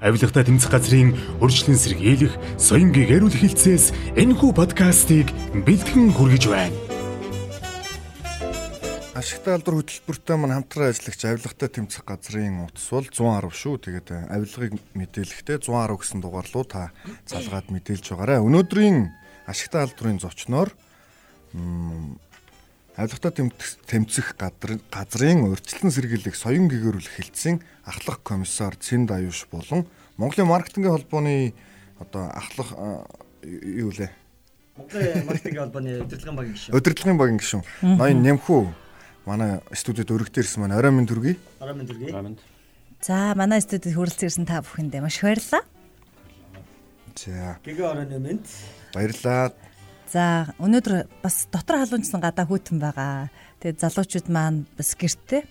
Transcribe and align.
авилгатай 0.00 0.44
тэмцэх 0.44 0.70
газрын 0.70 1.16
урьдчилан 1.40 1.78
сэргийлэх 1.80 2.34
соён 2.60 2.92
гэгэрүүл 2.92 3.32
хилцээс 3.32 4.16
энэхүү 4.20 4.50
подкастыг 4.52 5.32
бэлтгэн 5.64 6.12
хүргэж 6.12 6.44
байна. 6.52 6.76
Ашигтай 9.16 9.56
алдар 9.56 9.80
хөтөлбөртэй 9.80 10.36
мань 10.36 10.52
хамтран 10.52 10.92
ажиллагч 10.92 11.20
авилгатай 11.24 11.68
тэмцэх 11.72 12.04
газрын 12.04 12.68
утас 12.68 12.84
бол 12.92 13.08
110 13.08 13.48
шүү. 13.48 13.74
Тэгээд 13.80 14.08
авилгыг 14.28 14.76
мэдээлэхдээ 14.92 15.64
110 15.64 15.96
гэсэн 15.96 16.20
дугаар 16.20 16.44
руу 16.52 16.68
та 16.68 16.92
залгаад 17.24 17.72
мэдээлж 17.72 18.12
байгаарай. 18.12 18.44
Өнөөдрийн 18.44 19.08
ашигтай 19.48 19.88
алдрын 19.88 20.20
зочноор 20.20 20.68
авилгатай 22.96 23.52
тэмцэх 23.86 24.36
газрын 24.90 25.44
урьдчилан 25.52 25.92
сэргийлэх 25.92 26.36
соён 26.36 26.68
гэгэрүүлэх 26.72 27.20
хэлтсийн 27.20 27.60
ахлах 27.84 28.24
комиссар 28.24 28.72
Цэнд 28.76 29.12
Аюуш 29.12 29.46
болон 29.52 29.84
Монголын 30.16 30.48
маркетингийн 30.48 30.96
холбооны 30.96 31.52
одоо 32.00 32.32
ахлах 32.32 32.72
юу 33.44 33.92
лээ 33.92 34.10
Монголын 34.76 35.26
маркетингийн 35.28 35.62
холбооны 35.68 35.92
удирдлагын 36.04 36.36
багийн 36.36 36.56
гишүүн. 36.56 36.76
Удирдлагын 36.76 37.18
багийн 37.20 37.40
гишүүн. 37.40 37.64
Ноён 38.00 38.20
Нямхүү 38.24 38.62
манай 39.28 39.60
студид 39.72 40.12
өргөд 40.12 40.40
ирсэн 40.40 40.64
маань 40.64 40.76
орой 40.76 40.92
минь 40.92 41.08
төргий. 41.08 41.36
Орой 41.60 41.76
минь 41.76 41.88
төргий. 41.88 42.12
За 43.00 43.34
манай 43.36 43.60
студид 43.60 43.92
хүрэлцэн 43.92 44.28
ирсэн 44.28 44.46
та 44.48 44.60
бүхэндээ 44.64 45.00
маш 45.04 45.20
баярлалаа. 45.20 45.64
За. 47.16 47.56
Гэгээ 47.64 47.86
оройны 47.88 48.18
минь. 48.20 48.44
Баярлалаа. 48.92 49.52
За 50.06 50.54
өнөөдөр 50.62 51.08
бас 51.22 51.48
дотор 51.50 51.82
халуунчсан 51.82 52.22
гадаа 52.22 52.46
хүйтэн 52.46 52.78
байгаа. 52.78 53.28
Тэгээд 53.58 53.82
залуучууд 53.82 54.28
маань 54.30 54.66
бас 54.78 54.94
гэртээ 54.94 55.42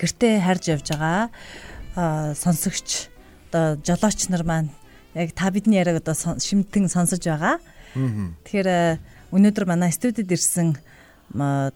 гэртээ 0.00 0.34
харж 0.40 0.64
явж 0.72 0.86
байгаа. 0.96 1.28
Аа 1.96 2.32
сонсогч 2.32 3.12
одоо 3.52 3.76
жолооч 3.84 4.32
нар 4.32 4.44
маань 4.48 4.70
яг 5.12 5.36
та 5.36 5.50
бидний 5.52 5.76
яриаг 5.76 6.00
одоо 6.00 6.16
шимтэн 6.16 6.88
сонсож 6.88 7.20
байгаа. 7.20 7.60
Тэгэхээр 7.94 8.98
өнөөдөр 9.28 9.64
манай 9.68 9.92
студид 9.92 10.30
ирсэн 10.30 10.78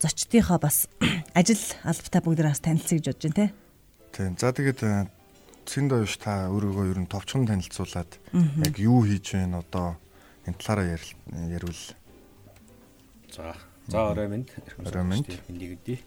зочдынхоо 0.00 0.58
бас 0.58 0.88
ажил 1.36 1.60
албатай 1.84 2.20
бүгд 2.24 2.42
бас 2.48 2.64
танилцъя 2.64 2.98
гэж 2.98 3.06
бодож 3.12 3.22
байна 3.28 3.36
те. 3.36 3.46
Тийм. 4.14 4.32
За 4.38 4.56
тэгээд 4.56 4.80
цэнд 5.68 5.90
оёш 5.92 6.16
та 6.16 6.48
өөрийгөө 6.48 6.90
ер 6.90 6.98
нь 7.02 7.10
товчхон 7.10 7.46
танилцуулаад 7.46 8.10
яг 8.32 8.74
юу 8.78 9.02
хийж 9.04 9.34
байна 9.34 9.60
одоо 9.60 9.98
энэ 10.46 10.58
талаараа 10.60 10.98
ярил. 11.48 11.80
За. 13.32 13.56
За 13.88 14.10
орой 14.10 14.28
минь. 14.28 14.48
Орой 14.78 15.04
минь. 15.04 15.26
Энийг 15.48 15.80
үдий. 15.80 16.00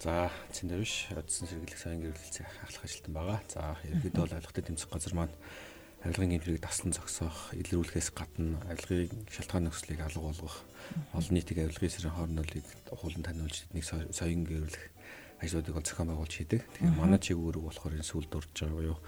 За 0.00 0.30
цэнд 0.52 0.76
оёш 0.76 1.08
одсон 1.16 1.48
сэргийлэх 1.48 1.80
сайн 1.80 2.04
гэрэлцээ 2.04 2.44
ахлах 2.68 2.84
ажилтан 2.84 3.14
байгаа. 3.16 3.40
За 3.48 3.76
ерөөдөө 3.84 4.20
бол 4.20 4.36
авилгатай 4.36 4.64
тэмцэх 4.68 4.92
газар 4.92 5.14
маань 5.16 5.36
авилгын 6.04 6.36
гэмтрийг 6.36 6.60
таслан 6.60 6.92
зогсоох, 6.92 7.56
илрүүлэхээс 7.56 8.12
гадна 8.12 8.60
авилгын 8.68 9.08
шалтгаан 9.32 9.64
нөхцөлийг 9.72 10.00
алга 10.04 10.20
болгох 10.20 10.56
олон 11.16 11.32
нийтийн 11.32 11.64
авилгын 11.64 11.90
сэрийн 11.90 12.12
хоорондолыг 12.12 12.66
хуулан 12.92 13.24
таниулж 13.24 13.64
тэднийг 13.72 13.84
соён 14.12 14.44
гэрүүлэх 14.44 14.84
ажлуудыг 15.40 15.74
бол 15.74 15.88
зохион 15.88 16.08
байгуулж 16.12 16.34
хийдэг. 16.36 16.60
Тэгэхээр 16.60 17.00
манай 17.00 17.20
чиглэл 17.20 17.56
үүрэг 17.56 17.64
болохоор 17.64 17.96
энэ 17.96 18.04
сүлд 18.04 18.28
дурж 18.28 18.52
байгаа 18.52 18.76
буюу 18.76 18.98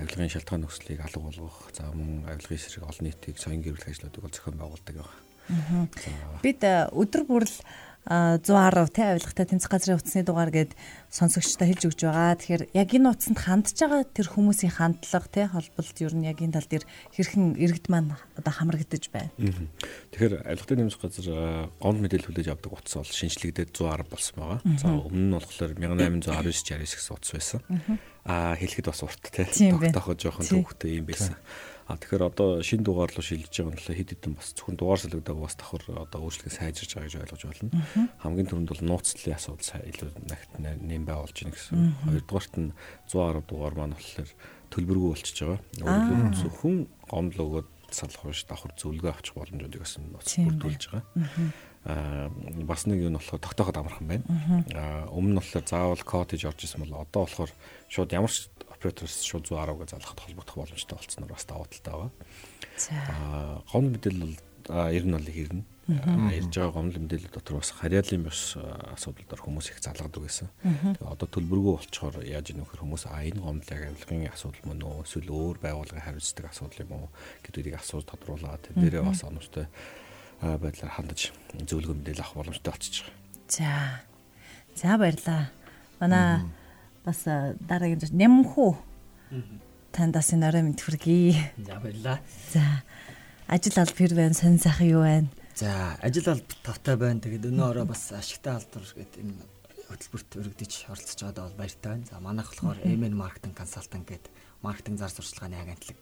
авилгын 0.00 0.32
шалтгаан 0.32 0.64
нөхцөлийг 0.64 1.00
алга 1.04 1.20
болгох, 1.20 1.58
за 1.76 1.88
мөн 1.92 2.24
авилгын 2.26 2.58
сэрэг 2.58 2.88
олон 2.88 3.04
нийтийг 3.06 3.36
соён 3.36 3.62
гэрүүлэх 3.62 3.92
ажлуудыг 3.92 4.22
бол 4.24 4.34
зохион 4.34 4.58
байгуулдаг 4.58 4.96
байна. 4.96 5.88
Бид 6.42 6.62
өдөр 6.64 7.22
бүрл 7.26 7.54
110 8.08 8.96
тий 8.96 9.04
авилгатай 9.04 9.44
тэмцэх 9.44 9.68
газрын 9.68 10.00
утасны 10.00 10.24
дугаар 10.24 10.48
гээд 10.48 10.72
сонсогчтой 11.12 11.68
хэлж 11.68 11.92
өгч 11.92 12.00
байгаа. 12.08 12.40
Тэгэхээр 12.40 12.64
яг 12.72 12.88
энэ 12.96 13.12
утсанд 13.12 13.38
хандж 13.44 13.76
байгаа 13.76 14.08
тэр 14.08 14.28
хүмүүсийн 14.32 14.72
хандлага 14.72 15.28
тий 15.28 15.44
холболт 15.44 15.96
ер 16.00 16.14
нь 16.16 16.24
яг 16.24 16.40
энэ 16.40 16.56
тал 16.56 16.64
дээр 16.64 16.84
хэрхэн 17.12 17.60
иргэд 17.60 17.86
маань 17.92 18.16
одоо 18.40 18.52
хамрагдаж 18.56 19.04
байна. 19.12 19.28
Тэгэхээр 19.36 20.48
авилгатай 20.48 20.76
тэмцэх 20.80 21.00
газар 21.04 21.28
гомд 21.76 22.00
мэдээлэл 22.00 22.28
хүлээж 22.32 22.48
авдаг 22.56 22.72
утас 22.72 22.96
бол 22.96 23.12
шинжлэгдээд 23.12 23.70
110 23.76 24.08
болсон 24.08 24.36
байгаа. 24.40 24.60
За 24.80 24.88
өмнө 24.96 25.28
нь 25.28 25.36
болохоор 25.36 25.72
1819 25.76 26.24
69 26.24 26.88
гэсэн 26.88 27.12
утас 27.12 27.30
байсан. 27.36 27.60
Аа 28.24 28.56
хэлэхэд 28.56 28.88
бас 28.88 29.04
урт 29.04 29.22
тий. 29.28 29.44
Тогтоохоо 29.76 30.16
жоохон 30.16 30.48
төвхтэй 30.48 31.04
юм 31.04 31.06
байсан. 31.06 31.36
А 31.90 31.98
тэгэхээр 31.98 32.22
одоо 32.30 32.48
шинэ 32.62 32.86
дугаар 32.86 33.10
руу 33.10 33.24
шилжиж 33.26 33.50
байгаа 33.50 33.74
нь 33.74 33.82
хэд 33.82 34.14
хэдэн 34.14 34.38
бас 34.38 34.54
зөвхөн 34.54 34.78
дугаар 34.78 35.02
солигдоод 35.02 35.42
бас 35.42 35.58
давхар 35.58 35.82
одоо 35.98 36.22
өөрчлөлт 36.22 36.54
сайжирж 36.54 36.94
байгаа 36.94 37.10
гэж 37.10 37.34
ойлгож 37.34 37.42
байна. 37.50 38.14
Хамгийн 38.22 38.46
түрүүнд 38.46 38.70
бол 38.70 38.82
нууцлалын 38.94 39.34
асуудал 39.34 39.90
илүү 39.90 40.10
нахт 40.30 40.50
нэм 40.62 41.02
байгуулж 41.02 41.34
байна 41.34 41.54
гэсэн. 41.58 41.74
Хоёрдугаарт 42.06 42.54
нь 42.62 42.70
110 43.10 43.42
дугаар 43.50 43.74
маань 43.74 43.98
болохоор 43.98 44.30
төлбөргүй 44.70 45.10
болчихж 45.10 45.38
байгаа. 45.42 46.30
Зөвхөн 46.38 46.76
гомдол 47.10 47.42
өгөөд 47.50 47.68
салах 47.90 48.22
биш 48.22 48.46
давхар 48.46 48.72
зөвлөгөө 48.78 49.10
авчих 49.10 49.34
боломжуудыг 49.34 49.82
бас 49.82 49.98
нууц 49.98 50.30
бүрдүүлж 50.46 50.84
байгаа. 50.94 51.02
Аа 51.90 52.30
бас 52.70 52.86
нэг 52.86 53.02
юм 53.02 53.18
болохоор 53.18 53.42
тогтооход 53.42 53.82
амархан 53.82 54.06
байна. 54.06 54.24
Аа 54.78 55.10
өмнө 55.10 55.34
нь 55.34 55.40
болохоор 55.42 55.66
заавал 55.66 56.06
хийж 56.06 56.46
орж 56.46 56.60
исэн 56.62 56.86
бол 56.86 57.02
одоо 57.02 57.26
болохоор 57.26 57.50
шууд 57.90 58.14
ямар 58.14 58.30
ч 58.30 58.46
операторс 58.80 59.20
шууд 59.28 59.44
110 59.44 59.76
гэж 59.76 59.88
залхахад 59.92 60.24
холбогдох 60.24 60.56
боломжтой 60.56 60.96
болцсноор 60.96 61.32
бас 61.36 61.44
даваа 61.44 61.68
талтай 61.68 61.92
байгаа. 61.92 62.12
За. 62.80 62.96
Аа 62.96 63.60
гомдол 63.68 63.92
мэдээлэл 63.92 64.24
бол 64.24 64.40
ер 64.88 65.04
нь 65.04 65.12
бол 65.12 65.28
хэрнэ. 65.28 65.62
Ярьж 66.32 66.54
байгаа 66.56 66.72
гомдол 66.72 67.02
мэдээлэл 67.04 67.34
дотор 67.36 67.60
бас 67.60 67.70
харьяалын 67.76 68.24
бус 68.24 68.56
асуудалдаар 68.56 69.42
хүмүүс 69.44 69.68
их 69.68 69.84
залгадаг 69.84 70.22
байсан. 70.24 70.48
Тэгээ 70.64 71.12
одоо 71.12 71.28
төлбөргүй 71.28 71.72
болчоор 71.76 72.24
яаж 72.24 72.56
ийм 72.56 72.64
нөхөр 72.64 72.80
хүмүүс 72.80 73.04
а 73.10 73.20
энэ 73.20 73.44
гомдлыг 73.44 73.84
авилгын 73.84 74.32
асуудал 74.32 74.64
мөн 74.64 74.80
үү 74.80 75.04
эсвэл 75.04 75.28
өөр 75.28 75.56
байгууллагын 75.60 76.06
хариуцдаг 76.06 76.46
асуудал 76.48 76.80
юм 76.88 76.92
уу 76.96 77.08
гэдгийг 77.44 77.76
асууж 77.76 78.08
тодруулаад 78.08 78.64
тэрээрээ 78.70 79.04
бас 79.04 79.20
оновчтой 79.28 79.66
байдлаар 80.40 80.94
хандаж 80.96 81.36
зөвлөгөө 81.68 81.96
мэдээлэл 82.00 82.24
авах 82.24 82.38
боломжтой 82.38 82.72
болчихж 82.72 83.04
байгаа. 83.04 83.18
За. 83.50 83.68
За 84.78 84.96
баярлаа. 84.96 85.50
Манай 85.98 86.40
бас 87.04 87.24
дараагийн 87.24 88.00
зүйл 88.00 88.16
нямхүү 88.16 88.70
тандаас 89.92 90.30
энэ 90.34 90.48
орой 90.48 90.62
мэд 90.70 90.80
хүргэе. 90.80 91.34
За 91.66 91.80
баярлаа. 91.80 92.18
За 92.52 92.62
ажил 93.48 93.76
алба 93.78 93.96
хэр 93.98 94.14
байна? 94.14 94.34
Сонь 94.34 94.58
сайхан 94.58 94.88
юу 94.88 95.02
байна? 95.02 95.28
За 95.56 95.98
ажил 96.02 96.28
алба 96.30 96.54
тавтай 96.62 96.96
байна. 96.96 97.20
Тэгээд 97.20 97.50
өнөө 97.50 97.66
орой 97.70 97.86
бас 97.86 98.12
ашигтай 98.14 98.54
алдар 98.54 98.84
гэдэг 98.84 99.18
энэ 99.18 99.34
хөтөлбөрт 99.90 100.30
өргөдөж 100.38 100.72
оролцож 100.86 101.18
байгаадаа 101.18 101.44
бол 101.50 101.58
баяртай 101.58 101.90
байна. 101.90 102.06
За 102.06 102.20
манайх 102.22 102.48
болохоор 102.54 102.78
MN 102.86 103.14
маркетинг 103.18 103.54
консалтант 103.58 104.06
гэдэг 104.06 104.32
маркетинг 104.62 104.98
зар 105.02 105.10
сурчлагын 105.10 105.58
агентлаг 105.58 106.00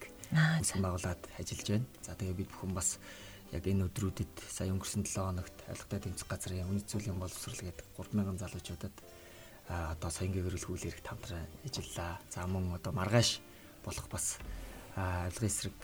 үүсгэн 0.61 0.83
байгуулад 0.85 1.21
ажиллаж 1.41 1.67
байна. 1.73 1.87
За 2.05 2.13
тэгээд 2.13 2.37
бид 2.37 2.49
бүхэн 2.53 2.73
бас 2.77 3.01
яг 3.49 3.65
энэ 3.65 3.89
өдрүүдэд 3.89 4.33
сая 4.45 4.69
өнгөрсөн 4.69 5.09
7 5.09 5.25
хоногт 5.25 5.57
авилгатай 5.65 5.99
тэмцэх 6.05 6.29
газрын 6.29 6.69
үнэт 6.69 6.85
зүйлийн 6.85 7.17
боловсрол 7.17 7.57
гэдэг 7.57 7.85
3000 7.97 8.37
залуучуудад 8.37 8.95
одоо 9.69 10.09
соёнгийн 10.09 10.45
гэрэл 10.49 10.65
хүлээрх 10.65 11.05
хамтран 11.05 11.45
ажиллаа. 11.61 12.17
За 12.33 12.47
мөн 12.49 12.73
одоо 12.73 12.91
маргааш 12.93 13.39
болох 13.85 14.09
бас 14.09 14.41
авилгын 14.97 15.49
эсрэг 15.49 15.77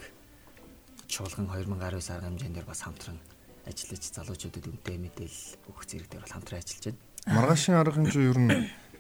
чуулган 1.08 1.46
2019 1.48 2.10
арга 2.10 2.28
хэмжээндээр 2.28 2.66
бас 2.66 2.82
хамтран 2.82 3.22
ажиллаж 3.70 4.04
залуучуудад 4.10 4.66
үнэтэй 4.66 4.98
мэдээлэл 4.98 5.70
өгөх 5.70 5.86
зэрэг 5.86 6.10
дээр 6.10 6.24
бол 6.26 6.34
хамтран 6.34 6.60
ажиллаж 6.62 6.84
байна. 6.86 7.02
Маргаашийн 7.30 7.78
арга 7.78 7.98
хэмжээ 7.98 8.30
ер 8.30 8.40
нь 8.42 8.52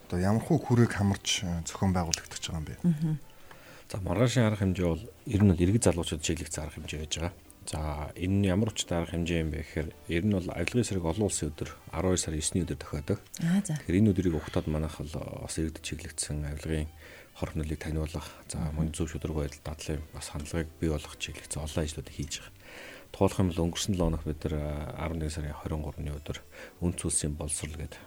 одоо 0.05 0.19
ямархуу 0.21 0.57
хүрээг 0.61 0.93
хамарч 0.93 1.41
зохион 1.65 1.93
байгуулагдаж 1.93 2.41
байгаа 2.45 2.61
юм 2.61 2.65
бэ? 2.69 2.75
За 3.89 3.97
маргаашийн 4.01 4.45
арга 4.45 4.61
хэмжээ 4.61 4.85
бол 4.85 5.03
ер 5.25 5.41
нь 5.45 5.53
иргэд 5.53 5.85
залуучууд 5.89 6.21
чиглэгдсэн 6.21 6.61
арга 6.61 6.77
хэмжээ 6.77 6.99
байж 7.01 7.13
байгаа. 7.17 7.33
За 7.65 8.13
энэ 8.13 8.45
нь 8.45 8.45
ямар 8.45 8.69
учиртай 8.69 9.01
арга 9.01 9.17
хэмжээ 9.17 9.41
юм 9.41 9.49
бэ 9.49 9.65
гэхээр 9.65 9.89
ер 10.13 10.23
нь 10.25 10.37
бол 10.37 10.49
авилгын 10.53 10.85
сэрэг 10.85 11.05
олон 11.05 11.25
улсын 11.25 11.49
өдөр 11.49 11.69
12 11.89 12.21
сарын 12.21 12.41
9-ний 12.45 12.63
өдөр 12.65 12.77
тохиодог. 12.77 13.19
Тэгэхээр 13.81 13.99
энэ 14.05 14.11
өдрийг 14.13 14.37
ухтаад 14.37 14.69
манайх 14.69 15.01
бол 15.01 15.13
бас 15.41 15.57
иргэд 15.57 15.81
чиглэгдсэн 15.81 16.45
авилгын 16.45 16.93
хор 17.35 17.49
хөнөөлийг 17.51 17.81
таниулах, 17.81 18.29
за 18.47 18.69
мөн 18.69 18.93
зөв 18.93 19.09
шударга 19.09 19.49
байдал 19.49 19.65
дадлын 19.65 20.05
бас 20.13 20.29
хандлагыг 20.29 20.69
бий 20.77 20.93
болгох 20.93 21.17
чиглэгдсэн 21.17 21.65
олон 21.65 21.83
ажлуудыг 21.83 22.13
хийж 22.13 22.33
байгаа. 22.39 22.53
Тухайлх 23.11 23.39
юм 23.39 23.49
бол 23.49 23.63
өнгөрсөн 23.65 23.93
7 23.95 24.03
хоног 24.05 24.23
бид 24.23 24.39
нар 24.45 24.55
11 25.09 25.33
сарын 25.33 25.57
23-ны 25.57 26.11
өдөр 26.15 26.37
үн 26.79 26.93
цөлсийн 26.95 27.33
боловсрал 27.35 27.75
гэдэг 27.75 27.99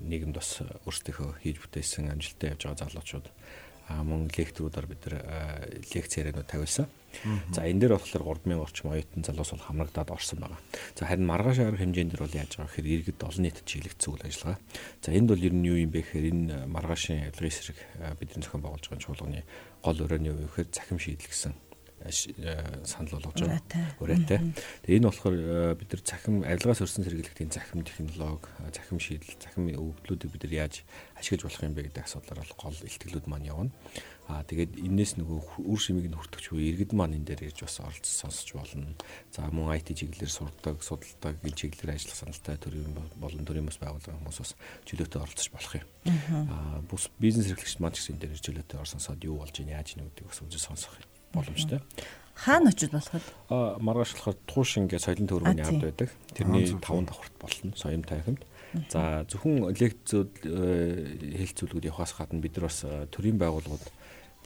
нийгэмд 0.00 0.36
бас 0.36 0.62
өөрсдийнхөө 0.86 1.44
хийж 1.44 1.56
бүтээсэн 1.60 2.12
амжилттай 2.12 2.52
явж 2.52 2.62
байгаа 2.64 2.88
залуучууд 2.88 3.26
мөн 3.88 4.28
лекторуудаар 4.32 4.86
бид 4.88 5.00
нар 5.08 5.16
лекц 5.92 6.12
ярианууд 6.16 6.48
тавиулсан. 6.48 6.88
За 7.50 7.66
энэ 7.66 7.80
дээр 7.80 7.98
болохоор 7.98 8.38
3000 8.44 8.62
орчим 8.62 8.90
оюутан 8.92 9.22
залуус 9.24 9.50
бол 9.56 9.66
хамрагдаад 9.66 10.10
орсон 10.12 10.38
байгаа. 10.38 10.60
За 10.94 11.06
харин 11.06 11.26
маргааш 11.26 11.58
арга 11.58 11.82
хэмжээнд 11.82 12.12
дэр 12.14 12.22
бол 12.22 12.38
яаж 12.38 12.52
байгаа 12.54 12.70
гэхээр 12.70 12.92
иргэд 12.94 13.20
олон 13.24 13.42
нийтэд 13.42 13.66
чиглэгдсэн 13.66 14.12
үйл 14.12 14.26
ажиллагаа. 14.28 14.58
За 15.02 15.08
энд 15.12 15.28
бол 15.32 15.42
ер 15.42 15.54
нь 15.56 15.66
юу 15.66 15.78
юм 15.80 15.90
бэ 15.90 16.04
гэхээр 16.04 16.26
энэ 16.30 16.66
маргаашийн 16.68 17.32
авилгын 17.32 17.50
эсрэг 17.50 17.78
бидний 18.20 18.44
зохион 18.44 18.62
байгуулж 18.62 18.86
байгаа 18.86 19.04
чуулганы 19.04 19.40
гол 19.82 20.02
өрөөний 20.04 20.32
үе 20.36 20.46
гэхээр 20.46 20.68
захим 20.70 20.98
шийдэл 21.02 21.32
гэсэн 21.32 21.54
санал 22.84 23.18
болгож 23.18 23.42
байгаа. 23.42 23.58
Ураатай. 23.98 24.38
Тэгээ 24.86 24.98
энэ 25.02 25.08
болохоор 25.10 25.74
бид 25.74 25.90
нар 25.90 26.02
цахим 26.06 26.46
авилгаас 26.46 26.82
өрсөн 26.86 27.02
сэргийлэгтийн 27.02 27.50
цахим 27.50 27.82
технологи, 27.82 28.46
цахим 28.70 29.02
шийдэл, 29.02 29.34
цахим 29.42 29.66
өвдлүүдийг 29.74 30.30
бид 30.30 30.42
нар 30.46 30.54
яаж 30.70 30.86
ашиглаж 31.18 31.50
болох 31.50 31.62
юм 31.66 31.74
бэ 31.74 31.90
гэдэг 31.90 32.06
асуудлаар 32.06 32.38
бол 32.46 32.54
гол 32.54 32.78
илтгэлүүд 32.86 33.26
маань 33.26 33.50
явна. 33.50 33.74
Аа 34.28 34.44
тэгээд 34.44 34.76
энээс 34.76 35.16
нөгөө 35.16 35.64
үр 35.64 35.80
шимийг 35.80 36.12
нь 36.12 36.16
хүртэгч 36.16 36.52
үе 36.52 36.68
иргэд 36.76 36.92
маань 36.92 37.16
энэ 37.16 37.32
дээр 37.32 37.48
ирж 37.48 37.64
бас 37.64 37.80
оролцож 37.80 38.12
сонсож 38.12 38.48
болно. 38.52 38.92
За 39.32 39.48
мөн 39.48 39.72
IT 39.80 39.96
чиглэлээр 39.96 40.28
сурдаг, 40.28 40.84
судалдаг, 40.84 41.40
энэ 41.40 41.56
чиглэлээр 41.56 41.96
ажиллах 41.96 42.20
саналтай 42.20 42.60
төрийн 42.60 42.92
болон 43.16 43.48
төрийн 43.48 43.64
бас 43.64 43.80
байгууллагын 43.80 44.20
хүмүүс 44.20 44.40
бас 44.44 44.52
чөлөөтэй 44.84 45.20
оролцож 45.24 45.48
болох 45.48 45.74
юм. 45.80 45.88
Аа 46.52 46.84
бус 46.84 47.08
бизнес 47.16 47.48
эрхлэгч 47.48 47.80
маань 47.80 47.96
ч 47.96 48.04
гэсэн 48.04 48.20
энэ 48.20 48.22
дээр 48.28 48.44
чөлөөтэй 48.44 48.78
орсонсоод 48.84 49.24
юу 49.24 49.40
болж 49.40 49.56
ийн 49.56 49.72
яаж 49.72 49.96
нэгдэг 49.96 50.28
бас 50.28 50.44
үзэж 50.44 50.60
сонсох 50.60 50.92
боломжтой. 51.32 51.80
Хаана 52.38 52.70
очиж 52.70 52.92
болох 52.92 53.16
вэ? 53.16 53.20
Аа 53.48 53.80
маргааш 53.80 54.12
болохоор 54.12 54.36
туушин 54.46 54.92
гэж 54.92 55.08
соёлын 55.08 55.26
төвөргөний 55.26 55.64
авд 55.64 55.82
байдаг. 55.82 56.08
Тэрний 56.36 56.68
5 56.70 57.08
давхарт 57.08 57.34
болно. 57.40 57.72
Соём 57.74 58.04
тайхамд. 58.06 58.44
За 58.92 59.24
зөвхөн 59.26 59.72
лекцүүд 59.74 60.44
хэлцүүлгүүд 60.44 61.88
явахаас 61.88 62.14
гадна 62.14 62.38
бид 62.38 62.54
нар 62.54 62.68
бас 62.68 62.84
төрийн 63.10 63.40
байгууллагууд 63.40 63.80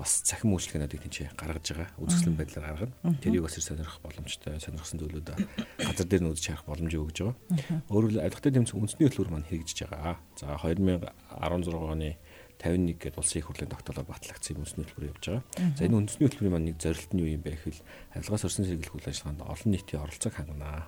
бас 0.03 0.23
цахим 0.27 0.55
үйлчлэгээнүүдийг 0.55 1.03
тийч 1.07 1.17
гаргаж 1.39 1.67
байгаа. 1.71 1.89
Үзэсгэлэн 2.03 2.39
байдлаар 2.39 2.67
гаргана. 2.75 3.19
Тэрийг 3.23 3.47
бас 3.47 3.59
сонирхох 3.59 4.03
боломжтой, 4.03 4.59
сонирхсан 4.59 4.99
зүйлүүд 4.99 5.29
газар 5.87 6.07
дээр 6.07 6.23
нь 6.27 6.31
үзэж 6.35 6.47
харах 6.51 6.67
боломжийг 6.67 7.03
өгж 7.07 7.19
байгаа. 7.23 7.83
Өөрөөр 7.87 8.13
хэлбэл 8.13 8.29
авилгатай 8.29 8.53
тэмцэх 8.53 8.77
үндэсний 8.77 9.09
хөтөлбөр 9.09 9.33
маань 9.33 9.49
хэрэгжиж 9.49 9.79
байгаа. 9.89 10.21
За 10.37 10.53
2016 10.61 11.73
оны 11.73 12.17
51 12.63 12.99
гээд 13.03 13.19
улсын 13.19 13.39
их 13.43 13.47
хурлын 13.51 13.71
тогтоолоор 13.75 14.07
батлагдсан 14.07 14.63
үндэсний 14.63 14.87
хөтөлбөр 14.87 15.11
явж 15.11 15.25
байгаа. 15.27 15.45
За 15.75 15.83
энэ 15.83 15.99
үндэсний 15.99 16.27
хөтөлбөрийн 16.31 16.55
маань 16.55 16.69
нэг 16.71 16.79
зорилт 16.79 17.11
нь 17.11 17.23
юу 17.23 17.31
юм 17.35 17.43
бэ 17.43 17.59
гэвэл 17.59 17.83
авилгаас 18.15 18.47
өрсөн 18.47 18.67
сэргийлэх 18.71 18.95
үйл 18.95 19.11
ажиллагаанд 19.11 19.43
олон 19.43 19.71
нийтийн 19.75 20.03
оролцоог 20.07 20.35
хангана. 20.39 20.87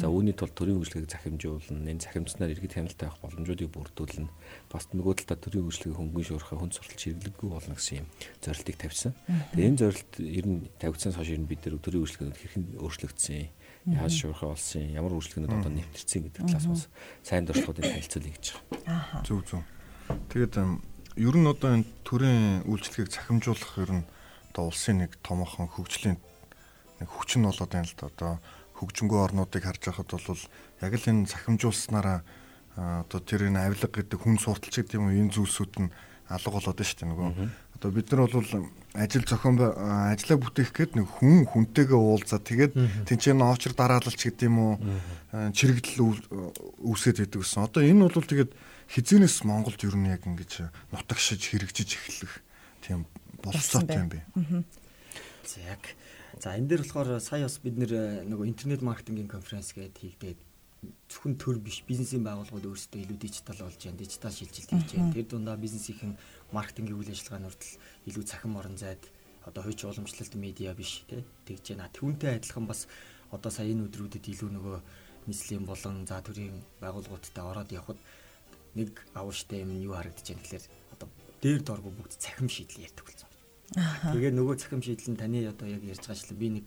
За 0.00 0.08
үүний 0.08 0.32
тулд 0.32 0.56
төрийн 0.56 0.80
үйлчлэгийг 0.80 1.10
захимжуулна, 1.12 1.90
энэ 1.92 2.00
захимжснаар 2.00 2.54
иргэд 2.56 2.80
хяналттай 2.80 3.12
авах 3.12 3.20
боломжуудыг 3.28 3.68
бүрдүүлнэ. 3.76 4.32
Бас 4.72 4.88
нөгөө 4.88 5.20
талдаа 5.20 5.36
төрийн 5.36 5.68
үйлчлэгийг 5.68 6.00
хөнгөн 6.00 6.24
шуурхай 6.24 6.56
хүн 6.56 6.72
сурталч 6.72 7.02
хэрэглэггүй 7.12 7.48
болно 7.52 7.76
гэсэн 7.76 8.00
юм 8.00 8.08
зорилтыг 8.40 8.76
тавьсан. 8.80 9.12
Тэгээ 9.52 9.68
энэ 9.68 9.80
зорилт 9.84 10.12
ер 10.16 10.46
нь 10.48 10.64
тавигдсанаас 10.80 11.20
хойш 11.20 11.28
ер 11.36 11.40
нь 11.44 11.50
бид 11.50 11.60
нар 11.68 11.76
төрийн 11.76 12.08
үйлчлэгийг 12.08 12.40
хэрхэн 12.40 12.64
өөрчлөгдсөн 12.80 13.52
яаж 13.86 14.14
шуурхай 14.16 14.48
болсон 14.48 14.82
ямар 14.90 15.12
үйлчлэгнүүд 15.14 15.54
одоо 15.60 15.70
нэвтэрсэн 15.70 16.22
гэдэг 16.26 16.42
талаас 16.50 16.66
бас 16.66 16.82
сайн 17.22 17.46
дуршлагуудын 17.46 17.86
танилцуулъя 17.86 18.32
гэж 18.34 18.46
байгаа. 18.82 19.22
Зөв 19.22 19.44
зөв. 19.46 19.62
Тэгээд 20.32 20.54
ер 21.16 21.36
нь 21.36 21.48
одоо 21.48 21.80
энэ 21.80 21.88
төрийн 22.04 22.68
үйлчлэгийг 22.68 23.08
цахимжуулах 23.08 23.72
ер 23.80 23.92
нь 24.00 24.04
одоо 24.52 24.68
улсын 24.68 25.00
нэг 25.00 25.16
томоохон 25.24 25.68
хөгжлийн 25.72 26.20
нэг 27.00 27.08
хүчин 27.08 27.48
болоод 27.48 27.72
байна 27.72 27.88
л 27.88 27.96
да. 27.96 28.12
Одоо 28.12 28.32
хөгжингөө 28.76 29.20
орнуудыг 29.32 29.64
харж 29.64 29.80
байхад 29.88 30.12
бол 30.12 30.42
яг 30.84 30.92
л 30.92 31.08
энэ 31.08 31.28
цахимжуулснараа 31.32 32.20
одоо 32.76 33.20
тэр 33.24 33.48
энэ 33.48 33.64
авилга 33.64 33.88
гэдэг 33.88 34.20
хүн 34.20 34.36
сурталч 34.36 34.84
гэдэг 34.84 35.00
юм 35.00 35.08
уу 35.08 35.16
энэ 35.16 35.32
зүйлсүүд 35.32 35.74
нь 35.80 35.92
алга 36.28 36.50
болоод 36.52 36.76
байна 36.76 36.84
шүү 36.84 37.00
дээ 37.00 37.08
нөгөө. 37.08 37.30
Одоо 37.80 37.90
бид 37.92 38.06
нар 38.12 38.20
бол 38.28 38.50
ажил 38.96 39.24
зохион 39.24 39.56
ажиллаа 39.60 40.38
бүтээх 40.40 40.72
гээд 40.76 40.92
нэг 41.00 41.06
хүн 41.08 41.48
хүнтэйгээ 41.48 41.96
уулзаа 41.96 42.40
тэгээд 42.40 42.72
тэнцэн 43.08 43.40
очор 43.40 43.72
дараалалч 43.72 44.20
гэдэг 44.20 44.48
юм 44.48 44.56
уу 44.60 44.74
чирэгдэл 45.56 46.00
үүсээд 46.84 47.24
байдаг 47.24 47.40
гэсэн. 47.40 47.64
Одоо 47.64 47.80
энэ 47.84 48.08
бол 48.08 48.24
тэгээд 48.24 48.52
хизэнээс 48.90 49.42
Монголд 49.44 49.82
ер 49.82 49.96
нь 49.96 50.10
яг 50.10 50.26
ингэж 50.26 50.70
нутагшиж 50.94 51.42
хэрэгжиж 51.42 51.90
эхлэх 51.98 52.42
тийм 52.82 53.06
болцоотой 53.42 53.96
юм 53.96 54.10
бэ. 54.10 54.20
За 55.46 55.60
яг 55.62 55.82
за 56.38 56.54
энэ 56.54 56.68
дээр 56.70 56.82
болохоор 56.86 57.20
сая 57.20 57.46
бас 57.46 57.58
бид 57.58 57.76
нэр 57.78 58.26
нөгөө 58.30 58.46
интернет 58.46 58.82
маркетингийн 58.82 59.30
конференц 59.30 59.74
гээд 59.74 59.96
хийгдээд 59.98 60.40
зөвхөн 61.10 61.34
төр 61.40 61.58
биш 61.58 61.82
бизнесийн 61.86 62.22
байгууллагууд 62.22 62.70
өөрсдөө 62.70 63.00
илүү 63.02 63.18
дижитал 63.18 63.58
болж 63.58 63.80
байна, 63.80 63.98
дижитал 63.98 64.34
шилжилт 64.34 64.70
хийж 64.70 64.90
байна. 64.94 65.14
Тэр 65.14 65.26
дундаа 65.26 65.56
бизнесийн 65.56 66.14
маркетингийн 66.52 66.98
үйл 66.98 67.10
ажиллагааны 67.10 67.50
хүртэл 67.50 67.78
илүү 68.06 68.24
цахим 68.26 68.54
орон 68.60 68.76
зайд 68.78 69.02
одоо 69.46 69.62
хууч 69.62 69.80
уламжлалт 69.82 70.34
медиа 70.34 70.74
биш 70.74 71.02
тий 71.08 71.24
тэгж 71.46 71.74
байна. 71.74 71.90
Түүнтэй 71.90 72.38
адилхан 72.38 72.66
бас 72.70 72.86
одоо 73.30 73.50
сая 73.50 73.66
энэ 73.66 73.86
өдрүүдэд 73.88 74.30
илүү 74.30 74.50
нөгөө 74.52 74.76
нийслэлийн 75.26 75.66
болон 75.66 76.06
за 76.06 76.22
төрийн 76.22 76.62
байгууллагуудтай 76.82 77.42
ороод 77.42 77.70
явхад 77.72 77.98
нэг 78.76 78.92
авууштай 79.16 79.64
юм 79.64 79.72
юу 79.80 79.96
харагдаж 79.96 80.26
байна 80.28 80.44
гэхээр 80.44 80.64
одоо 80.94 81.08
дээр 81.40 81.60
дооргүй 81.64 81.92
бүгд 81.96 82.12
цахим 82.20 82.48
шийдэл 82.52 82.84
ярьдаг 82.84 83.04
болсон. 83.08 83.30
Тэгээд 84.12 84.36
нөгөө 84.36 84.54
цахим 84.60 84.82
шийдэл 84.84 85.10
нь 85.12 85.20
таны 85.20 85.38
одоо 85.48 85.66
яг 85.66 85.82
ярьж 85.82 86.04
байгаа 86.04 86.20
шил 86.20 86.36
би 86.36 86.48
нэг 86.60 86.66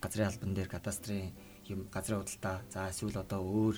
газрын 0.00 0.30
албан 0.30 0.54
дээр 0.54 0.70
кадастрын 0.70 1.34
юм 1.66 1.90
газрын 1.90 2.22
худалдаа 2.22 2.62
за 2.70 2.88
эсвэл 2.88 3.18
одоо 3.18 3.40
өөр 3.42 3.76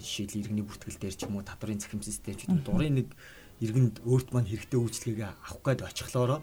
шийдэл 0.00 0.40
иргэний 0.46 0.64
бүртгэл 0.64 1.00
дээр 1.00 1.16
ч 1.18 1.26
юм 1.26 1.36
уу 1.36 1.44
татврын 1.44 1.82
цахим 1.82 2.00
систем 2.00 2.38
ч 2.38 2.46
гэдэг 2.46 2.64
дурын 2.64 2.94
нэг 3.02 3.08
иргэнд 3.60 4.04
өөрт 4.04 4.30
маань 4.32 4.48
хэрэгтэй 4.48 4.80
үйлчлэгээ 4.80 5.30
авах 5.32 5.64
гээд 5.64 5.80
очихлоороо 5.88 6.40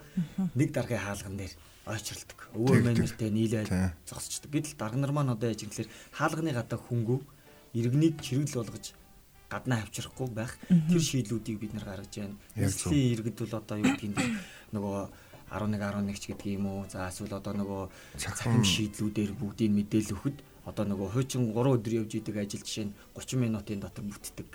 нэг 0.57 0.69
даргын 0.73 0.97
хаалган 0.97 1.37
дээр 1.37 1.53
ойчралдаг. 1.85 2.39
Өвөө 2.57 2.79
мэнэртэй 2.79 3.29
нийлээд 3.29 3.69
зогсчдаг. 4.07 4.49
Гэтэл 4.49 4.79
дарга 4.79 4.97
нар 4.97 5.13
маань 5.13 5.33
одоо 5.35 5.51
яаж 5.51 5.61
юм 5.61 5.69
гэхээр 5.69 5.93
хаалганы 6.15 6.51
гадаа 6.55 6.79
хөнгөө 6.79 7.19
иргэнийг 7.77 8.17
чирэгл 8.23 8.65
болгож 8.65 8.97
гаднаа 9.53 9.85
авчрахгүй 9.85 10.27
байх 10.33 10.57
тэр 10.65 11.03
шийдлүүдийг 11.05 11.57
бид 11.61 11.73
нар 11.77 11.85
гаргаж 11.85 12.13
байна. 12.17 12.35
Нийслэлийн 12.57 13.13
иргэд 13.13 13.37
бол 13.37 13.53
одоо 13.61 13.77
юу 13.77 13.93
гэдгийг 13.93 14.17
нөгөө 14.73 14.97
11 15.53 15.77
11 15.77 16.17
ч 16.17 16.23
гэдэг 16.33 16.49
юм 16.57 16.65
уу. 16.65 16.89
За 16.89 17.13
эсвэл 17.13 17.37
одоо 17.37 17.53
нөгөө 17.53 17.81
цахим 18.17 18.65
шийдлүүдээр 18.65 19.31
бүгдийг 19.37 19.71
мэдээлэл 19.77 20.17
өгөхөд 20.17 20.37
одоо 20.65 20.85
нөгөө 20.89 21.07
хуучин 21.13 21.53
3 21.53 21.77
өдөр 21.77 21.93
явж 22.01 22.11
идэг 22.17 22.35
ажил 22.41 22.65
жишээ 22.65 22.85
нь 22.89 22.95
30 23.13 23.37
минутын 23.37 23.79
дотор 23.83 24.03
бүтдэг 24.09 24.49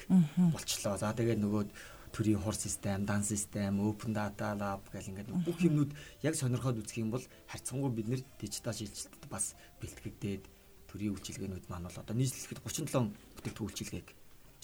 болчлоо. 0.51 0.99
За 0.99 1.15
тэгээд 1.15 1.39
нөгөө 1.39 1.63
төрийн 2.11 2.41
хур 2.41 2.57
систем, 2.57 3.05
дан 3.05 3.23
систем, 3.23 3.81
open 3.85 4.17
data 4.17 4.57
lab 4.57 4.81
гэл 4.91 5.13
ингээд 5.13 5.29
бүх 5.45 5.61
юмнууд 5.61 5.93
яг 6.25 6.35
сонирхоод 6.35 6.81
үзэх 6.81 7.05
юм 7.05 7.13
бол 7.13 7.25
харьцангуй 7.47 7.93
бид 7.93 8.09
нэр 8.09 8.23
дижитал 8.41 8.73
шилжилтэд 8.75 9.29
бас 9.29 9.55
бэлтгэгдээд 9.81 10.43
төрийн 10.89 11.13
үйлчилгээнүүд 11.15 11.69
маань 11.69 11.87
бол 11.87 12.01
одоо 12.01 12.17
нийслэхэд 12.17 12.65
37 12.65 13.13
бүтээгдэхүүн 13.37 13.69
үйлчилгээг 13.69 14.09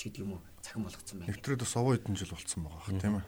ч 0.05 0.13
гэдэг 0.13 0.21
юм 0.21 0.37
уу 0.37 0.41
цахим 0.61 0.85
болгоцсон 0.85 1.17
байна. 1.25 1.33
Нэвтрээд 1.33 1.61
бас 1.65 1.77
овоо 1.81 1.97
хэдэн 1.97 2.17
жил 2.21 2.37
болцсон 2.37 2.61
байгаа 2.69 2.81
хаа 2.85 3.01
тийм 3.01 3.15
ээ. 3.17 3.25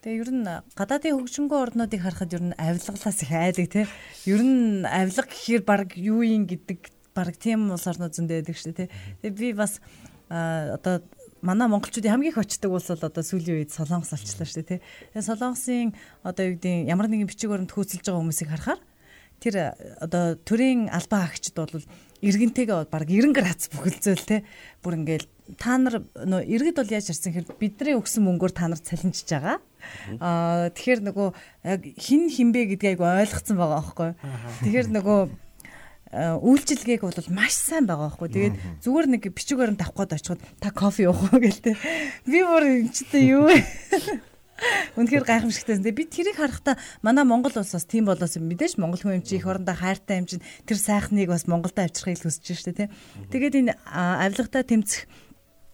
Тэгээ 0.00 0.20
ер 0.22 0.30
нь 0.30 0.46
гадаадын 0.78 1.16
хөгжингөө 1.18 1.58
орнуудыг 1.58 2.00
харахад 2.00 2.34
ер 2.38 2.44
нь 2.46 2.54
авилгалаас 2.54 3.18
их 3.26 3.32
айдаг 3.34 3.66
тийм. 3.66 3.88
Ер 4.30 4.42
нь 4.46 4.86
авилга 4.86 5.26
гэхээр 5.26 5.62
баг 5.66 5.98
юу 5.98 6.22
юм 6.22 6.46
гэдэг 6.46 6.78
баг 7.14 7.34
тийм 7.34 7.74
улс 7.74 7.86
орнууд 7.90 8.14
зөндөө 8.14 8.46
байдаг 8.46 8.56
шүү 8.56 8.70
дээ 8.70 8.86
тийм. 8.86 8.90
Тэгээ 9.26 9.38
би 9.42 9.48
бас 9.58 9.82
одоо 10.30 11.02
манай 11.42 11.66
монголчуудын 11.66 12.14
хамгийн 12.14 12.30
их 12.30 12.38
очдог 12.38 12.70
улс 12.70 12.86
бол 12.94 13.10
одоо 13.10 13.24
сүүлийн 13.26 13.66
үед 13.66 13.74
Солонгос 13.74 14.14
болчихлоо 14.14 14.46
шүү 14.46 14.62
дээ 14.62 14.70
тий. 14.70 14.80
Тэгээ 15.18 15.26
Солонгосын 15.26 15.90
одоо 16.22 16.44
юу 16.46 16.54
гэдэг 16.54 16.86
ямар 16.86 17.10
нэгэн 17.10 17.26
бичиг 17.26 17.50
баримт 17.50 17.74
хөөцөлж 17.74 18.06
байгаа 18.06 18.22
хүмүүсийг 18.22 18.50
харахаар 18.54 18.80
тэр 19.40 19.74
одоо 19.98 20.36
төрийн 20.36 20.92
албан 20.92 21.26
агчид 21.26 21.56
бол 21.56 21.82
иргэнтэйгээ 22.20 22.92
баг 22.92 23.08
90 23.08 23.32
градус 23.32 23.68
бүхэлзөөл 23.72 24.24
те 24.28 24.44
бүр 24.84 25.00
ингээл 25.00 25.28
та 25.56 25.80
нар 25.80 26.04
нөө 26.14 26.44
иргэд 26.44 26.76
бол 26.76 26.92
яаж 26.92 27.08
харсан 27.08 27.32
хэр 27.32 27.46
бидний 27.56 27.96
өгсөн 27.96 28.22
мөнгөөр 28.28 28.52
та 28.52 28.68
нар 28.68 28.80
цалинжиж 28.80 29.28
байгаа. 29.32 29.56
Аа 30.20 30.68
тэгэхээр 30.76 31.00
нөгөө 31.08 31.28
яг 31.64 31.80
хин 31.96 32.28
хинбэ 32.28 32.76
гэдгийг 32.76 33.00
ойлгоцсон 33.00 33.56
байгаа 33.56 33.80
байхгүй. 33.80 34.10
Тэгэхээр 34.68 34.88
нөгөө 35.00 35.20
үйлчлэгээг 36.10 37.02
бол 37.06 37.34
маш 37.34 37.54
сайн 37.56 37.88
байгаа 37.88 38.12
байхгүй. 38.12 38.28
Тэгээд 38.28 38.56
зүгээр 38.84 39.06
нэг 39.16 39.22
бичиг 39.32 39.56
баримт 39.56 39.80
авах 39.80 40.04
гээд 40.04 40.18
очиход 40.20 40.40
та 40.60 40.70
кофе 40.70 41.08
уух 41.08 41.32
уу 41.32 41.40
гэлтэй. 41.40 41.74
Би 42.28 42.44
бүр 42.44 42.84
энэ 42.84 42.92
ч 42.92 43.08
юу 43.16 43.48
вэ? 43.48 43.56
Үнэхээр 44.96 45.24
гайхамшигтай. 45.24 45.80
Би 45.92 46.04
тэрийг 46.04 46.36
харахтаа 46.36 46.76
манай 47.02 47.24
Монгол 47.24 47.52
улс 47.56 47.72
бас 47.72 47.86
тийм 47.88 48.06
болоос 48.06 48.36
юм 48.36 48.48
мэдээж 48.50 48.76
Монгол 48.76 49.00
хүн 49.00 49.20
юм 49.20 49.24
чи 49.24 49.36
их 49.40 49.46
орондоо 49.46 49.74
хайртай 49.74 50.20
юм 50.20 50.26
чинь 50.26 50.44
тэр 50.66 50.78
сайхныг 50.78 51.28
бас 51.32 51.48
Монголдо 51.48 51.84
авчрахыг 51.84 52.20
хүсэж 52.20 52.58
штэ 52.58 52.72
тий. 52.76 52.88
Тэгээд 53.32 53.58
энэ 53.60 53.72
авилгатай 53.88 54.64
тэмцэх 54.64 55.08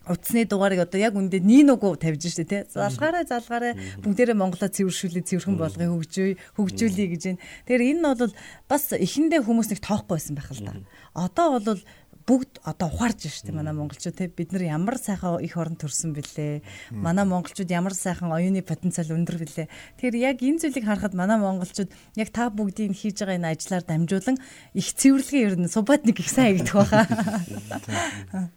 утасны 0.06 0.46
дугаарыг 0.46 0.86
одоо 0.86 1.00
яг 1.02 1.18
үндэ 1.18 1.42
нин 1.42 1.74
угу 1.74 1.98
тавьж 1.98 2.30
штэ 2.30 2.46
тий. 2.46 2.62
Залгаараа 2.70 3.26
залгаараа 3.26 3.74
бүгдээрээ 4.06 4.38
Монголоо 4.38 4.70
цэвэршүүлээ 4.70 5.26
цэвэрхэн 5.26 5.58
болгоё 5.58 5.90
хөгжөөе 5.98 6.34
хөгжүүлье 6.54 7.06
гэж 7.10 7.22
байна. 7.26 7.42
Тэгэхээр 7.66 7.86
энэ 7.90 8.00
нь 8.00 8.06
бол 8.06 8.34
бас 8.70 8.84
эхэндээ 8.94 9.42
хүмүүс 9.42 9.68
нэг 9.74 9.80
тоохгүй 9.82 10.14
байсан 10.14 10.34
байх 10.38 10.50
л 10.54 10.62
да. 10.62 10.78
Одоо 11.18 11.58
бол 11.58 11.82
бүгд 12.26 12.58
одоо 12.66 12.90
ухаарж 12.90 13.30
штэ 13.30 13.54
манай 13.54 13.70
монголчууд 13.70 14.18
те. 14.18 14.26
Бид 14.26 14.50
нар 14.50 14.66
ямар 14.66 14.98
сайхан 14.98 15.38
их 15.38 15.54
орон 15.54 15.78
төрсөн 15.78 16.10
бэлээ? 16.10 16.66
Манай 16.90 17.22
монголчууд 17.22 17.70
ямар 17.70 17.94
сайхан 17.94 18.34
оюуны 18.34 18.66
потенциал 18.66 19.14
өндөр 19.14 19.38
бэлээ? 19.46 19.70
Тэгэхээр 19.70 20.16
яг 20.18 20.42
энэ 20.42 20.58
зүйлийг 20.66 20.90
харахад 20.90 21.14
манай 21.14 21.38
монголчууд 21.38 21.94
яг 22.18 22.28
та 22.34 22.50
бүгдийг 22.50 22.98
хийж 22.98 23.22
байгаа 23.22 23.38
энэ 23.38 23.50
ажлаар 23.54 23.86
дамжуулан 23.86 24.42
их 24.74 24.88
цэвэрлэгээ 24.90 25.46
ер 25.46 25.54
нь 25.54 25.70
субатник 25.70 26.18
их 26.18 26.26
сайн 26.26 26.58
хийгдэх 26.58 26.74
баха. 26.74 27.06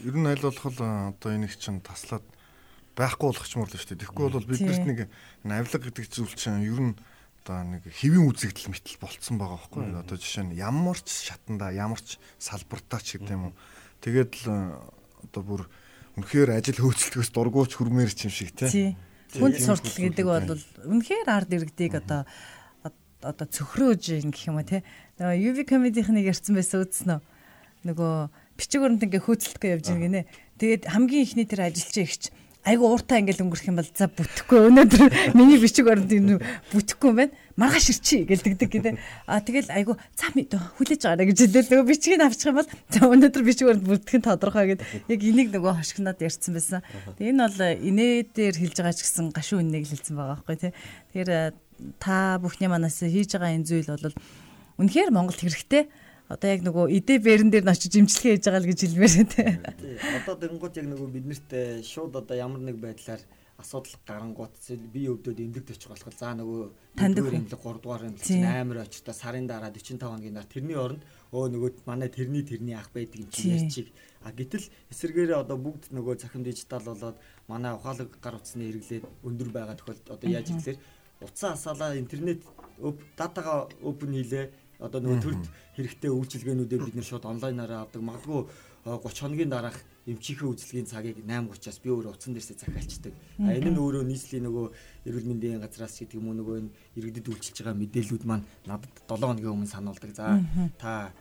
Ер 0.00 0.16
нь 0.16 0.24
аль 0.30 0.40
болох 0.40 0.64
одоо 0.64 1.30
энийг 1.34 1.52
чинь 1.60 1.82
таслаад 1.82 2.24
байхгүй 2.96 3.26
болгох 3.26 3.44
ч 3.44 3.58
мөрлөө 3.58 3.76
шүү 3.76 3.90
дээ. 3.90 4.00
Тэгэхгүй 4.06 4.26
бол 4.32 4.48
биднэрт 4.48 4.86
нэг 4.86 5.00
навлаг 5.44 5.82
гэдэг 5.82 6.06
зүйл 6.08 6.34
чинь 6.38 6.64
ер 6.64 6.80
нь 6.80 6.94
одоо 7.40 7.64
нэг 7.64 7.88
хэвийн 7.88 8.28
үзэгдэл 8.28 8.70
мэтэл 8.70 9.00
болцсон 9.00 9.40
байгаа 9.40 9.56
байхгүй 9.56 9.80
юу? 9.88 10.00
Одоо 10.04 10.16
жишээ 10.20 10.44
нь 10.44 10.56
ямар 10.60 10.98
ч 11.00 11.08
шатанда, 11.32 11.72
ямар 11.72 12.00
ч 12.04 12.20
салбартаа 12.36 13.00
ч 13.00 13.16
гэдэг 13.16 13.32
юм 13.32 13.50
уу. 13.50 13.54
Тэгээд 14.04 14.32
л 14.44 14.76
одоо 15.24 15.42
бүр 15.42 15.62
үнэхээр 16.20 16.52
ажил 16.52 16.84
хөөцөлтгөөс 16.84 17.30
дургуйч 17.32 17.72
хүрмээр 17.80 18.12
ч 18.12 18.28
юм 18.28 18.32
шиг 18.32 18.52
тий. 18.52 18.96
Хүнд 19.32 19.56
суртал 19.56 19.96
гэдэг 19.96 20.26
бол 20.26 20.60
үнэхээр 20.84 21.28
ард 21.32 21.50
иргэдийг 21.56 21.96
одоо 21.96 22.28
одоо 23.24 23.46
цөхрөөж 23.46 24.20
ин 24.20 24.32
гэх 24.32 24.48
юм 24.52 24.60
уу 24.60 24.66
тий. 24.68 24.84
Нөгөө 25.20 25.36
UV 25.40 25.58
comedy-ийн 25.68 26.20
ярьсан 26.20 26.56
байсан 26.56 26.84
үзнэ. 26.84 27.20
Нөгөө 27.84 28.12
бичиг 28.56 28.80
баримт 28.80 29.04
ингээ 29.04 29.24
хөөцөлтгөө 29.24 29.70
явж 29.76 29.86
байгаа 29.88 30.04
гинэ. 30.04 30.22
Тэгээд 30.60 30.82
хамгийн 30.88 31.24
ихний 31.24 31.46
тэр 31.48 31.68
ажилч 31.68 31.96
ихч 32.00 32.22
айгу 32.64 32.92
ууртаа 32.92 33.20
ингээл 33.24 33.48
өнгөрөх 33.48 33.68
юм 33.72 33.80
бол 33.80 33.88
за 33.88 34.06
бүтэхгүй 34.12 34.68
өнөөдөр 34.68 35.08
миний 35.32 35.56
бичиг 35.56 35.88
баримт 35.88 36.12
юм 36.12 36.40
бүтэхгүй 36.72 37.08
юм 37.08 37.16
байна. 37.16 37.32
Маргааш 37.56 37.86
ирчи 37.88 38.24
гэлдэгдэг 38.28 38.68
гэдэг. 38.68 38.94
А 39.24 39.40
тэгэл 39.40 39.72
айгу 39.72 39.96
за 40.12 40.28
хүлээж 40.28 41.02
аваарай 41.08 41.32
гэж 41.32 41.38
хэлээ. 41.40 41.72
Нөгөө 41.72 41.88
бичгийг 41.88 42.20
авчих 42.20 42.52
юм 42.52 42.60
бол 42.60 42.68
за 42.68 43.00
өнөөдөр 43.08 43.42
бичиг 43.48 43.66
бүтэх 43.80 44.16
нь 44.20 44.26
тодорхой 44.28 44.76
гэд 44.76 44.84
яг 45.08 45.20
энийг 45.24 45.48
нөгөө 45.56 45.80
хошигноод 45.80 46.20
ярьсан 46.20 46.52
байсан. 46.52 46.84
Тэгээ 47.16 47.32
энэ 47.32 47.44
бол 47.48 47.58
инээ 47.80 48.12
дээр 48.28 48.56
хэлж 48.60 48.76
байгаа 48.76 48.96
ч 48.96 49.00
гэсэн 49.08 49.32
гашуун 49.32 49.72
үннийг 49.72 49.88
хэлсэн 49.88 50.14
байгаа 50.20 50.36
байхгүй 50.44 50.56
тий. 50.60 50.72
Тэгэхээр 51.16 51.30
та 51.96 52.36
бүхний 52.44 52.68
манаас 52.68 53.00
хийж 53.00 53.40
байгаа 53.40 53.56
энэ 53.56 53.68
зүйл 53.68 53.88
бол 53.88 54.16
үнэхээр 54.80 55.10
Монголд 55.12 55.40
хэрэгтэй 55.40 55.88
одоо 56.30 56.48
яг 56.54 56.62
нөгөө 56.62 56.86
идэ 57.02 57.18
бэрэн 57.18 57.50
дээр 57.50 57.66
очиж 57.66 57.98
имчилгээ 57.98 58.38
хийж 58.38 58.44
байгаа 58.46 58.62
л 58.62 58.70
гэж 58.70 58.80
хэлмээр 58.86 59.14
байна 59.18 59.34
тий. 59.34 59.98
Одоо 60.22 60.34
дэнгууд 60.38 60.74
яг 60.78 60.86
нөгөө 60.86 61.08
биднэрт 61.10 61.50
шууд 61.82 62.14
одоо 62.14 62.36
ямар 62.38 62.62
нэг 62.62 62.78
байдлаар 62.78 63.18
асуудал 63.58 63.98
гарангууд 64.06 64.54
би 64.94 65.02
өвдөд 65.10 65.42
эмнэлэгт 65.42 65.74
очих 65.74 65.90
болох 65.90 66.14
за 66.14 66.32
нөгөө 66.38 66.62
таньдаг 66.96 67.26
эмнэлэг 67.28 67.60
3 67.60 67.82
дугаар 67.82 68.06
эмнэлэг 68.08 68.46
амар 68.46 68.78
очтой. 68.86 69.14
Сарын 69.14 69.50
дараа 69.50 69.74
45 69.74 70.00
хоногийн 70.00 70.34
дараа 70.38 70.48
тэрний 70.54 70.78
оронд 70.78 71.02
өө 71.34 71.46
нөгөө 71.50 71.70
манай 71.84 72.08
тэрний 72.08 72.46
тэрний 72.46 72.78
ах 72.78 72.88
байдаг 72.94 73.20
юм 73.20 73.30
чи 73.34 73.50
ярьчиг 73.50 73.92
а 74.24 74.32
гэтэл 74.32 74.64
эсэргээрээ 74.92 75.42
одоо 75.44 75.58
бүгд 75.60 75.92
нөгөө 75.92 76.14
цахим 76.22 76.42
дижитал 76.46 76.84
болоод 76.84 77.16
манай 77.48 77.72
ухаалаг 77.74 78.08
гар 78.20 78.36
утасны 78.36 78.64
хэрэглээд 78.68 79.04
өндөр 79.28 79.48
байгаа 79.52 79.76
тохиолдолд 79.76 80.14
одоо 80.14 80.28
яаж 80.30 80.48
ихээр 80.50 80.78
утсаа 81.20 81.52
асаалаа 81.52 81.96
интернет 82.00 82.40
датагаа 83.16 83.68
open 83.84 84.12
хийлээ 84.16 84.46
одоо 84.80 85.00
нөгөө 85.00 85.20
төрд 85.20 85.44
хэрэгтэй 85.76 86.10
үйлчилгээнүүдээ 86.10 86.80
бид 86.80 86.96
нэр 86.96 87.06
шууд 87.06 87.24
онлайнаараа 87.28 87.84
авдаг. 87.84 88.00
Магадгүй 88.00 88.48
30 88.84 89.20
хоногийн 89.20 89.52
дараах 89.52 89.76
эмчийнхээ 90.08 90.48
үйлчилгээний 90.48 90.88
цагийг 90.88 91.18
8:30-аас 91.20 91.78
би 91.84 91.88
өөрөө 91.92 92.16
утсан 92.16 92.32
дээрсээ 92.32 92.56
захиалцдаг. 92.64 93.12
А 93.44 93.52
энэ 93.52 93.70
нь 93.70 93.80
өөрөө 93.80 94.04
нийслэлийн 94.08 94.48
нөгөө 94.48 94.66
эрүүл 95.04 95.28
мэндийн 95.28 95.60
газраас 95.60 96.00
гэдэг 96.00 96.16
юм 96.16 96.32
уу 96.32 96.36
нөгөө 96.40 96.56
энэ 96.64 96.70
иргэдэд 96.96 97.28
үйлчилж 97.28 97.56
байгаа 97.60 97.76
мэдээллүүд 97.76 98.24
маань 98.24 98.48
надад 98.64 98.94
7 99.04 99.20
хоногийн 99.20 99.52
өмнө 99.52 99.68
сануулдаг. 99.68 100.10
За 100.16 100.40
та 100.80 101.12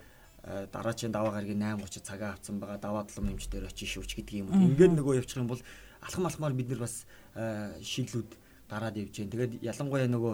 дараачийн 0.72 1.12
даваа 1.12 1.36
гарагийн 1.36 1.60
8:30 1.60 2.00
цагаа 2.00 2.40
авсан 2.40 2.64
байгаа 2.64 2.80
даваа 2.80 3.04
толом 3.04 3.36
эмч 3.36 3.52
дээр 3.52 3.68
очиж 3.68 4.00
шүүч 4.00 4.16
гэдэг 4.16 4.36
юм. 4.40 4.48
Ингээд 4.56 4.96
нөгөө 4.96 5.20
явчих 5.20 5.44
юм 5.44 5.52
бол 5.52 5.62
алхам 6.00 6.26
алхмаар 6.26 6.56
бид 6.56 6.72
нар 6.72 6.88
бас 6.88 7.04
шиглүүд 7.36 8.32
гараад 8.72 8.96
явж 8.96 9.12
जैन. 9.20 9.30
Тэгээд 9.30 9.60
ялангуяа 9.68 10.08
нөгөө 10.08 10.34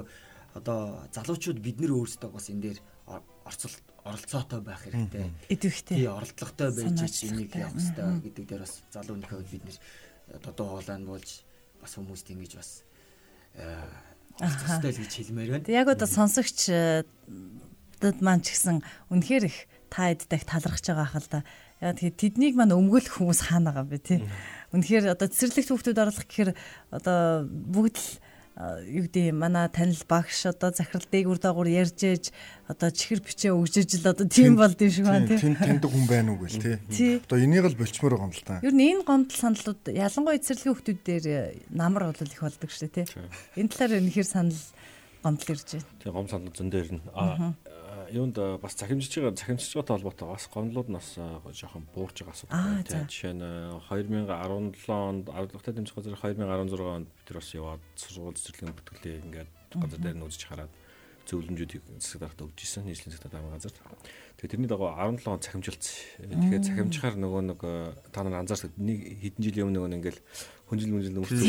одоо 0.55 1.09
залуучууд 1.11 1.59
бид 1.59 1.81
нар 1.81 1.91
өөрсдөө 1.97 2.29
бас 2.31 2.53
энэ 2.53 2.61
дээр 2.61 2.79
оролцоотой 3.05 4.61
байх 4.61 4.85
хэрэгтэй. 4.85 5.29
Идэвхтэй. 5.49 5.97
Тий, 5.97 6.07
оролдлоготой 6.09 6.69
байж 6.73 7.23
энийг 7.25 7.53
явах 7.55 7.73
хэрэгтэй 7.73 8.21
гэдэг 8.29 8.45
дээр 8.45 8.61
бас 8.65 8.81
залуу 8.93 9.17
нөхөд 9.17 9.49
бид 9.49 9.63
нэр 9.65 9.77
додоо 10.41 10.77
хоолойн 10.77 11.05
болж 11.05 11.29
бас 11.81 11.91
хүмүүст 11.97 12.27
ингэж 12.33 12.53
бас 12.57 12.69
оролцохтой 14.41 14.91
л 14.93 15.01
гэж 15.01 15.13
хэлмээр 15.13 15.49
байна. 15.57 15.73
Яг 15.73 15.87
одоо 15.89 16.09
сонсогч 16.09 16.69
дад 18.01 18.17
маань 18.21 18.43
ч 18.43 18.53
гэсэн 18.53 18.81
үнэхээр 19.09 19.45
их 19.49 19.57
та 19.89 20.11
эддэг 20.11 20.43
талархаж 20.43 20.85
байгаа 20.85 21.09
хэл 21.09 21.29
та. 21.29 21.39
Яг 21.79 21.97
тэгээд 22.01 22.19
тэднийг 22.19 22.53
маань 22.57 22.75
өмгөөлөх 22.75 23.21
хүмүүс 23.21 23.41
хаана 23.47 23.71
байгаа 23.71 23.89
бэ 23.89 23.99
тий. 24.01 24.19
Үнэхээр 24.75 25.15
одоо 25.15 25.27
цэцэрлэгт 25.31 25.69
хүүхдүүд 25.71 26.01
оруулах 26.01 26.27
гэхээр 26.27 26.51
одоо 26.91 27.47
бүгд 27.47 27.95
л 27.95 28.09
юу 28.55 29.03
гэдэг 29.03 29.35
манай 29.35 29.67
танил 29.67 29.99
багш 30.07 30.47
одоо 30.47 30.71
захирал 30.71 31.03
дээгүр 31.11 31.39
дагуур 31.43 31.67
ярьж 31.67 31.99
ээж 31.99 32.31
одоо 32.71 32.87
чихэр 32.87 33.19
бичээ 33.19 33.51
өгжөж 33.51 33.99
л 33.99 34.15
одоо 34.15 34.23
тийм 34.31 34.55
болд 34.55 34.79
юм 34.79 34.91
шиг 34.95 35.03
байна 35.03 35.27
тийм 35.27 35.59
тэндэг 35.59 35.91
хүн 35.91 36.07
байна 36.07 36.31
уу 36.31 36.39
гэл 36.39 36.79
тий. 36.87 37.19
Одоо 37.19 37.35
энийг 37.43 37.67
л 37.67 37.75
болчмоор 37.75 38.15
байгаа 38.15 38.31
юм 38.31 38.35
л 38.35 38.47
та. 38.47 38.63
Ер 38.63 38.71
нь 38.71 38.87
энэ 38.95 39.03
гомдол 39.03 39.35
саналууд 39.35 39.83
ялангуяа 39.91 40.39
эцэрлэгийн 40.39 40.71
хүмүүс 40.71 41.03
дээр 41.03 41.25
намар 41.75 42.15
бол 42.15 42.31
их 42.31 42.39
болдог 42.39 42.71
шүү 42.71 42.87
дээ 42.95 43.11
тий. 43.11 43.27
Энэ 43.59 43.71
талаар 43.75 43.99
үнэхээр 43.99 44.29
санал 44.31 44.61
гомдол 45.19 45.51
ирж 45.51 45.67
байна. 45.75 45.91
Тий 45.99 46.11
гом 46.15 46.27
санал 46.31 46.55
зөн 46.55 46.69
дээр 46.71 46.89
нь 46.95 47.03
юунд 48.15 48.37
бас 48.63 48.73
захимжиж 48.79 49.11
байгаа 49.19 49.35
захимжижгаатай 49.35 49.95
холбоотой 49.95 50.27
бас 50.31 50.47
гомдлууд 50.47 50.89
нь 50.89 50.97
бас 50.97 51.09
жоохон 51.59 51.83
буурж 51.93 52.15
байгаа 52.23 52.35
асуудал 52.35 52.83
тийм 52.87 53.05
жишээ 53.11 53.33
нь 53.35 53.43
2017 53.91 54.87
онд 54.89 55.25
ардлагтай 55.29 55.73
дэмжих 55.75 55.95
газар 55.95 56.15
2016 56.15 56.95
онд 56.95 57.07
бид 57.11 57.27
нар 57.27 57.39
бас 57.43 57.49
яваад 57.51 57.83
сургууль 57.99 58.39
цэцэрлэгийн 58.39 58.77
бүтгэлээ 58.79 59.23
ингээд 59.27 59.49
газар 59.83 59.99
дээр 59.99 60.17
нь 60.17 60.27
үзэж 60.27 60.43
хараад 60.47 60.73
зөвлөмжүүдийг 61.25 61.83
засаг 61.99 62.21
дарагт 62.21 62.41
өгч 62.45 62.59
исэн 62.63 62.85
нийслэлийн 62.85 63.13
засаг 63.17 63.31
даргын 63.33 63.57
газар. 63.57 63.73
Тэгээ 64.35 64.51
тэрний 64.51 64.67
дагуу 64.67 64.91
17 64.91 65.27
он 65.31 65.39
цахимжилсан. 65.39 66.27
Тэгэхээр 66.27 66.63
цахимжихаар 66.67 67.15
нөгөө 67.15 67.41
нэг 67.55 67.59
та 68.11 68.23
нар 68.27 68.43
анзаарсан 68.43 68.75
нэг 68.75 68.99
хэдэн 69.23 69.41
жилийн 69.43 69.71
өмнө 69.71 69.87
нөгөө 69.87 69.95
ингээл 69.95 70.19
хүнжил 70.65 70.91
мүнжил 70.97 71.13
нөхцөл 71.13 71.45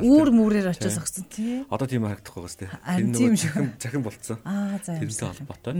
үүр 0.00 0.28
мүрээр 0.32 0.72
очиж 0.72 0.96
огцсон 0.96 1.28
тий. 1.28 1.60
Одоо 1.68 1.86
тийм 1.86 2.08
харагдах 2.08 2.34
байгаас 2.40 2.56
тий. 2.56 2.68
Тэр 2.72 3.04
нөгөө 3.12 3.36
захин 3.36 3.68
захин 3.76 4.02
болцсон. 4.02 4.40
Тэрнтэй 4.40 5.28
холбоотой. 5.28 5.76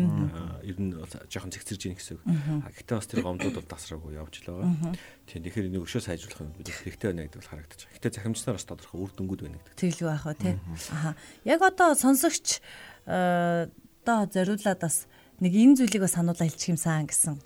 Ер 0.60 0.76
нь 0.76 0.92
жоохон 1.32 1.50
зэгцэрж 1.56 1.82
ийн 1.88 1.96
гэсэн 1.96 2.20
үг. 2.20 2.24
Гэхдээ 2.68 2.96
бас 3.00 3.08
тэр 3.08 3.24
гомдууд 3.24 3.56
бол 3.56 3.72
тасраагүй 3.72 4.12
явж 4.20 4.44
л 4.44 4.60
байгаа. 4.60 4.92
Тийм 5.24 5.40
тэгэхээр 5.40 5.68
энийг 5.72 5.88
өшөө 5.88 6.04
сайжруулах 6.04 6.44
юм 6.44 6.52
бид 6.52 6.68
хэрэгтэй 6.68 7.08
байна 7.16 7.24
гэдэг 7.24 7.40
бол 7.40 7.48
харагдаж 7.48 7.80
байгаа. 7.80 7.96
Гэхдээ 7.96 8.12
захимжнаар 8.12 8.56
бас 8.60 8.68
тодорхой 8.68 9.00
үр 9.00 9.12
дүнгууд 9.16 9.40
байна 9.40 9.56
гэдэг. 9.56 9.80
Тэглүү 9.80 10.08
байх 10.12 10.24
ба 10.28 10.34
тий. 10.36 10.54
Аха. 10.92 11.16
Яг 11.48 11.60
одоо 11.64 11.96
сонсогч 11.96 12.60
одоо 13.08 14.28
зориулаад 14.28 14.80
бас 14.84 15.08
нэг 15.40 15.52
энэ 15.56 15.76
зүйлийг 15.80 16.04
бас 16.04 16.14
сануулаа 16.16 16.46
хэлчих 16.46 16.76
юмсан 16.76 17.08
гэсэн 17.08 17.36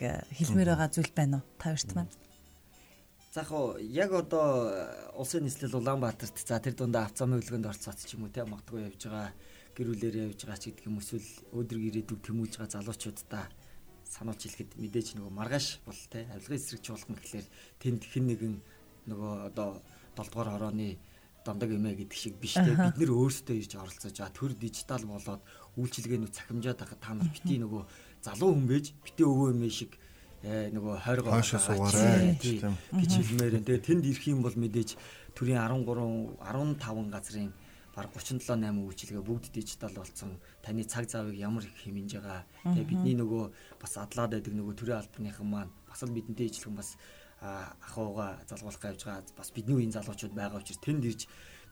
хэлмээр 0.00 0.72
байгаа 0.72 0.88
зүйл 0.88 1.12
байна 1.12 1.40
уу? 1.40 1.48
Та 1.60 1.72
хоёрт 1.72 1.92
маань. 1.94 2.12
За 3.32 3.40
яг 3.40 3.52
яг 3.80 4.10
одоо 4.12 4.68
э, 4.68 5.16
улсын 5.16 5.44
нийслэл 5.44 5.80
Улаанбаатарт 5.80 6.36
за 6.36 6.60
тэр 6.60 6.76
дундаа 6.76 7.08
авцаамын 7.08 7.40
хөлгөнд 7.40 7.68
орцооц 7.68 8.04
ч 8.04 8.16
юм 8.16 8.24
уу 8.24 8.32
те 8.32 8.44
магадгүй 8.44 8.88
явж 8.88 9.08
байгаа 9.08 9.32
гэрүүлээрээ 9.72 10.28
явж 10.28 10.40
байгаа 10.44 10.60
ч 10.60 10.64
гэдэг 10.68 10.84
юм 10.84 11.00
эсвэл 11.00 11.28
өдөр 11.56 11.78
ирээдүг 11.80 12.20
тэмүүлж 12.20 12.54
байгаа 12.60 12.76
залуучуудаа 12.76 13.44
сануулж 14.04 14.40
хэлэхэд 14.44 14.70
мэдээж 14.76 15.08
нөгөө 15.16 15.32
маргааш 15.32 15.80
бол 15.88 16.00
те 16.12 16.28
авилгын 16.28 16.60
эсрэг 16.60 16.80
чуулган 16.84 17.16
гэхлээр 17.16 17.46
тэнд 17.80 18.02
хэн 18.04 18.24
нэгэн 18.28 18.54
нөгөө 19.08 19.32
одоо 19.48 19.80
7 20.12 20.28
дугаар 20.28 20.50
хорооны 20.52 21.00
дамдаг 21.44 21.70
эмээ 21.74 21.94
гэдэг 22.06 22.18
шиг 22.18 22.34
биш 22.38 22.54
те 22.54 22.72
бид 22.72 22.96
нэр 22.98 23.10
өөрсдөө 23.12 23.56
ирж 23.58 23.72
оролцож 23.76 24.14
байгаа 24.14 24.34
төр 24.34 24.52
дижитал 24.54 25.04
болоод 25.06 25.42
үйлчилгээнүүд 25.78 26.36
цахимжаад 26.36 26.78
байгаа 26.80 26.98
та 27.02 27.10
нар 27.14 27.30
бити 27.30 27.58
нөгөө 27.58 27.82
залуу 28.22 28.50
хүн 28.54 28.66
байж 28.70 28.86
бити 29.04 29.22
өвөө 29.26 29.48
эмээ 29.54 29.72
шиг 29.72 29.92
Э, 30.42 30.74
нөгөө 30.74 30.96
хойргоо 31.06 31.38
суугаарай 31.38 32.34
гэж 32.34 33.12
хэлмээр. 33.14 33.62
Тэгээ 33.62 33.86
тэнд 33.86 34.04
ирэх 34.10 34.26
юм 34.26 34.42
бол 34.42 34.50
мэдээж 34.58 34.98
төрийн 35.38 35.62
13 35.62 35.86
15 36.42 37.14
газрын 37.14 37.54
баг 37.94 38.10
37 38.10 38.42
8 38.50 38.74
үйлчилгээ 38.74 39.22
бүгд 39.22 39.54
дижитал 39.54 39.94
болсон. 39.94 40.42
Таны 40.58 40.82
цаг 40.82 41.06
завыг 41.06 41.38
ямар 41.38 41.62
их 41.62 41.78
хэмнэж 41.86 42.18
байгаа. 42.18 42.42
Тэгээ 42.66 42.90
бидний 42.90 43.14
нөгөө 43.22 43.54
бас 43.78 43.94
адлаад 44.02 44.34
байдаг 44.34 44.50
нөгөө 44.58 44.74
төрийн 44.82 44.98
албаныхан 44.98 45.46
маань 45.46 45.70
бас 45.86 46.02
л 46.02 46.10
бидэнтэй 46.10 46.50
ижилхэн 46.50 46.74
бас 46.74 46.98
ахууга 47.42 48.38
залгуулах 48.48 48.82
гэж 48.82 49.02
байгаа. 49.04 49.34
Бас 49.36 49.50
бидний 49.50 49.76
үеийн 49.76 49.94
залуучууд 49.94 50.34
байгаа 50.34 50.62
учраас 50.62 50.78
тэнд 50.78 51.04
ирж 51.10 51.22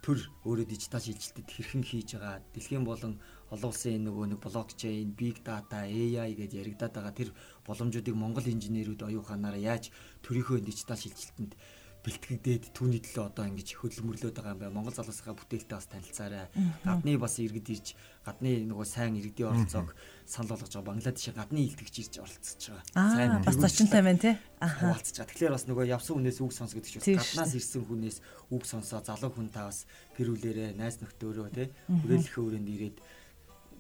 төр 0.03 0.19
өөрөө 0.49 0.67
дижитал 0.67 1.05
шилжилтэд 1.05 1.47
хэрхэн 1.47 1.85
хийж 1.87 2.09
байгаа. 2.17 2.43
Дэлхийн 2.55 2.85
болон 2.85 3.21
олон 3.55 3.71
улсын 3.71 4.03
нөгөө 4.09 4.27
нэг 4.35 4.41
блокчейн, 4.43 5.15
big 5.15 5.45
data, 5.47 5.85
AI 5.85 6.33
гэж 6.35 6.51
яригадаад 6.61 6.95
байгаа 6.97 7.15
тэр 7.15 7.31
боломжуудыг 7.67 8.17
Монгол 8.17 8.47
инженерүүд 8.49 9.07
оюуханаараа 9.07 9.61
яаж 9.61 9.93
төрийнхөө 10.25 10.59
дижитал 10.65 10.99
шилжилтэнд 10.99 11.53
бэлтгэгдээд 12.01 12.65
түүний 12.73 13.01
төлөө 13.05 13.25
одоо 13.29 13.45
ингэж 13.51 13.77
хөдөлмөрлөд 13.77 14.33
байгаа 14.33 14.55
юм 14.57 14.61
байна. 14.61 14.77
Монгол 14.77 14.97
залуусынхаа 14.97 15.37
бүтээлтэй 15.37 15.77
бас 15.77 15.89
танилцаарай. 15.93 16.49
Гадны 16.81 17.19
бас 17.21 17.35
иргэд 17.37 17.69
ирж 17.69 17.87
гадны 18.25 18.65
нөгөө 18.65 18.87
сайн 18.89 19.21
иргэдийн 19.21 19.53
оролцоог 19.53 19.93
санал 20.25 20.57
болгож 20.57 20.73
байгаа. 20.73 20.89
Бангладешийн 20.89 21.37
гадны 21.37 21.61
илтгэгч 21.69 21.97
ирж 22.01 22.15
оролцож 22.25 22.63
байгаа. 22.73 23.13
Сайн 23.13 23.45
бас 23.45 23.57
зочинтой 23.61 24.01
байна 24.01 24.21
тий. 24.21 24.35
Аха. 24.65 24.81
Хуваалцаж 24.81 25.17
байгаа. 25.21 25.29
Тэгэхээр 25.29 25.55
бас 25.55 25.65
нөгөө 25.69 25.87
явсан 25.93 26.15
хүнээс 26.17 26.41
үг 26.41 26.53
сонс 26.57 26.73
гэдэг 26.73 26.91
чинь 27.05 27.21
гаднаас 27.21 27.53
ирсэн 27.53 27.85
хүнээс 27.85 28.19
үг 28.49 28.63
сонсоо 28.65 29.01
залуу 29.05 29.31
хүн 29.37 29.53
та 29.53 29.69
бас 29.69 29.85
гэр 30.17 30.33
бүлэрээ 30.33 30.81
найз 30.81 31.05
нөхдөөрөө 31.05 31.49
тий 31.53 31.69
хүрээлэхээ 31.85 32.45
өрөөнд 32.45 32.69
ирээд 32.81 32.97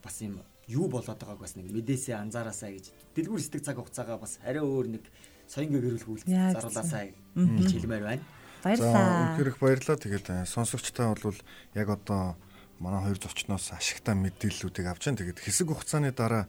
бас 0.05 0.17
юм 0.21 0.41
юу 0.71 0.87
болоод 0.89 1.19
байгааг 1.19 1.41
бас 1.41 1.57
нэг 1.57 1.67
мэдээсээ 1.75 2.17
анзаараасаа 2.17 2.71
гэж 2.71 2.87
дэлгүүр 3.17 3.43
стэг 3.43 3.63
цаг 3.67 3.77
хугацаагаа 3.83 4.19
бас 4.23 4.39
арай 4.47 4.63
өөр 4.63 4.87
нэг 4.95 5.05
соёнгийн 5.51 5.83
гэрүүлэх 5.83 6.07
үйлдэл 6.07 6.55
заруулаасаа 6.55 7.11
гэж 7.11 7.71
хэлмээр 7.75 8.05
байна. 8.07 8.25
Баярлалаа. 8.63 9.35
Үнэхээр 9.35 9.51
их 9.51 9.59
баярлалаа. 9.59 9.99
Тэгээд 9.99 10.27
э, 10.31 10.47
сонсогчтой 10.47 11.11
бол 11.11 11.39
яг 11.75 11.89
одоо 11.91 12.39
манай 12.79 13.03
хоёр 13.03 13.19
зочноос 13.19 13.75
ашигтай 13.75 14.15
мэдээллүүдийг 14.15 14.87
авч 14.87 15.11
जैन. 15.11 15.19
Тэгээд 15.19 15.43
хэсэг 15.43 15.67
хугацааны 15.75 16.15
дараа 16.15 16.47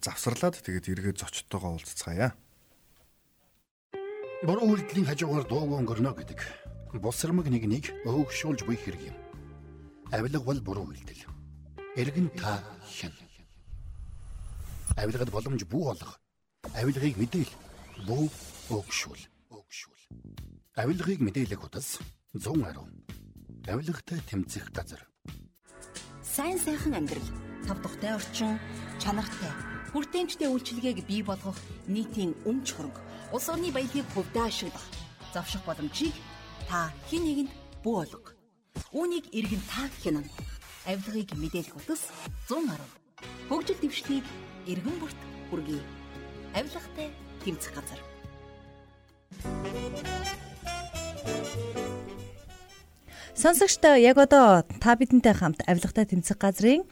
завсарлаад 0.00 0.56
тэгээд 0.64 0.88
эргээд 0.88 1.20
зочдтойгоо 1.20 1.76
уулзцгаая. 1.76 2.32
Буруу 4.40 4.72
үйлдэлийн 4.72 5.04
хажуугаар 5.04 5.44
дууг 5.44 5.76
өнгөрнө 5.84 6.16
гэдэг. 6.16 6.40
Бусрамг 6.96 7.44
нэгнийг 7.44 7.92
өөгшүүлж 8.08 8.64
буй 8.64 8.80
хэрэг 8.80 9.12
юм. 9.12 9.16
Авилга 10.08 10.40
бол 10.40 10.60
буруу 10.64 10.88
үйлдэл. 10.88 11.28
Эргэн 12.00 12.32
та 12.40 12.64
хэн. 12.88 13.12
Авилгад 14.96 15.28
боломж 15.28 15.60
бүү 15.68 15.84
олох. 15.92 16.16
Авилгыг 16.72 17.20
мэдээл. 17.20 17.52
Бүү 18.06 18.28
өөгшүүл. 18.72 19.22
Өөгшүүл. 19.52 20.04
Авилгыг 20.80 21.20
мэдээлэх 21.20 21.60
утас 21.60 22.00
110. 22.32 22.80
Авилгатай 23.68 24.20
тэмцэх 24.24 24.72
газар. 24.72 25.04
Сайн 26.24 26.56
сайхан 26.56 26.96
амьдрал, 26.96 27.28
тав 27.68 27.76
тухтай 27.84 28.16
орчин, 28.16 28.56
чанартай, 28.96 29.52
хүртээмжтэй 29.92 30.48
үйлчилгээг 30.48 31.04
бий 31.04 31.20
болгох 31.20 31.58
нийтийн 31.92 32.32
өмч 32.48 32.72
хөрөнгө, 32.72 33.04
улс 33.36 33.46
орны 33.52 33.68
баялагийг 33.68 34.08
хөвдөө 34.16 34.44
ашиглах, 34.48 34.86
завших 35.34 35.60
боломжийг 35.68 36.16
та 36.64 36.88
хэн 37.12 37.20
нэгэнд 37.20 37.52
бүү 37.84 37.96
олго. 38.00 38.32
Үүнийг 38.96 39.28
иргэн 39.36 39.60
та 39.68 39.90
хянана. 40.00 40.30
Авилгыг 40.88 41.36
мэдээлэх 41.36 41.76
утас 41.76 42.08
110. 42.48 42.80
Хөгжил 43.52 43.78
дэвшлиг 43.84 44.24
иргэн 44.64 44.96
бүрт 44.96 45.20
хүргэе. 45.50 45.82
Авилгатай 46.56 47.12
тэмцэх 47.44 47.72
газар. 47.74 48.00
Сонсогчдоо 53.34 53.96
яг 53.96 54.18
одоо 54.18 54.68
та 54.80 54.96
бидэнтэй 55.00 55.32
хамт 55.32 55.64
авилгатай 55.64 56.04
тэмцэх 56.04 56.36
газрын 56.36 56.84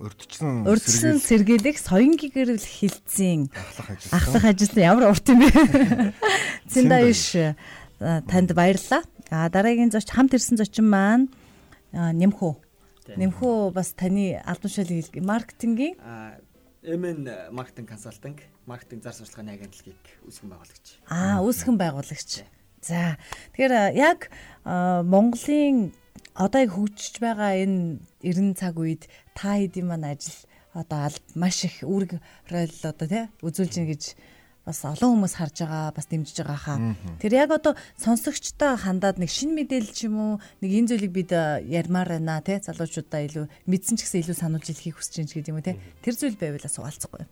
урдчсан 0.00 0.64
урдчсан 0.64 1.20
сэргийлэх 1.20 1.76
соён 1.76 2.16
гэрэл 2.16 2.56
хилцэн 2.56 3.52
ахлах 4.08 4.44
ажилтан 4.48 4.80
ямар 4.80 5.12
урт 5.12 5.28
юм 5.28 5.44
бэ? 5.44 5.52
Цэндаюш 6.72 7.52
танд 8.00 8.56
баярлалаа. 8.56 9.04
А 9.28 9.52
дараагийн 9.52 9.92
зоч 9.92 10.08
хамт 10.08 10.32
ирсэн 10.32 10.56
зочин 10.56 10.88
маань 10.88 11.28
нэмхүү. 11.92 12.52
Нэмхүү 13.20 13.76
бас 13.76 13.92
таны 13.92 14.40
албан 14.40 14.72
шалыг 14.72 15.12
маркетингийн 15.20 16.00
MN 16.82 17.28
маркетинг 17.52 17.88
консалтинг, 17.92 18.40
маркетинг 18.64 19.02
зар 19.04 19.12
сурталчилгааны 19.12 19.52
агентлагийг 19.52 20.00
үүсгэн 20.24 20.48
байгуулагч. 20.48 20.86
Аа, 21.12 21.44
үүсгэн 21.44 21.76
байгуулагч. 21.76 22.48
За. 22.80 23.20
Тэгэхээр 23.52 23.92
яг 24.00 24.32
Монголын 24.64 25.92
одоо 26.32 26.60
яг 26.64 26.72
хөгжиж 26.72 27.20
байгаа 27.20 27.52
энэ 27.60 28.00
90 28.24 28.56
цаг 28.56 28.80
үед 28.80 29.12
та 29.36 29.60
хэдийн 29.60 29.92
маань 29.92 30.08
ажил 30.08 30.40
одоо 30.72 31.12
маш 31.36 31.68
их 31.68 31.84
үүрэг 31.84 32.16
ройл 32.48 32.72
одоо 32.80 33.06
тий 33.08 33.24
үзүүлж 33.44 33.74
гин 33.76 33.88
гэж 33.92 34.02
бас 34.70 34.86
олон 34.86 35.18
хүмүүс 35.18 35.34
харж 35.34 35.56
байгаа 35.66 35.90
бас 35.90 36.06
дэмжиж 36.06 36.38
байгаа 36.46 36.60
хаа. 36.62 36.78
Тэр 37.18 37.32
яг 37.34 37.50
одоо 37.50 37.74
сонсогчтой 37.98 38.78
хандаад 38.78 39.18
нэг 39.18 39.30
шин 39.30 39.58
мэдээлэл 39.58 39.90
ч 39.90 40.06
юм 40.06 40.16
уу 40.16 40.32
нэг 40.62 40.70
энэ 40.70 40.88
зүйлийг 40.94 41.12
бид 41.12 41.30
ярмаар 41.34 42.22
байна 42.22 42.38
тий 42.38 42.62
залуучуудаа 42.62 43.26
илүү 43.26 43.44
мэдсэн 43.66 43.98
ч 43.98 44.06
гэсэн 44.06 44.22
илүү 44.22 44.36
сануулж 44.38 44.66
хэлхийг 44.70 44.94
хүсэж 44.94 45.14
байна 45.18 45.34
гэдэг 45.34 45.50
юм 45.50 45.58
уу 45.58 45.66
тий. 45.66 45.76
Тэр 46.06 46.14
зүйл 46.14 46.38
байвал 46.38 46.70
суулцахгүй. 46.70 47.26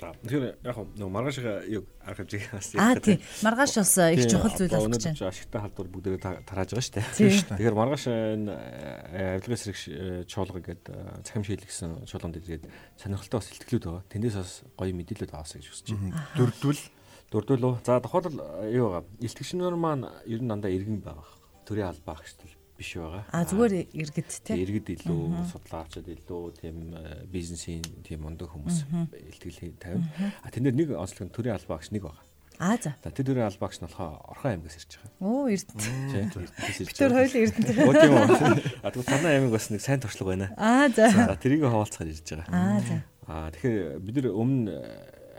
За 0.00 0.12
тэгэхээр 0.24 0.64
яг 0.64 0.76
нэг 0.96 1.08
маргааш 1.12 1.38
юу 1.68 1.84
арга 2.00 2.24
хэмжээг 2.24 2.52
бас 2.52 2.72
Аа 2.80 2.96
тийм. 2.96 3.20
Маргааш 3.44 3.72
бас 3.76 3.92
их 4.16 4.24
чухал 4.24 4.52
зүйл 4.56 4.72
болж 4.72 4.88
байна. 4.88 4.96
Өнөөдөр 4.96 5.28
ашигтай 5.28 5.60
халдвар 5.60 5.88
бүгдээ 5.92 6.18
тарааж 6.48 6.70
байгаа 6.72 6.86
шүү 6.88 6.96
дээ. 6.96 7.06
Тэгэхээр 7.52 7.76
маргааш 7.76 8.04
энэ 8.08 8.48
э, 8.48 9.36
авилгын 9.36 9.60
сэрэг 9.60 9.78
э, 9.92 10.24
чуулга 10.24 10.60
гэдэг 10.64 10.96
э, 10.96 11.20
цахим 11.28 11.44
шийлгсэн 11.44 11.90
чуулганд 12.08 12.40
ирээд 12.40 12.64
сонирхолтой 12.96 13.38
бас 13.38 13.52
илтгэлүүд 13.52 13.84
байгаа. 13.84 14.04
Тэндээс 14.08 14.36
бас 14.40 14.52
гоё 14.80 14.92
мэдээлэлүүд 14.96 15.32
аваасаа 15.36 15.60
гэж 15.60 15.68
хүсэж 15.68 15.88
байна. 15.92 16.24
Дөрдвөл 16.40 16.82
дөрдвөл 17.28 17.66
үү. 17.68 17.74
За 17.84 18.00
тухайлбал 18.00 18.40
юу 18.72 18.86
байгаа. 18.96 19.04
Илтгэгчнөр 19.20 19.76
маань 19.76 20.08
ер 20.24 20.40
нь 20.40 20.48
дандаа 20.48 20.72
иргэн 20.72 21.04
байгаа. 21.04 21.28
Төрийн 21.68 21.92
албаа 21.92 22.16
агчтал 22.16 22.48
биш 22.78 22.96
байгаа. 22.96 23.24
А 23.30 23.44
зүгээр 23.44 23.92
иргэд 23.92 24.30
те. 24.42 24.56
Иргэд 24.56 24.88
илүү 24.96 25.48
судлаачид 25.52 26.06
илүү 26.08 26.42
тийм 26.58 26.76
э, 26.96 27.24
бизнесийн 27.28 27.84
тийм 28.02 28.24
мундаг 28.26 28.52
хүмүүс 28.52 28.88
илтгэл 29.12 29.76
тавина. 29.78 30.08
А 30.42 30.50
тэн 30.50 30.66
дээр 30.66 30.76
нэг 30.76 30.88
онцлог 30.96 31.28
нь 31.28 31.34
төрийн 31.34 31.56
албаагч 31.56 31.92
нэг 31.92 32.08
байгаа. 32.08 32.24
А 32.58 32.76
за. 32.76 32.94
За 33.02 33.10
тэр 33.10 33.26
төрийн 33.32 33.48
албаагч 33.48 33.80
нь 33.80 33.86
болохоор 33.86 34.22
Орхон 34.28 34.50
аймгаас 34.54 34.76
ирж 34.78 35.00
байгаа. 35.00 35.18
Оо 35.18 35.48
Эрдэнэт. 35.50 36.36
Эрдэнэс 36.36 36.78
ирж 36.82 36.94
байгаа. 36.94 37.02
Тэр 37.02 37.12
хоёул 37.16 37.36
Эрдэнэт. 37.42 37.78
Оо 37.82 37.94
тийм 37.96 38.12
үү. 38.14 38.26
А 38.84 38.90
тэгвэл 38.92 39.10
танай 39.10 39.32
аймаг 39.38 39.52
бас 39.56 39.66
нэг 39.72 39.82
сайн 39.82 40.00
туршлага 40.00 40.30
байна. 40.30 40.48
А 40.56 40.88
за. 40.92 41.10
За 41.10 41.34
тэрийг 41.34 41.66
хаваалцахаар 41.66 42.12
ирж 42.12 42.22
байгаа. 42.22 42.46
А 42.52 42.80
за. 42.80 42.96
А 43.26 43.50
тэгэхээр 43.50 43.98
бид 43.98 44.14
нар 44.20 44.28
өмнө 44.30 44.74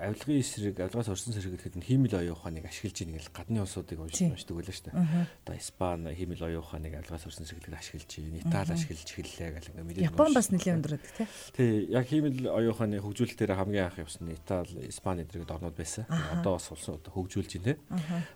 авилгын 0.03 0.39
эсрэг 0.39 0.79
авилгаас 0.79 1.09
орсон 1.09 1.33
сэрэг 1.33 1.55
гэхэд 1.55 1.75
нь 1.79 1.87
хиймэл 1.87 2.19
оюун 2.19 2.35
ухааныг 2.35 2.67
ашиглаж 2.67 2.97
ийн 2.99 3.15
гэл 3.15 3.31
гадны 3.31 3.63
улсуудыг 3.63 3.99
уншдаг 4.03 4.55
байлаа 4.55 4.75
шүү 4.75 4.85
дээ. 4.91 5.27
Одоо 5.47 5.55
Испани 5.55 6.13
хиймэл 6.13 6.43
оюун 6.43 6.63
ухааныг 6.63 6.93
авилгаас 6.99 7.25
орсон 7.27 7.47
сэргэлээр 7.47 7.79
ашиглаж 7.79 8.11
ийн, 8.19 8.37
Итали 8.43 8.71
ашиглаж 8.75 9.09
эхэллээ 9.09 9.49
гэл 9.55 9.69
ингээ 9.71 9.87
мэдээ. 9.87 10.07
Япон 10.11 10.33
бас 10.35 10.47
нэлээд 10.51 10.77
өндөр 10.77 10.93
байдаг 10.99 11.13
тий. 11.15 11.27
Тий, 11.55 11.71
яг 11.87 12.05
хиймэл 12.07 12.39
оюун 12.51 12.73
ухааны 12.75 12.99
хөгжүүлэлт 12.99 13.39
дээр 13.39 13.55
хамгийн 13.55 13.85
анх 13.87 13.97
явсан 14.03 14.23
нь 14.27 14.35
Итали, 14.35 14.87
Испани 14.91 15.23
зэрэг 15.23 15.49
орнууд 15.49 15.77
байсан. 15.77 16.03
Одоо 16.09 16.59
бас 16.59 16.67
улсын 16.69 16.99
одоо 16.99 17.11
хөгжүүлж 17.15 17.51
ийн 17.57 17.65
тий. 17.65 17.77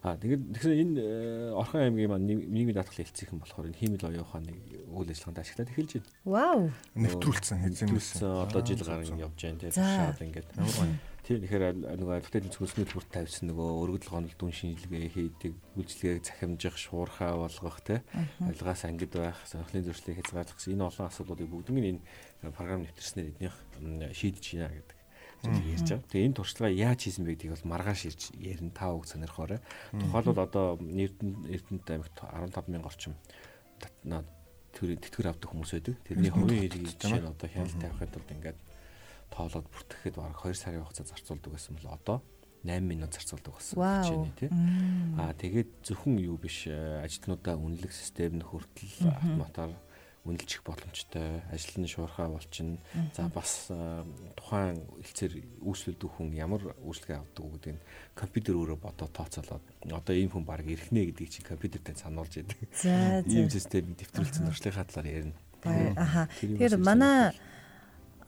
Аа 0.01 0.15
тэгээд 0.15 0.41
тэгсэн 0.56 0.73
энэ 0.73 1.01
э, 1.03 1.51
Орхон 1.51 1.82
аймгийн 1.84 2.12
маань 2.12 2.27
нийгмийн 2.27 2.77
даатгал 2.77 3.03
хэлцээхэн 3.03 3.39
болохоор 3.43 3.67
энэ 3.69 3.80
хиймэл 3.80 4.08
оюун 4.08 4.25
ухааныг 4.25 4.58
үйл 4.88 5.12
ажиллагаанд 5.12 5.41
ашиглаад 5.43 5.71
эхэлж 5.73 5.91
байна. 5.99 6.10
Вау. 6.25 6.60
Нэвтрүүлсэн 6.95 7.58
хэзээ 7.65 8.47
одоо 8.47 8.62
жил 8.63 8.82
гарan 8.84 9.19
явж 9.19 9.39
байна 9.41 9.60
тий. 9.60 9.71
Шаад 9.71 10.21
ингээд. 10.21 10.49
Тийм 11.28 11.44
тэгэхээр 11.44 12.00
нөгөө 12.00 12.16
альфтын 12.24 12.48
зөвснүүд 12.56 12.92
бүрт 12.96 13.12
тавьсан 13.12 13.52
нөгөө 13.52 13.68
өргөдөл 13.84 14.16
гонол 14.16 14.36
дүн 14.40 14.54
шинжилгээ 14.56 15.12
хийдэг, 15.12 15.54
үйлчлэгийг 15.76 16.24
захимжих, 16.24 16.80
шуурхаа 16.80 17.36
болгох 17.36 17.84
тий 17.84 18.00
авилгаас 18.40 18.88
ангид 18.88 19.12
байх, 19.12 19.36
сонирхлын 19.44 19.84
зөрчлийг 19.92 20.24
хязгаарлах 20.24 20.56
гэсэн 20.56 20.80
энэ 20.80 20.88
олон 20.88 21.12
асуудлуудыг 21.12 21.52
бүгднийг 21.52 22.00
энэ 22.00 22.56
програм 22.56 22.80
нэвтэрснээр 22.80 23.28
эднийх 23.36 23.56
шийдэж 24.16 24.46
байна 24.56 24.72
гэдэг. 24.80 24.98
Зүйл 25.44 25.68
ярьж 25.76 25.90
байгаа. 25.92 26.08
Тэгээ 26.16 26.28
энэ 26.32 26.38
туршлагаа 26.40 26.72
яаж 26.72 27.00
хийсэн 27.04 27.24
бэ 27.28 27.32
гэдгийг 27.36 27.54
бол 27.60 27.72
маргааш 27.76 28.02
ирж 28.08 28.22
ярина 28.40 28.72
таа 28.72 28.96
үг 28.96 29.06
сонирхоорой. 29.12 29.60
Тухайлбал 30.00 30.48
одоо 30.48 30.80
Эрдэнэт 30.80 31.88
аймагт 31.92 32.16
15 32.24 32.72
мянга 32.72 32.88
орчим. 32.88 33.20
Төр 34.72 34.96
тэтгэр 34.96 35.36
авдаг 35.36 35.52
хүмүүс 35.52 35.76
байдаг. 35.76 36.00
Тэрний 36.08 36.32
хувийн 36.32 36.72
хэргийг 36.72 36.96
жишээ 36.96 37.20
нь 37.20 37.30
одоо 37.30 37.50
хяналт 37.52 37.76
тавихад 37.82 38.16
бол 38.16 38.32
ингээд 38.32 38.58
тоолоод 39.32 39.68
бүртгэхэд 39.70 40.16
бараг 40.18 40.40
2 40.42 40.54
сарын 40.56 40.84
хугацаа 40.84 41.08
зарцуулдаг 41.08 41.52
гэсэн 41.54 41.76
бол 41.78 41.94
одоо 41.94 42.18
8 42.63 42.82
минут 42.84 43.13
зарцуулдаг 43.13 43.54
болсон 43.54 43.78
гэж 43.78 44.10
байна 44.12 44.34
тий. 44.40 44.50
Аа 45.18 45.34
тэгээд 45.38 45.70
зөвхөн 45.88 46.18
юу 46.20 46.38
биш 46.38 46.68
э, 46.68 47.04
ажилтнуудаа 47.06 47.56
үнэлэх 47.56 47.94
систем 47.94 48.42
нь 48.42 48.46
хүртэл 48.46 49.08
автоматар 49.08 49.72
үнэлчих 50.28 50.62
боломжтой 50.68 51.40
ажил 51.54 51.80
нь 51.80 51.88
шуурхаа 51.88 52.28
болчихно. 52.28 52.78
За 53.16 53.32
бас 53.32 53.72
э, 53.72 54.04
тухайн 54.36 54.84
хэлцээр 55.00 55.34
үйлчлүүлдэг 55.63 56.10
хүн 56.12 56.36
ямар 56.36 56.62
үйлчлэгээ 56.84 57.18
авдаг 57.24 57.44
уу 57.46 57.56
гэдгийг 57.56 57.80
компьютер 58.12 58.56
өөрөө 58.60 58.78
бодоод 58.84 59.13
тооцоолоод 59.16 59.63
одоо 59.88 60.16
ийм 60.16 60.30
хүн 60.36 60.44
баг 60.44 60.68
ирхнэ 60.68 61.08
гэдгийг 61.08 61.32
чи 61.32 61.40
компьютертэй 61.48 61.96
сануулж 61.96 62.44
яадаг. 62.44 62.60
Ийм 63.32 63.48
системийг 63.48 63.96
дэвтрүүлсэн 64.04 64.52
туршлагын 64.52 64.88
талаар 64.92 65.08
ярина. 65.08 65.36
Аха. 65.96 66.28
Тэгэхээр 66.44 66.76
манай 66.84 67.32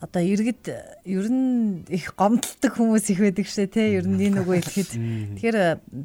одоо 0.00 0.22
иргэд 0.24 0.64
ер 1.04 1.26
нь 1.28 1.84
их 1.92 2.16
гомдолдог 2.16 2.72
хүмүүс 2.72 3.12
их 3.12 3.20
байдаг 3.20 3.46
шээ 3.46 3.68
те 3.68 4.00
ер 4.00 4.08
нь 4.08 4.16
энэ 4.16 4.40
нөгөө 4.40 4.56
хэлэхэд. 4.64 4.90
Тэгэхээр 5.36 5.58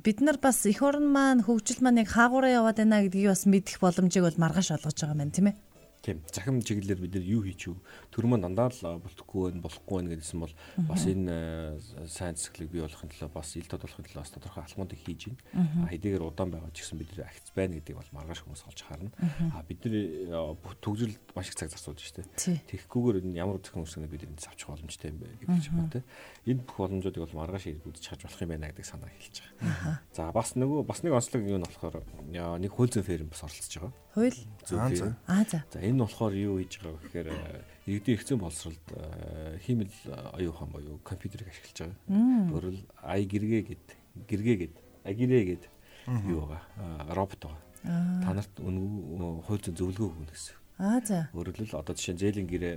бид 0.03 0.19
нар 0.19 0.37
бас 0.37 0.67
эх 0.67 0.83
орн 0.83 1.07
маань 1.07 1.47
хөгжил 1.47 1.79
маань 1.79 2.03
яг 2.03 2.11
хаагаараа 2.11 2.59
яваад 2.59 2.83
байна 2.83 3.07
гэдгийг 3.07 3.31
бас 3.31 3.47
мэдэх 3.47 3.79
боломжийг 3.79 4.27
бол 4.27 4.41
маргааш 4.43 4.75
олгож 4.75 4.99
байгаа 4.99 5.23
юм 5.23 5.31
тийм 5.31 5.47
ээ. 5.47 5.55
Тийм. 6.03 6.21
Захим 6.29 6.61
чиглэлээр 6.61 7.01
бид 7.01 7.13
нар 7.15 7.25
юу 7.25 7.41
хийж 7.41 7.71
юу 7.71 7.79
төр 8.15 8.31
маань 8.31 8.47
дандаа 8.47 8.71
л 8.71 9.03
болтгүй 9.03 9.59
байх 9.59 9.75
болохгүй 9.75 10.07
байх 10.07 10.23
гэдсэн 10.23 10.39
бол 10.39 10.53
бас 10.87 11.03
энэ 11.03 11.35
сайн 12.07 12.39
цэцгэлийг 12.39 12.71
бий 12.71 12.81
болохын 12.87 13.11
тулд 13.11 13.33
бас 13.35 13.49
ил 13.59 13.67
тод 13.67 13.83
болохын 13.83 14.07
тулд 14.07 14.23
бас 14.23 14.31
тодорхой 14.31 14.63
алхмуудыг 14.63 14.99
хийж 15.03 15.35
байна. 15.51 15.91
Хэдийгээр 15.91 16.23
удаан 16.23 16.55
байгаа 16.55 16.71
ч 16.71 16.87
гэсэн 16.87 16.95
бид 16.95 17.11
нар 17.11 17.27
агц 17.27 17.51
байна 17.51 17.75
гэдгийг 17.75 17.99
бол 17.99 18.15
маргааш 18.15 18.39
хүмүүс 18.47 18.63
олж 18.71 18.79
харна. 18.87 19.11
А 19.51 19.59
бид 19.67 19.83
нар 19.83 20.55
төгжрөл 20.79 21.19
маш 21.35 21.51
их 21.51 21.59
цаг 21.59 21.75
зарцуулж 21.75 21.99
штэ. 21.99 22.23
Тэгэхгүйгээр 22.71 23.19
энэ 23.19 23.35
ямар 23.35 23.59
захим 23.59 23.83
үсгэнэ 23.83 24.07
бид 24.07 24.23
энд 24.23 24.39
авчих 24.39 24.71
боломжтой 24.71 25.11
юм 25.11 25.19
бэ 25.19 25.35
гэдэг 25.43 25.59
ч 25.59 25.67
юм 25.75 25.91
те. 25.91 26.07
Энэ 26.47 26.63
бүх 26.63 26.87
боломжуудыг 26.87 27.19
бол 27.19 27.39
маргааш 27.43 27.67
үзэж 27.83 27.99
чаж 27.99 28.23
болох 28.23 28.39
юм 28.39 28.51
байна 28.55 28.71
гэдэг 28.71 28.87
санаа 28.87 29.11
хэлж 29.11 29.43
байгаа. 29.43 29.99
За 30.15 30.31
бас 30.31 30.55
нөгөө 30.55 30.87
бас 30.87 31.03
нэг 31.03 31.11
онцлог 31.19 31.43
юу 31.43 31.59
нь 31.59 31.67
болохоор 31.67 31.99
нэг 32.31 32.71
хөл 32.71 32.87
зүйн 32.87 33.03
ферм 33.03 33.27
бас 33.27 33.43
оролцож 33.43 33.75
байгаа. 33.75 33.93
Хууль. 34.15 34.39
Аа 35.27 35.43
за. 35.43 35.59
За 35.67 35.79
энэ 35.83 35.99
болохоор 35.99 36.33
юу 36.39 36.63
хийж 36.63 36.79
байгаа 36.79 37.01
гэхээр 37.03 37.74
иргэдийн 37.85 38.17
хэрэгцээ 38.17 38.37
боловсролд 38.41 38.85
хиймэл 39.61 39.93
оюухан 40.33 40.69
боيو 40.73 40.97
компьютерийг 41.05 41.53
ашиглаж 41.53 41.77
байгаа. 41.85 42.53
Өөрөөр 42.53 42.77
ай 43.05 43.21
гэргээ 43.29 43.63
гэд 43.69 43.85
гэргээ 44.25 44.57
гэд 44.57 44.75
агирээ 45.05 45.43
гэд 45.53 45.63
юу 46.25 46.49
байгаа 46.49 47.13
робот 47.13 47.41
байгаа. 47.45 47.61
та 48.25 48.33
нарт 48.33 48.53
үнгүй 48.57 49.45
хууль 49.45 49.61
зүйн 49.61 49.77
зөвлөгөө 49.77 50.09
өгнө 50.09 50.33
гэсэн. 50.33 50.57
Аа 50.75 50.99
за. 51.05 51.29
Өөрөлдөл 51.31 51.77
одоо 51.77 51.93
жишээ 51.95 52.15
нь 52.17 52.21
зээлийн 52.25 52.49
гэрээ 52.49 52.75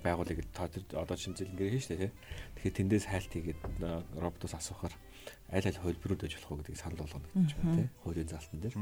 байгуулыг 0.00 0.40
та 0.54 0.70
тэр 0.70 0.86
одоо 0.94 1.18
жишээ 1.18 1.36
зээлийн 1.36 1.58
гэрээ 1.58 1.72
хийн 1.76 1.84
штэ 1.84 2.00
тий. 2.00 2.12
Тэгэхээр 2.56 2.76
тэндээс 2.78 3.06
хайлт 3.10 3.32
хийгээд 3.34 3.60
роботоос 4.16 4.54
асуухаар 4.56 4.94
аль 5.50 5.66
аль 5.68 5.82
хөлбөрүүд 5.82 6.24
аж 6.24 6.32
болох 6.38 6.50
уу 6.54 6.58
гэдгийг 6.62 6.80
санал 6.80 7.02
болгоно 7.02 7.28
гэж 7.34 7.50
байна 7.58 7.76
тий. 7.76 7.88
Хуулийн 8.06 8.30
залтан 8.30 8.60
дээр. 8.62 8.76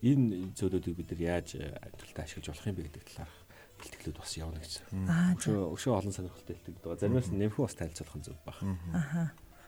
Энэ 0.00 0.24
зөвлөдүүдийг 0.58 0.96
бид 0.96 1.10
нар 1.12 1.22
яаж 1.38 1.48
амжилттай 1.60 2.24
ашиглаж 2.24 2.48
болох 2.50 2.66
юм 2.66 2.76
бэ 2.80 2.86
гэдэг 2.88 3.04
талаар 3.14 3.30
бэлтгэлүүд 3.80 4.18
бас 4.20 4.32
явна. 4.36 4.60
Аа 5.08 5.34
өшөө 5.34 5.72
өшөө 5.74 5.92
олон 5.96 6.12
сонирхолтой 6.12 6.54
бэлтгэдэг 6.54 6.84
байгаа. 6.84 7.00
Заримаас 7.00 7.28
нэмхүү 7.32 7.64
бас 7.64 7.76
танилцуулах 7.80 8.16
нь 8.20 8.26
зөв 8.28 8.38
баг. 8.44 8.58
Аха. 8.92 9.22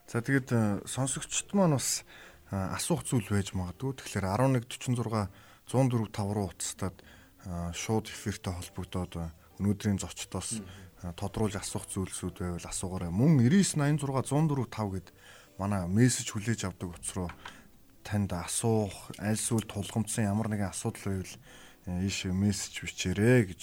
За 0.06 0.20
тэгээд 0.20 0.48
сонсогчд 0.84 1.50
маань 1.56 1.76
бас 1.80 2.04
асуух 2.52 3.02
зүйл 3.08 3.28
байж 3.32 3.56
магадгүй. 3.56 3.96
Тэгэхээр 3.96 4.28
1146 4.28 5.32
104 5.72 6.12
5 6.12 6.36
руу 6.36 6.52
утастаад 6.52 6.96
шууд 7.72 8.06
эфиртэй 8.12 8.52
холбогдоод 8.52 9.12
өнөөдрийн 9.56 9.98
зочдоос 9.98 10.60
тодруулж 11.16 11.58
асуух 11.58 11.88
зүйлсүүд 11.90 12.36
байвал 12.38 12.68
асуугаарай. 12.68 13.10
Мөн 13.10 13.40
9986 13.40 14.30
104 14.30 14.68
5 14.68 14.94
гэд 14.94 15.08
манай 15.58 15.88
мессеж 15.88 16.30
хүлээж 16.30 16.70
авдаг 16.70 16.94
утас 16.94 17.12
руу 17.16 17.30
танд 18.02 18.32
асуух, 18.34 19.10
аль 19.18 19.38
эсвэл 19.38 19.66
тулгамдсан 19.66 20.26
ямар 20.26 20.50
нэгэн 20.50 20.70
асуудал 20.70 21.22
байвал 21.22 21.34
ийш 22.02 22.26
мессеж 22.30 22.82
бичээрэй 22.82 23.42
гэж 23.50 23.62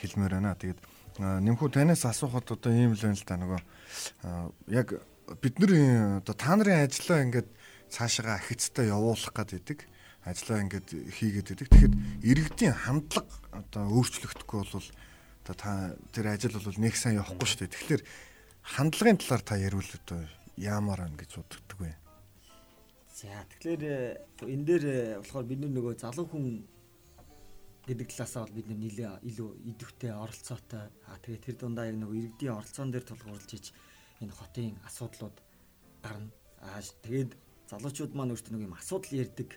хэлмээр 0.00 0.32
байна. 0.40 0.56
Тэгээд 0.56 0.80
нэмхүү 1.20 1.68
танаас 1.68 2.04
асуухад 2.08 2.48
одоо 2.48 2.72
ийм 2.72 2.96
л 2.96 3.02
байна 3.04 3.16
л 3.16 3.28
да 3.28 3.36
нөгөө 3.36 3.60
яг 4.72 4.88
бидний 5.40 6.18
одоо 6.18 6.34
та 6.34 6.56
нарын 6.56 6.88
ажлаа 6.88 7.22
ингээд 7.28 7.48
цаашаа 7.92 8.40
ахицтай 8.40 8.88
явуулах 8.88 9.30
гэдэг 9.30 9.84
ажлаа 10.24 10.64
ингээд 10.64 10.88
хийгээд 11.12 11.52
идэг. 11.52 11.68
Тэгэхэд 11.70 11.94
иргэдийн 12.24 12.76
хандлага 12.76 13.34
одоо 13.52 13.82
өөрчлөгдөхгүй 13.88 14.58
бол 14.64 14.88
одоо 15.44 15.54
та 15.56 15.70
тэр 16.12 16.26
ажил 16.34 16.56
бол 16.60 16.78
нэг 16.78 16.94
сайн 16.96 17.18
явахгүй 17.18 17.46
шүү 17.48 17.60
дээ. 17.66 17.74
Тэгэхээр 17.74 18.02
хандлагын 18.62 19.18
талаар 19.18 19.42
та 19.42 19.56
ярил 19.56 19.80
одоо 19.80 20.20
яамаар 20.60 21.08
байна 21.08 21.16
гэж 21.16 21.30
боддог 21.40 21.78
вэ? 21.80 21.96
За 23.16 23.28
тэгэхээр 23.56 23.82
э, 23.84 24.44
энэ 24.44 24.64
дээр 24.64 24.84
э, 24.84 24.96
болохоор 25.24 25.46
бид 25.48 25.60
нөгөө 25.64 25.94
залуу 26.00 26.28
хүн 26.28 26.64
гэдэг 27.90 28.06
талаасаа 28.06 28.46
бол 28.46 28.54
бид 28.54 28.68
нэлээ 28.70 29.26
илүү 29.26 29.50
идэвхтэй 29.74 30.14
оролцоотой. 30.14 30.94
А 31.10 31.18
тэгээ 31.18 31.42
тэр 31.42 31.56
дундаа 31.58 31.90
яг 31.90 31.98
нөгөө 31.98 32.16
иргэдийн 32.22 32.54
оролцоон 32.54 32.94
дээр 32.94 33.04
тулгуурлаж 33.10 33.50
иж 33.50 33.66
энэ 34.22 34.30
хотын 34.30 34.78
асуудлууд 34.86 35.36
гарна. 35.98 36.30
А 36.62 36.78
тэгээд 36.78 37.34
залуучууд 37.66 38.14
маань 38.14 38.30
өөртөө 38.30 38.52
нэг 38.54 38.66
юм 38.70 38.78
асуудал 38.78 39.18
ярьдаг 39.18 39.50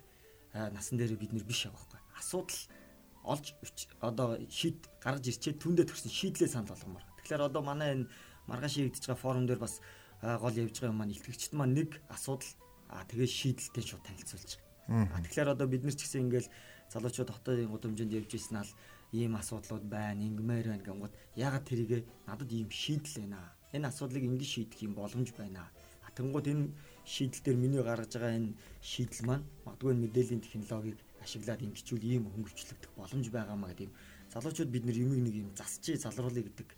насан 0.54 0.98
дээр 0.98 1.14
бид 1.14 1.34
нэр 1.34 1.46
биш 1.46 1.70
байхгүй. 1.70 2.02
Асуудал 2.18 2.62
олж 3.24 3.46
одоо 4.02 4.42
шийд 4.50 4.90
гаргаж 4.98 5.26
ирчээ 5.30 5.62
түндэ 5.62 5.86
төрсэн 5.86 6.10
шийдлээ 6.10 6.50
санал 6.50 6.74
болгомоор. 6.74 7.06
Тэгэхээр 7.22 7.48
одоо 7.48 7.62
манай 7.62 7.90
энэ 7.96 8.10
маргааш 8.50 8.74
хийгдэж 8.82 9.04
байгаа 9.08 9.24
форум 9.24 9.46
дээр 9.48 9.62
бас 9.62 9.80
гол 10.22 10.56
явж 10.58 10.76
байгаа 10.78 10.92
юм 10.92 11.00
маань 11.00 11.14
илтгэгчд 11.16 11.54
маань 11.56 11.74
нэг 11.78 11.90
асуудал 12.12 12.52
аа 12.90 13.04
тэгээ 13.08 13.30
шийдэлтэй 13.30 13.84
шууд 13.84 14.04
танилцуулж 14.04 14.52
байгаа. 14.88 15.22
Тэгэхээр 15.24 15.54
одоо 15.56 15.68
бид 15.68 15.84
нар 15.88 15.96
ч 15.96 16.04
гэсэн 16.04 16.28
ингээл 16.28 16.50
залуучууд 16.94 17.30
хотын 17.34 17.68
гудамжинд 17.74 18.14
явж 18.14 18.32
ирсэн 18.38 18.62
ал 18.62 18.72
ийм 19.14 19.34
асуудлууд 19.38 19.86
байна, 19.90 20.22
ингэмээр 20.22 20.68
байна 20.74 20.86
гэнгүүт 20.86 21.14
ягаад 21.38 21.66
тэрийг 21.66 22.06
надад 22.30 22.50
ийм 22.54 22.70
шийдэл 22.70 23.26
байна. 23.26 23.40
Энэ 23.74 23.90
асуудлыг 23.90 24.24
ингэ 24.24 24.46
шийдэх 24.46 24.80
юм 24.86 24.94
боломж 24.94 25.30
байна. 25.38 25.70
Тэнгууд 26.14 26.46
энэ 26.46 26.70
шийдэл 27.06 27.42
дээр 27.42 27.58
миний 27.58 27.82
гаргаж 27.82 28.14
байгаа 28.14 28.38
энэ 28.38 28.54
шийдэл 28.82 29.26
маань 29.26 29.46
магадгүй 29.66 29.94
мэдээллийн 29.98 30.42
технологиг 30.46 30.98
ашиглаад 31.26 31.66
ингэчүүл 31.66 32.06
ийм 32.06 32.30
хөнгөвчлөгдөх 32.30 32.92
боломж 32.94 33.28
байгаа 33.34 33.58
маа 33.58 33.74
гэдэг 33.74 33.90
юм. 33.90 33.98
Залуучууд 34.34 34.70
бид 34.70 34.86
нар 34.86 34.98
юмыг 34.98 35.22
нэг 35.26 35.36
юм 35.42 35.50
засчи 35.58 35.98
залруулъя 35.98 36.46
гэдэг 36.46 36.70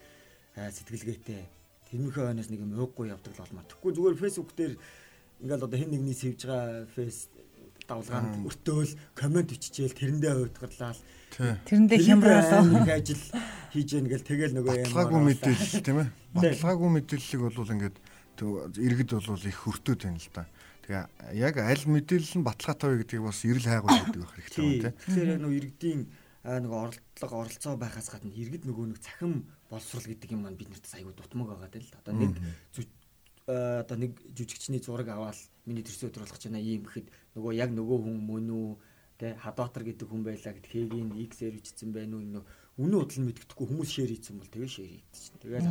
сэтгэлгээтэй 0.55 1.43
тэрнийхээ 1.91 2.25
хойноос 2.31 2.49
нэг 2.49 2.61
юм 2.63 2.71
ууггүй 2.79 3.11
явдаг 3.11 3.35
л 3.35 3.43
болмаар. 3.43 3.67
Тэгэхгүй 3.67 3.91
зүгээр 3.91 4.21
фэйсбુક 4.23 4.51
дээр 4.55 4.73
ингээл 5.43 5.65
одоо 5.67 5.79
хэн 5.79 5.91
нэгний 5.91 6.15
сэвж 6.15 6.41
байгаа 6.47 6.87
фэйс 6.95 7.27
давлгаанд 7.87 8.33
өртөөл 8.45 8.93
комент 9.13 9.49
биччихээл 9.53 9.97
тэрэндээ 9.97 10.33
хувьдгарлаа 10.33 10.93
тэрэндээ 11.35 11.99
хямраалаа 12.01 12.63
нэг 12.65 12.89
ажил 12.89 13.23
хийж 13.73 13.89
яаг 13.93 14.03
ингээл 14.07 14.29
тэгэл 14.29 14.55
нөгөө 14.55 14.73
юм 14.75 14.83
баталгаагүй 14.89 15.21
мэдээлэл 15.29 15.85
тийм 15.85 15.97
ээ? 16.01 16.09
Баталгаагүй 16.35 16.89
мэдээллийг 16.95 17.41
бол 17.43 17.73
ингээд 17.75 17.97
иргэд 18.79 19.11
бол 19.15 19.47
их 19.47 19.59
хөртөөд 19.63 20.01
байна 20.03 20.19
л 20.19 20.31
да. 20.31 20.43
Тэгээ 20.85 21.03
яг 21.39 21.55
аль 21.59 21.85
мэдээлэл 21.85 22.35
нь 22.39 22.47
баталгаатай 22.47 22.87
вэ 22.89 22.97
гэдгийг 23.03 23.23
бас 23.25 23.39
эрэл 23.43 23.67
хайгуул 23.67 23.99
гэдэг 24.05 24.21
байх 24.21 24.35
хэрэгтэй 24.37 24.63
байна 24.63 24.79
тийм. 24.79 24.93
Тэгэхээр 24.95 25.31
яг 25.33 25.39
нөгөө 25.41 25.59
иргэдийн 25.59 26.01
нөгөө 26.45 26.79
оролдлого 26.85 27.35
оролцоо 27.41 27.73
байхаас 27.75 28.07
гадна 28.13 28.31
иргэд 28.31 28.63
нөгөө 28.69 28.85
нэг 28.93 28.99
цахим 29.01 29.33
боловсрал 29.65 30.05
гэдэг 30.05 30.29
юм 30.29 30.45
маань 30.45 30.59
биднэрт 30.59 30.85
аягүй 30.93 31.13
дутмаг 31.17 31.47
байгаа 31.57 31.69
даа 31.73 31.81
л. 31.81 31.97
Одоо 32.05 32.13
нэг 32.15 32.31
одоо 33.45 33.97
нэг 33.97 34.17
жүжигчний 34.33 34.81
зураг 34.81 35.09
аваад 35.13 35.37
миний 35.65 35.85
төрсөн 35.85 36.09
өдөр 36.09 36.25
болгож 36.25 36.43
байна 36.45 36.61
ийм 36.61 36.83
гэхэд 36.85 37.07
нөгөө 37.37 37.53
яг 37.53 37.69
нөгөө 37.73 37.97
хүн 38.01 38.17
мөн 38.25 38.47
үү 38.49 38.69
тэ 39.21 39.37
хадоотор 39.37 39.83
гэдэг 39.85 40.07
хүн 40.09 40.23
байлаа 40.25 40.53
гэд 40.57 40.65
хэгийн 40.65 41.13
X-ээр 41.29 41.55
бичсэн 41.61 41.93
байх 41.93 42.09
уу 42.09 42.43
үнэн 42.75 42.99
удал 42.99 43.23
мэддэхгүй 43.23 43.65
хүмүүс 43.71 43.87
шеэр 43.87 44.11
хийсэн 44.11 44.35
бол 44.35 44.51
тэгээ 44.51 44.67
шеэр 44.67 44.91
хийдэж 44.91 45.15
чинь. 45.15 45.39
Тэгэл 45.39 45.67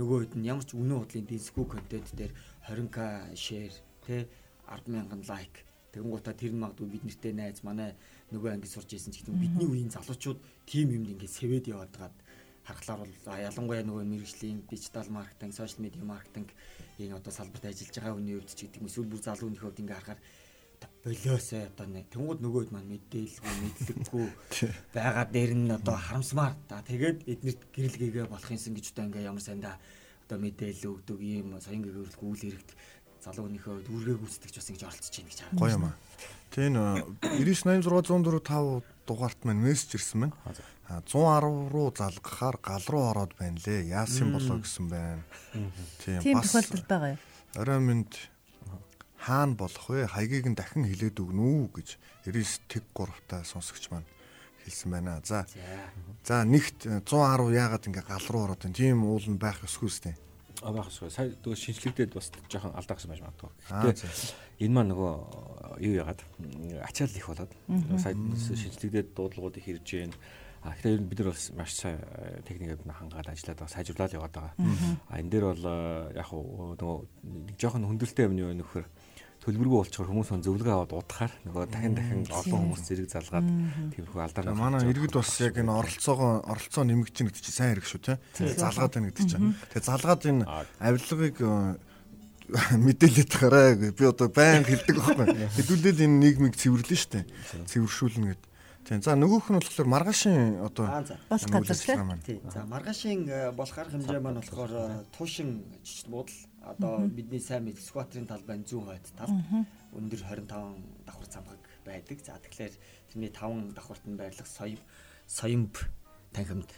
нөгөө 0.00 0.18
хэд 0.24 0.34
нь 0.40 0.48
ямар 0.48 0.64
ч 0.64 0.72
үнэн 0.72 0.96
удлын 1.04 1.28
диску 1.28 1.68
контент 1.68 2.08
дээр 2.16 2.32
20к 2.64 2.96
шеэр 3.36 3.74
тэ 4.08 4.24
100000 4.64 5.28
лайк 5.28 5.54
тэгэнгუuta 5.92 6.32
тэр 6.32 6.56
нь 6.56 6.62
магадгүй 6.64 6.88
бид 6.88 7.04
нартэй 7.04 7.32
найз 7.36 7.60
манай 7.60 7.92
нөгөө 8.32 8.56
анги 8.56 8.72
сурж 8.72 8.88
исэн 8.96 9.12
ч 9.12 9.20
гэдэг 9.20 9.36
бидний 9.36 9.68
үеийн 9.68 9.92
залуучууд 9.92 10.40
тим 10.64 10.96
юмд 10.96 11.12
ингээд 11.12 11.36
сэвэд 11.36 11.68
яваад 11.68 11.92
гаад 11.92 12.16
харахаар 12.64 13.04
бол 13.04 13.12
ялангуяа 13.36 13.84
нөгөө 13.84 14.04
мэрэгжлийн 14.08 14.64
дижитал 14.64 15.08
маркетинг, 15.12 15.52
сошиал 15.52 15.84
медиа 15.84 16.08
маркетинг 16.08 16.50
энэ 16.98 17.16
одоо 17.16 17.32
салбарт 17.32 17.64
ажиллаж 17.64 17.96
байгаа 17.96 18.14
хүний 18.16 18.36
хувьд 18.36 18.52
ч 18.52 18.60
гэдэг 18.66 18.80
юм 18.80 18.88
эсвэл 18.88 19.10
бүр 19.10 19.22
залууны 19.22 19.58
хувьд 19.60 19.80
ингээд 19.80 19.96
харахаар 19.96 20.20
болоосоо 21.04 21.62
одоо 21.70 21.86
нэг 21.86 22.06
тэнгууд 22.10 22.40
нөгөөд 22.42 22.70
маань 22.72 22.90
мэдээлгүй 22.90 23.54
мэдлэггүй 23.62 24.26
байгаа 24.96 25.26
дээр 25.30 25.52
нь 25.54 25.70
одоо 25.70 25.96
харамсмаар 25.96 26.54
да 26.68 26.82
тэгээд 26.82 27.18
эднэрт 27.32 27.62
гэрэлгээгээ 27.70 28.26
болох 28.26 28.50
юмсан 28.50 28.74
гэж 28.74 28.86
одоо 28.92 29.04
ингээ 29.06 29.28
ямар 29.30 29.44
сайн 29.44 29.60
да 29.62 29.78
одоо 30.26 30.38
мэдээлэл 30.42 30.90
өгдөг 30.98 31.18
юм 31.22 31.54
соён 31.62 31.82
гэгөөрөлт 31.86 32.18
үйл 32.18 32.42
хэрэгт 32.42 32.70
залууныхөө 33.22 33.76
дүүргээ 33.86 34.16
гүйцэтгэж 34.18 34.54
бас 34.58 34.68
ингэж 34.70 34.82
оролцож 34.86 35.14
байна 35.14 35.30
гэж 35.30 35.38
харагдав. 35.40 35.62
Гоё 35.62 35.74
юм 35.74 35.84
аа. 35.86 35.94
Тэн 36.54 36.74
98604 37.42 38.82
дугаарт 39.06 39.40
маань 39.46 39.62
мессеж 39.62 39.98
ирсэн 39.98 40.26
байна. 40.26 40.34
110 40.88 41.70
руу 41.72 41.90
залгахаар 41.90 42.56
гал 42.62 42.84
руу 42.86 43.04
ороод 43.10 43.34
байна 43.38 43.58
лээ. 43.66 43.90
Яасан 43.90 44.32
болоо 44.32 44.62
гэсэн 44.62 44.86
байна. 44.86 45.22
Тийм 46.04 46.38
бас 46.38 46.52
тохиолдол 46.54 46.86
байгаа 46.86 47.10
юу? 47.14 47.20
Орой 47.58 47.80
минь 47.80 48.06
хаана 49.18 49.54
болох 49.58 49.90
вэ? 49.90 50.06
Хаягийг 50.06 50.46
нь 50.46 50.54
дахин 50.54 50.86
хилээд 50.86 51.18
өгнө 51.18 51.42
үү 51.42 51.66
гэж 51.74 51.88
99 52.30 52.70
тэг 52.70 52.84
3 52.94 53.10
та 53.26 53.42
сонсогч 53.42 53.90
маань 53.90 54.06
хэлсэн 54.62 54.90
байна. 54.94 55.18
За. 55.26 55.46
За 56.22 56.46
нэгт 56.46 56.86
110 56.86 57.50
яагаад 57.50 57.86
ингээ 57.90 58.06
гал 58.06 58.26
руу 58.30 58.42
ороод 58.46 58.62
байна? 58.62 58.78
Тийм 58.78 59.02
уул 59.02 59.26
нь 59.26 59.42
байх 59.42 59.58
ёсгүй 59.66 59.90
сте. 59.90 60.14
А 60.62 60.70
байх 60.70 60.86
ёсгүй. 60.86 61.10
Сая 61.10 61.34
нөгөө 61.34 61.58
шинжлэгдээд 61.66 62.14
бас 62.14 62.30
жоохон 62.46 62.78
алдаа 62.78 62.94
гэсэн 62.94 63.10
байж 63.10 63.22
магадгүй. 63.26 63.50
Гэтэ 63.66 64.06
энэ 64.62 64.74
маань 64.74 64.90
нөгөө 64.94 65.12
юу 65.82 65.94
яагаад 65.98 66.22
ачаал 66.86 67.10
их 67.10 67.26
болоод 67.26 67.52
сая 67.98 68.14
шинжлэгдээд 68.14 69.12
дуудлагуудыг 69.12 69.66
хэрж 69.66 69.84
гин 69.84 70.14
А 70.66 70.74
тэгэхээр 70.74 71.06
бид 71.06 71.18
нар 71.22 71.30
бас 71.30 71.50
маш 71.54 71.70
сайн 71.78 72.02
э, 72.02 72.42
техникээр 72.42 72.82
хангаад 72.82 73.30
ажиллаад 73.30 73.58
байгаа, 73.62 73.70
сайжруулаад 73.70 74.16
яваад 74.18 74.34
байгаа. 74.34 74.54
А 75.06 75.18
энэ 75.22 75.30
дээр 75.30 75.44
бол 75.54 75.62
э, 75.62 76.18
яг 76.18 76.30
нөгөө 76.34 76.98
нэг 77.46 77.54
жоохон 77.54 77.86
хөндлөлтэй 77.86 78.26
юм 78.26 78.34
юу 78.34 78.50
нөхөр 78.58 78.84
төлбөргүй 79.46 79.78
болчихор 79.78 80.10
хүмүүс 80.10 80.30
он 80.34 80.42
зөвлөгөө 80.42 80.74
аваад 80.74 80.92
удахаар 80.98 81.32
нөгөө 81.46 81.64
дахин 81.70 81.94
дахин 81.94 82.22
олон 82.26 82.60
хүмүүс 82.66 82.82
зэрэг 82.82 83.06
залгаад 83.14 83.46
тиймэрхүү 83.94 84.22
алдаа. 84.26 84.58
Манай 84.58 84.82
иргэд 84.90 85.14
бас 85.14 85.30
яг 85.38 85.54
энэ 85.62 85.70
оролцоогоо 85.70 86.42
оролцоо 86.50 86.82
нэмэгч 86.82 87.14
гэдэг 87.14 87.42
чинь 87.46 87.54
сайн 87.54 87.70
хэрэг 87.78 87.86
шүү 87.86 88.02
те. 88.02 88.18
Залгаад 88.34 88.98
байна 88.98 89.14
гэдэг 89.14 89.26
чинь. 89.30 89.54
Тэгээ 89.70 89.86
залгаад 89.86 90.22
энэ 90.26 90.42
авилгыг 90.82 91.36
э, 91.46 91.78
мэдээлээд 92.86 93.32
гараа 93.38 93.74
би 93.74 94.04
одоо 94.06 94.28
байн 94.30 94.66
хэлдэг 94.66 94.94
байхгүй. 94.98 95.26
Хэдүүлээд 95.62 95.98
энэ 96.06 96.18
нийгмийг 96.26 96.54
цэвэрлэн 96.58 96.98
штэ. 96.98 97.26
Цэвэршүүлнэ 97.70 98.34
гэдэг. 98.34 98.45
Тийм. 98.86 99.02
За 99.02 99.18
нөгөөх 99.18 99.50
нь 99.50 99.58
болохоор 99.58 99.90
маргаашийн 99.90 100.62
одоо 100.62 100.86
болох 101.26 101.50
газар 101.50 102.22
тийм. 102.22 102.38
За 102.54 102.62
маргаашийн 102.70 103.26
э, 103.26 103.50
болох 103.50 103.74
арга 103.82 103.98
хэмжээ 103.98 104.22
маань 104.22 104.38
болохоор 104.38 104.72
э, 104.78 105.02
туушин 105.10 105.66
жижиг 105.82 106.06
буудал. 106.06 106.38
Одоо 106.62 107.02
бидний 107.10 107.42
сайн 107.42 107.66
мэдэх 107.66 107.82
скватрын 107.82 108.30
талбай 108.30 108.62
зүүн 108.62 108.86
хойд 108.86 109.06
тав 109.18 109.26
өндөр 109.90 110.22
25 110.22 111.02
давхар 111.02 111.26
цамхаг 111.26 111.62
байдаг. 111.82 112.18
За 112.22 112.38
тэгэхээр 112.38 112.74
тэрний 113.10 113.30
5 113.34 113.74
давхарт 113.74 114.06
нь 114.06 114.14
байрлах 114.14 114.46
соём 114.46 114.78
соёмб 115.26 115.74
танхимд 116.30 116.70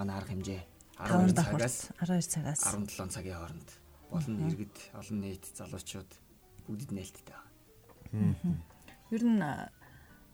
манай 0.00 0.16
арга 0.16 0.32
хэмжээ 0.32 0.64
12 0.96 1.36
цагаас 1.36 1.76
12 2.00 2.24
цагаас. 2.24 2.60
17 2.72 3.12
цагийн 3.12 3.36
хооронд. 3.36 3.68
Болон 4.08 4.48
иргэд 4.48 4.76
олон 4.96 5.18
нийт 5.20 5.44
залуучууд 5.52 6.10
бүгдэд 6.64 6.90
нээлттэй 6.96 7.36
байна. 7.36 8.56
Ер 9.12 9.22
нь 9.28 9.44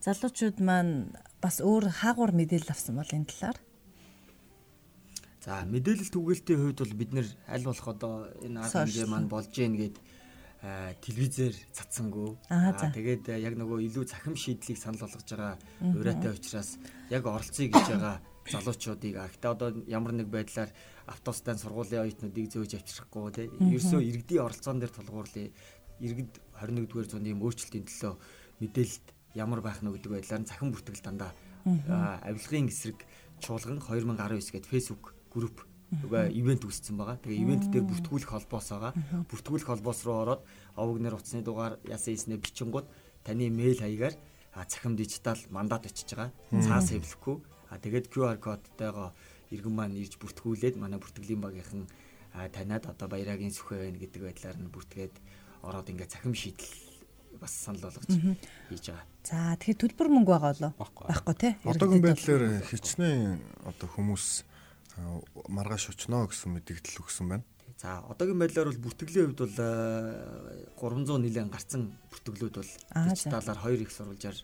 залуучууд 0.06 0.62
маань 0.62 1.10
бас 1.42 1.58
өөр 1.58 1.90
хаагур 1.90 2.30
мэдээлэл 2.30 2.70
авсан 2.70 2.94
бол 2.94 3.10
энэ 3.10 3.26
талаар. 3.26 3.58
За 5.42 5.66
мэдээлэл 5.66 6.14
түгээлтийн 6.14 6.60
хувьд 6.62 6.78
бол 6.78 6.94
бид 6.94 7.10
нэр 7.10 7.28
аль 7.50 7.66
болох 7.66 7.88
одоо 7.90 8.30
энэ 8.46 8.62
арга 8.62 8.86
хэмжээ 8.86 9.06
маань 9.10 9.26
болж 9.26 9.50
гин 9.50 9.74
гэд 9.74 9.98
телевизээр 11.02 11.54
цацсангүй. 11.74 12.38
Аа 12.54 12.70
тэгээд 12.94 13.34
яг 13.34 13.54
нөгөө 13.58 13.78
илүү 13.86 14.04
цахим 14.06 14.38
шийдлийг 14.38 14.78
санал 14.78 15.02
болгож 15.02 15.26
байгаа 15.26 15.54
ураатай 15.82 16.30
учраас 16.30 16.78
яг 17.10 17.26
оролцъё 17.26 17.66
гэж 17.70 17.86
байгаа 17.90 18.16
залуучуудыг 18.46 19.14
агта 19.18 19.54
одоо 19.54 19.68
ямар 19.90 20.14
нэг 20.14 20.30
байдлаар 20.30 20.70
автобустай 21.06 21.58
сургуулийн 21.58 22.06
оюутнуудыг 22.06 22.46
зөөж 22.46 22.72
авчрахгүй 22.78 23.30
тий. 23.34 23.46
Ерөөсөө 23.58 24.00
иргэдийн 24.06 24.46
оролцоон 24.46 24.78
дээр 24.78 24.94
тулгуурлая. 24.94 25.50
Иргэд 25.98 26.32
21-р 26.62 27.06
зууны 27.10 27.30
юм 27.34 27.42
өөрчлөлтийн 27.42 27.86
төлөө 27.86 28.14
мэдээлэлд 28.62 29.06
ямар 29.36 29.60
байх 29.60 29.84
нь 29.84 29.92
гэдэг 29.92 30.12
байдлаар 30.16 30.48
захин 30.48 30.72
бүртгэл 30.72 31.04
дандаа 31.04 31.32
авилгын 32.24 32.72
эсрэг 32.72 33.04
чуулган 33.44 33.78
2019 33.84 34.56
гээд 34.56 34.66
Facebook 34.66 35.12
групп 35.28 35.68
нөгөө 35.86 36.34
ивент 36.34 36.66
үүссэн 36.66 36.98
байгаа. 36.98 37.20
Тэгээ 37.22 37.42
ивент 37.46 37.64
дээр 37.70 37.86
бүртгүүлэх 37.86 38.30
холбоос 38.32 38.68
байгаа. 38.74 38.92
Бүртгүүлэх 39.30 39.68
холбоос 39.70 40.00
руу 40.02 40.18
ороод 40.24 40.42
овог 40.74 40.98
нэр 40.98 41.14
утасны 41.14 41.46
дугаар 41.46 41.78
яасан 41.86 42.18
ийснэ 42.18 42.42
бичингууд 42.42 42.86
таны 43.22 43.46
мэйл 43.54 43.78
хаягаар 43.78 44.18
цахим 44.66 44.96
дижитал 44.98 45.38
мандат 45.50 45.86
очиж 45.86 46.10
байгаа. 46.10 46.34
Цаас 46.50 46.90
хэвлэхгүй. 46.90 47.36
А 47.70 47.78
тэгээд 47.78 48.10
QR 48.10 48.38
кодтойгоо 48.42 49.14
иргэн 49.50 49.74
маань 49.74 49.94
ирж 49.94 50.18
бүртгүүлээд 50.18 50.74
манай 50.74 50.98
бүртгэлийн 50.98 51.42
багийнхан 51.42 51.86
танаад 52.50 52.90
одоо 52.90 53.06
баярагийн 53.06 53.54
сүхэ 53.54 53.86
байна 53.86 53.98
гэдэг 53.98 54.22
байдлаар 54.22 54.58
нь 54.58 54.72
бүртгээд 54.74 55.14
ороод 55.62 55.90
ингээд 55.90 56.14
цахим 56.14 56.34
шийдэл 56.34 56.95
бас 57.40 57.52
санал 57.52 57.88
болгож 57.88 58.06
хийж 58.06 58.86
байгаа. 58.90 59.04
За 59.24 59.56
тэгэхээр 59.60 59.80
төлбөр 59.82 60.08
мөнгө 60.12 60.32
байгаа 60.32 60.52
болоо 60.54 60.72
байхгүй 60.76 61.34
тий. 61.40 61.52
Одоогийн 61.64 62.04
байдлаар 62.04 62.44
хичнээн 62.66 63.40
одоо 63.66 63.88
хүмүүс 63.94 64.26
маргааш 65.48 65.84
очно 65.92 66.26
гэсэн 66.26 66.50
мэдээлэл 66.56 67.02
өгсөн 67.04 67.26
байна. 67.28 67.44
За 67.76 68.00
одоогийн 68.08 68.40
байдлаар 68.40 68.72
бол 68.72 68.84
бүртгэлийн 68.88 69.36
хувьд 69.36 69.40
бол 69.44 69.56
300 70.80 71.20
нэлээд 71.20 71.52
гарцсан 71.52 71.92
бүртгэлүүд 72.08 72.56
бол 72.56 72.72
дижиталаар 73.12 73.60
хоёр 73.60 73.80
их 73.84 73.92
сурвалжаар 73.92 74.38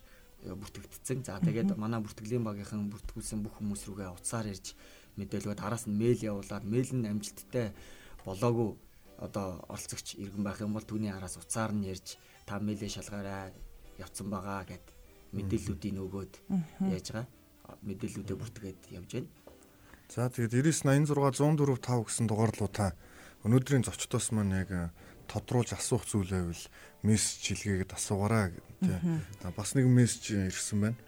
э, 0.45 0.53
бүртгэгдсэн. 0.53 1.25
За 1.25 1.41
тэгээд 1.41 1.73
манай 1.81 2.05
бүртгэлийн 2.05 2.45
багийнхан 2.45 2.93
бүртгүүлсэн 2.93 3.41
бүх 3.41 3.57
хүмүүс 3.57 3.89
рүүгээ 3.89 4.13
утсаар 4.13 4.53
ирж 4.53 4.77
мэдээлгүүд 5.17 5.65
араас 5.65 5.89
нь 5.89 5.97
мэйл 5.97 6.21
явуулаад 6.21 6.65
мэйл 6.69 6.93
нь 6.93 7.09
амжилттай 7.09 7.73
болоогүй 8.29 8.77
одоо 9.17 9.65
оролцогч 9.69 10.19
иргэн 10.19 10.45
байх 10.45 10.61
юм 10.61 10.77
бол 10.77 10.85
түүний 10.85 11.13
араас 11.13 11.37
утсаар 11.41 11.73
нь 11.73 11.89
ярьж 11.89 12.19
та 12.47 12.59
мэйлээ 12.59 12.91
шалгаарай 12.91 13.53
явцсан 13.99 14.29
байгаа 14.31 14.65
гэд 14.67 14.87
мэдээллүүдийг 15.33 15.95
нөгөөд 15.97 16.33
яаж 16.93 17.07
байгаа 17.13 17.27
мэдээллүүдээ 17.87 18.37
бүртгээд 18.37 18.81
явж 18.93 19.11
байна. 19.17 19.31
За 20.13 20.29
тэгээд 20.29 20.53
99 20.77 21.09
86 21.09 21.41
104 21.41 21.81
5 21.81 22.05
гэсэн 22.05 22.27
дугаарлуудаа 22.29 22.91
өнөөдрийн 23.49 23.87
зочдоос 23.87 24.29
маань 24.37 24.53
яг 24.53 24.71
э, 24.71 24.93
тодруулж 25.27 25.73
асуух 25.73 26.05
зүйл 26.05 26.29
байвал 26.29 26.65
мессеж 27.03 27.43
хэлгээгээд 27.49 27.97
асуугаарай 27.97 28.53
тий. 28.85 28.99
Бас 29.57 29.73
нэг 29.75 29.89
мессеж 29.89 30.53
ирсэн 30.53 30.79
байна. 30.85 30.99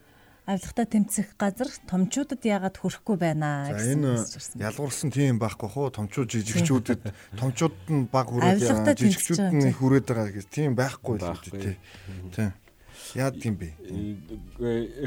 Авилгатай 0.44 0.84
тэмцэх 0.84 1.40
газар 1.40 1.72
томчуудад 1.88 2.44
яагаад 2.44 2.76
хүрэхгүй 2.76 3.16
байна 3.16 3.72
гэсэн 3.72 4.04
ирсэн. 4.04 4.60
Ялгуурсан 4.60 5.08
тийм 5.08 5.40
байхгүй 5.40 5.72
хоо 5.72 5.88
томчууд 5.88 6.28
жижигчүүдэд 6.28 7.00
томчууд 7.40 7.76
нь 7.88 8.04
баг 8.12 8.28
хүрээд 8.28 8.60
жижигчүүд 8.92 9.40
нь 9.40 9.72
хүрээд 9.72 10.04
байгаа 10.04 10.36
гэж 10.36 10.46
тийм 10.52 10.76
байхгүй 10.76 11.16
л 11.16 11.40
тий. 11.48 11.80
Тий. 12.36 12.52
Яад 13.16 13.40
тийм 13.40 13.56
бэ? 13.56 13.72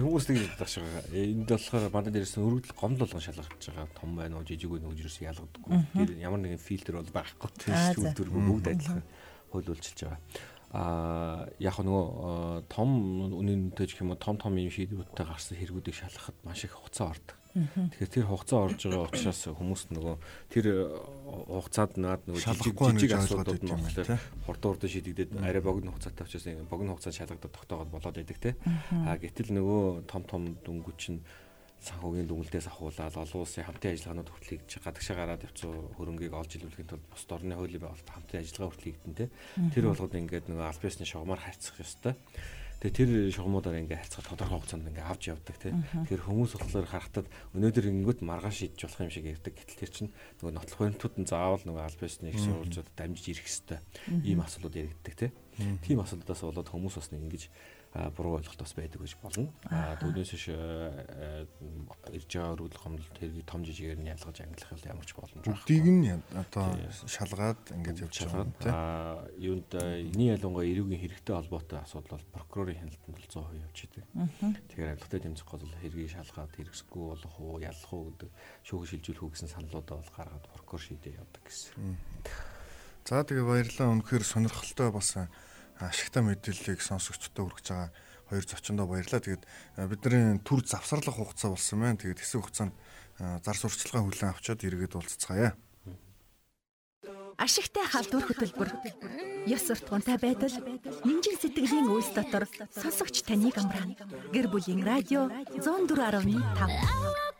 Хүмүүс 0.01 0.25
нэг 0.31 0.57
дагш 0.57 0.81
байгаа. 0.81 1.05
Энд 1.13 1.49
болохоор 1.53 1.93
манай 1.93 2.11
дээрээс 2.17 2.37
өргөдөл 2.41 2.73
гомдол 2.73 3.05
болгон 3.05 3.21
шалгаж 3.21 3.61
байгаа. 3.61 3.87
Том 3.93 4.17
байна 4.17 4.41
уу, 4.41 4.47
жижиг 4.47 4.73
байна 4.73 4.89
уу 4.89 4.97
гэж 4.97 5.21
ялгадаггүй. 5.21 5.85
Тэр 5.93 6.09
ямар 6.17 6.41
нэгэн 6.41 6.61
фильтр 6.61 6.97
бол 6.97 7.13
байхгүй. 7.13 7.49
Тэр 7.61 7.77
зүйлдэр 7.93 8.29
бүгд 8.31 8.67
адилхан 8.73 9.03
хууль 9.51 9.69
үйлчилж 9.69 9.99
байгаа. 10.07 10.21
А 10.71 11.47
яг 11.63 11.79
нөгөө 11.79 12.67
том 12.67 12.89
үнэнтэй 13.31 13.87
гэх 13.87 14.03
юм 14.03 14.11
уу 14.11 14.19
том 14.19 14.35
том 14.35 14.59
юм 14.59 14.67
шийдвэртэй 14.67 15.23
гарсан 15.23 15.55
хэрэгүүдийг 15.55 15.95
шалгахад 15.95 16.35
маш 16.43 16.67
их 16.67 16.75
хугацаа 16.75 17.15
ордог. 17.15 17.39
Тэгэхээр 17.55 18.13
тэр 18.13 18.27
хугацаа 18.27 18.59
орж 18.67 18.79
байгаа 18.85 19.07
учраас 19.07 19.41
хүмүүс 19.47 19.81
нөгөө 19.95 20.15
тэр 20.53 20.65
э, 20.67 20.75
хугацаанд 21.49 21.95
наад 21.97 22.21
нөгөө 22.29 22.43
жижиг 22.43 22.75
жижиг 22.77 23.15
асуудлууд 23.17 23.63
нь 23.63 23.71
болохоор 23.73 24.19
хурдан 24.45 24.69
хурдан 24.75 24.91
шийдэгдээд 24.91 25.31
арай 25.41 25.63
богино 25.63 25.95
хугацаатай 25.95 26.27
учраас 26.27 26.45
богино 26.69 26.93
хугацаанд 26.93 27.17
шалгагдаад 27.17 27.55
тогтоогод 27.57 27.89
болоод 27.89 28.17
байдаг 28.19 28.37
те. 28.37 28.51
А 28.91 29.17
гэтэл 29.17 29.55
нөгөө 29.57 30.05
том 30.05 30.21
том 30.29 30.41
дүнгүүч 30.61 31.01
нь 31.17 31.23
санхүүгийн 31.81 32.27
дүнэлтээс 32.27 32.67
ахуулаад 32.73 33.15
олон 33.15 33.41
улсын 33.45 33.65
хамтын 33.67 33.93
ажиллагаанууд 33.93 34.33
хөтлөж 34.33 34.69
гадагшаа 34.81 35.15
гараад 35.17 35.45
явцсан 35.45 35.71
хөрөнгийг 35.95 36.33
олж 36.33 36.51
илүүхийн 36.57 36.89
тулд 36.89 37.05
бусд 37.07 37.29
орны 37.29 37.53
хуулийн 37.53 37.83
байгууллагад 37.85 38.13
хамтын 38.17 38.41
ажиллагаа 38.41 38.71
хөтлөгдөн 38.73 39.13
тэ. 39.13 39.29
Тэр 39.71 39.85
болгоод 39.93 40.17
ингээд 40.17 40.49
нөгөө 40.49 40.65
аль 40.65 40.81
бисны 40.81 41.05
шугамар 41.05 41.37
харьцах 41.37 41.77
ёстой. 41.77 42.17
Тэгээ 42.77 42.93
тэр 42.93 43.09
шугамудаар 43.33 43.81
ингээ 43.81 44.05
харьцах 44.05 44.25
тодорхой 44.25 44.61
хугацаанд 44.61 44.89
ингээ 44.89 45.05
авч 45.09 45.33
явдаг 45.33 45.57
тийм. 45.57 45.81
Тэгэхээр 45.81 46.25
хүмүүс 46.29 46.51
болохоор 46.61 46.85
харахтад 46.85 47.25
өнөөдөр 47.57 47.89
ингэнгүүт 47.89 48.21
маргааш 48.21 48.57
шийдэж 48.61 48.81
болох 48.85 49.01
юм 49.01 49.13
шиг 49.13 49.25
ярьдаг. 49.33 49.53
Гэтэл 49.57 49.81
тэр 49.81 49.91
чинь 49.97 50.11
нөгөө 50.45 50.53
нотлох 50.53 50.77
баримтууд 50.85 51.15
нь 51.17 51.25
заавал 51.25 51.65
нөгөө 51.65 51.81
аль 51.81 51.97
бисны 51.97 52.29
их 52.29 52.37
сурвалжууд 52.37 52.89
дамжиж 52.93 53.25
ирэх 53.33 53.49
хэвээр 53.49 53.81
ийм 54.29 54.45
асуудлууд 54.45 54.77
яригддаг 54.77 55.15
тийм. 55.17 55.33
Тийм 55.81 56.05
асуудлаас 56.05 56.41
болоод 56.45 56.69
хүмүүс 56.69 56.95
бас 57.01 57.09
нэг 57.09 57.21
ингэж 57.25 57.43
буруу 58.17 58.37
ойлголт 58.37 58.61
бас 58.61 58.73
байдаг 58.77 59.01
гэж 59.01 59.13
болно. 59.21 59.49
А 59.71 59.97
түүнээс 59.97 60.31
ш 60.37 60.53
ирж 62.13 62.29
байгаа 62.29 62.53
өргөл 62.53 62.77
гомдол 62.77 63.09
тэрийг 63.17 63.45
том 63.49 63.65
жижигээр 63.65 63.97
нь 63.97 64.11
ялгаж 64.13 64.37
ангилах 64.45 64.85
ямар 64.85 65.05
ч 65.07 65.11
боломж 65.17 65.41
байхгүй. 65.41 65.53
Бүгдийг 65.57 65.85
нь 65.89 66.05
одоо 66.37 66.67
шалгаад 67.09 67.61
ингэж 67.73 67.97
явж 68.05 68.15
байгаа 68.27 68.45
юм 68.45 68.53
тийм. 68.61 68.73
А 68.73 69.25
юунд 69.41 69.71
энэний 69.73 70.29
ялангуяа 70.37 70.69
эрүүгийн 70.69 71.01
хэрэгтэй 71.01 71.35
холбоотой 71.35 71.79
асуудал 71.81 72.21
бол 72.21 72.33
прокурорын 72.37 72.79
хяналтанд 72.85 73.15
бол 73.17 73.27
100% 73.33 73.65
явж 73.65 73.77
идэг. 73.87 74.05
Тэгэхээр 74.69 74.91
авилгатай 74.93 75.19
тэмцэх 75.25 75.47
гол 75.49 75.65
хэргийг 75.81 76.11
шалгаад 76.13 76.53
хэрэгсэхгүй 76.53 77.03
болох 77.07 77.35
уу, 77.41 77.57
ялах 77.63 77.91
уу 77.93 78.13
гэдэг 78.13 78.29
шүүх 78.61 78.83
шилжүүлэх 78.93 79.23
үү 79.25 79.31
гэсэн 79.33 79.49
саналуудаа 79.49 79.97
бол 79.97 80.11
гаргаад 80.13 80.45
прокурор 80.53 80.83
шийдээ 80.85 81.17
явдаг 81.17 81.43
гэсэн. 81.47 81.73
За 83.07 83.23
тэгээ 83.23 83.47
баярлалаа. 83.47 83.95
Үнэхээр 83.95 84.23
сонирхолтой 84.27 84.91
бас 84.91 85.15
ашигтай 85.79 86.23
мэдээллийг 86.25 86.81
сонсогчдод 86.81 87.37
хүргэж 87.37 87.67
байгаа 87.69 87.89
хоёр 88.29 88.43
зочиндоо 88.43 88.87
баярлалаа. 88.87 89.23
Тэгээд 89.23 89.43
бидний 89.87 90.39
төр 90.43 90.61
завсарлах 90.65 91.15
хугацаа 91.15 91.53
болсон 91.53 91.79
байна. 91.79 91.97
Тэгээд 92.01 92.21
хэсэг 92.21 92.41
хугацаанд 92.41 92.73
зар 93.17 93.57
сурталчилгаа 93.57 94.03
хүлээн 94.03 94.33
авчаад 94.33 94.65
эргээд 94.65 94.97
уулзцгаая. 94.97 95.55
Ашигтай 97.37 97.85
халдвар 97.85 98.25
хөтөлбөр, 98.25 98.69
ёс 99.45 99.61
суртахуунтай 99.69 100.17
байдал, 100.17 100.49
нэмжин 101.05 101.37
сэтгэлийн 101.37 101.85
үйлс 101.85 102.17
дотор 102.17 102.49
сонсогч 102.73 103.21
таныг 103.29 103.61
амраана. 103.61 103.93
Гэр 104.33 104.49
бүлийн 104.49 104.81
радио 104.81 105.29
104.5 105.53 107.37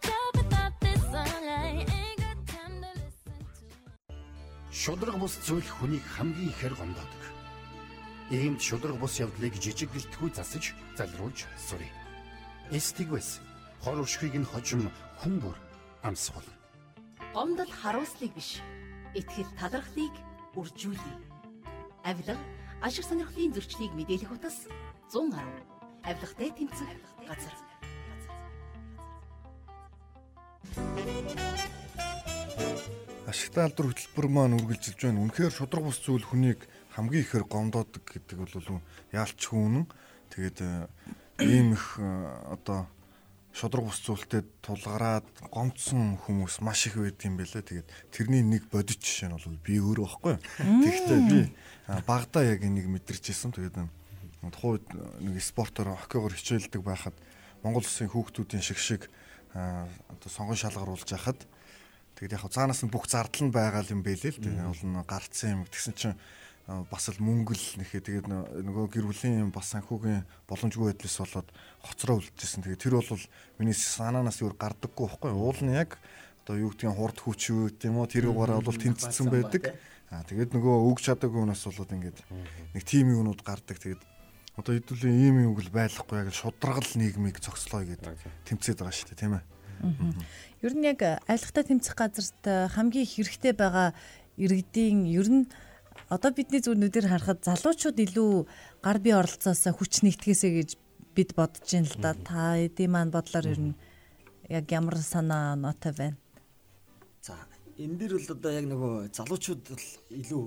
Шудраг 4.70 5.18
бус 5.18 5.34
зүйл 5.42 5.66
хүнийг 5.66 6.06
хамгийн 6.06 6.54
ихээр 6.54 6.78
гомдоодог. 6.78 7.27
Иймд 8.28 8.60
шудраг 8.60 9.00
бус 9.00 9.24
явдлыг 9.24 9.56
жижиг 9.56 9.88
гэлтгүй 9.96 10.36
засаж 10.36 10.76
залруулж 11.00 11.48
сурыг. 11.56 11.96
Эстигвэс 12.76 13.40
хор 13.80 14.04
өшхийг 14.04 14.36
нь 14.36 14.44
хожим 14.44 14.92
хүн 15.24 15.40
бүр 15.40 15.56
амсгал. 16.04 16.44
Гомдол 17.32 17.72
харуулслыг 17.72 18.36
биш. 18.36 18.60
Итгэл 19.16 19.48
талархлыг 19.56 20.12
үржүүлээ. 20.60 21.18
Авилга 22.04 22.36
ашиг 22.84 23.08
сонирхлын 23.08 23.56
зөрчлийг 23.56 23.96
мэдээлэх 23.96 24.36
утас 24.36 24.68
110. 25.08 25.40
Авилгатай 26.04 26.52
тэмцэх 26.52 26.90
газар. 27.24 27.56
Ашигтай 33.24 33.64
алдар 33.72 33.88
хөтөлбөр 33.88 34.28
маань 34.28 34.60
үргэлжилж 34.60 35.00
байна. 35.00 35.24
Үнэхээр 35.24 35.52
шудраг 35.56 35.84
бус 35.88 36.00
зүйл 36.04 36.28
хүнийг 36.28 36.68
хамгийн 36.98 37.24
ихээр 37.24 37.46
гомдоодог 37.46 38.02
гэдэг 38.02 38.38
бол 38.42 38.82
яалч 39.14 39.38
хүнэн 39.46 39.86
тэгээд 40.34 40.58
э, 40.66 40.90
ийм 41.46 41.78
их 41.78 42.02
э, 42.02 42.58
одоо 42.58 42.90
шудраг 43.58 43.90
бус 43.90 44.02
зүйлтэй 44.06 44.46
тулгараад 44.62 45.26
гомцсон 45.50 46.18
хүмүүс 46.22 46.62
маш 46.62 46.86
их 46.90 46.98
байд 47.02 47.18
юм 47.26 47.38
байлаа. 47.42 47.66
Тэгээд 47.66 47.90
тэрний 48.14 48.46
нэг 48.46 48.70
бодит 48.70 49.02
жишээ 49.02 49.30
нь 49.30 49.38
бол 49.38 49.58
би 49.66 49.82
өөрөө 49.82 50.06
байхгүй. 50.06 50.36
Тэгэхдээ 50.62 51.22
би 51.26 51.40
багада 52.06 52.46
яг 52.46 52.62
энийг 52.62 52.86
мэдэрч 52.86 53.34
ирсэн. 53.34 53.54
Тэгээд 53.58 53.82
тухайд 54.54 54.86
нэг 55.22 55.42
спортоор 55.42 55.98
хоккейгоор 55.98 56.38
хичээлдэг 56.38 56.82
байхад 56.86 57.18
Монгол 57.66 57.82
улсын 57.82 58.14
хүүхдүүдийн 58.14 58.62
шиг 58.62 58.78
шиг 58.78 59.10
одоо 59.58 60.30
сонгон 60.30 60.54
шалгаруулж 60.54 61.10
яхад 61.10 61.42
тэгээд 62.22 62.38
яг 62.38 62.46
цаанаас 62.54 62.86
нь 62.86 62.94
бүх 62.94 63.10
зардал 63.10 63.50
нь 63.50 63.54
байгаа 63.54 63.82
юм 63.90 64.06
байлээ 64.06 64.38
л. 64.38 64.42
Тэгээд 64.46 64.70
бол 64.70 65.02
гарцсан 65.02 65.50
юм. 65.50 65.62
Тэгсэн 65.66 65.94
чинь 65.98 66.18
бас 66.68 67.08
л 67.08 67.24
мөнгөл 67.24 67.80
нэхээ 67.80 68.04
тэгээд 68.04 68.28
нөгөө 68.28 68.86
гэр 68.92 69.08
бүлийн 69.08 69.56
бас 69.56 69.72
санхүүгийн 69.72 70.28
боломжгүй 70.52 70.92
байдлаас 70.92 71.18
болоод 71.24 71.48
хоцроо 71.80 72.20
үлдчихсэн. 72.20 72.68
Тэгээд 72.68 72.84
тэр 72.84 73.00
бол 73.00 73.24
миний 73.56 73.72
санаанаас 73.72 74.44
юу 74.44 74.52
гардаггүй 74.52 75.08
байхгүй. 75.08 75.32
Уул 75.32 75.60
нь 75.64 75.72
яг 75.72 75.96
одоо 76.44 76.60
юу 76.60 76.76
гэдгийг 76.76 76.92
хурд 76.92 77.18
хүч 77.24 77.42
юу 77.56 77.72
гэдэг 77.72 77.88
юм 77.88 78.04
уу 78.04 78.12
тэр 78.12 78.28
угаараа 78.28 78.60
бол 78.60 78.76
тэнцсэн 78.76 79.32
байдаг. 79.32 79.80
Аа 80.12 80.28
тэгээд 80.28 80.52
нөгөө 80.60 80.76
өг 80.92 81.00
чадаагүй 81.00 81.40
хүнээс 81.40 81.64
болоод 81.72 81.92
ингээд 81.96 82.20
нэг 82.76 82.84
тим 82.84 83.16
юунууд 83.16 83.42
гардаг. 83.48 83.80
Тэгээд 83.80 84.04
одоо 84.60 84.76
хэдүүлээ 84.76 85.16
ийм 85.24 85.36
юм 85.48 85.54
гэл 85.56 85.72
байхгүй 85.72 86.20
яг 86.20 86.36
шудрагал 86.36 86.92
нийгмийг 87.00 87.40
зогслоо 87.40 87.88
гэдэг 87.88 88.16
тэмцээд 88.44 88.84
байгаа 88.84 88.92
шүү 88.92 89.08
дээ 89.16 89.22
тийм 89.24 89.40
ээ. 89.40 89.44
Ер 90.68 90.74
нь 90.76 90.84
яг 90.84 91.00
айлхтаа 91.32 91.64
тэмцэх 91.64 91.96
газарт 91.96 92.44
хамгийн 92.76 93.08
хэрэгтэй 93.08 93.54
байгаа 93.56 93.96
иргэдийн 94.36 95.06
ер 95.08 95.30
нь 95.32 95.44
одоо 96.08 96.32
бидний 96.32 96.64
зүрнүүдээр 96.64 97.08
харахад 97.12 97.44
залуучууд 97.44 97.98
илүү 98.00 98.32
гар 98.80 98.98
бие 99.04 99.16
оролцоос 99.20 99.68
хүч 99.68 100.08
нэгтгэсэ 100.08 100.48
гэж 100.56 100.70
бид 101.12 101.36
бодож 101.36 101.68
байна 101.68 101.90
л 101.92 101.98
да. 102.00 102.12
Та 102.16 102.56
эдийн 102.56 102.92
маань 102.96 103.12
бодлоор 103.12 103.48
ер 103.52 103.60
нь 103.60 103.76
яг 104.48 104.72
ямар 104.72 104.96
санаа 105.04 105.60
нотой 105.60 105.92
байна? 105.92 106.18
За 107.20 107.36
энэ 107.76 108.00
дэр 108.00 108.16
бол 108.16 108.32
одоо 108.40 108.52
яг 108.56 108.66
нөгөө 108.72 108.94
залуучууд 109.12 109.62
бол 109.68 109.88
илүү 110.16 110.44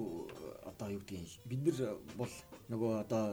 одоо 0.64 0.88
юу 0.96 1.02
гэдгийг 1.04 1.44
бид 1.44 1.60
нар 1.68 2.00
бол 2.16 2.34
нөгөө 2.72 2.92
одоо 3.04 3.24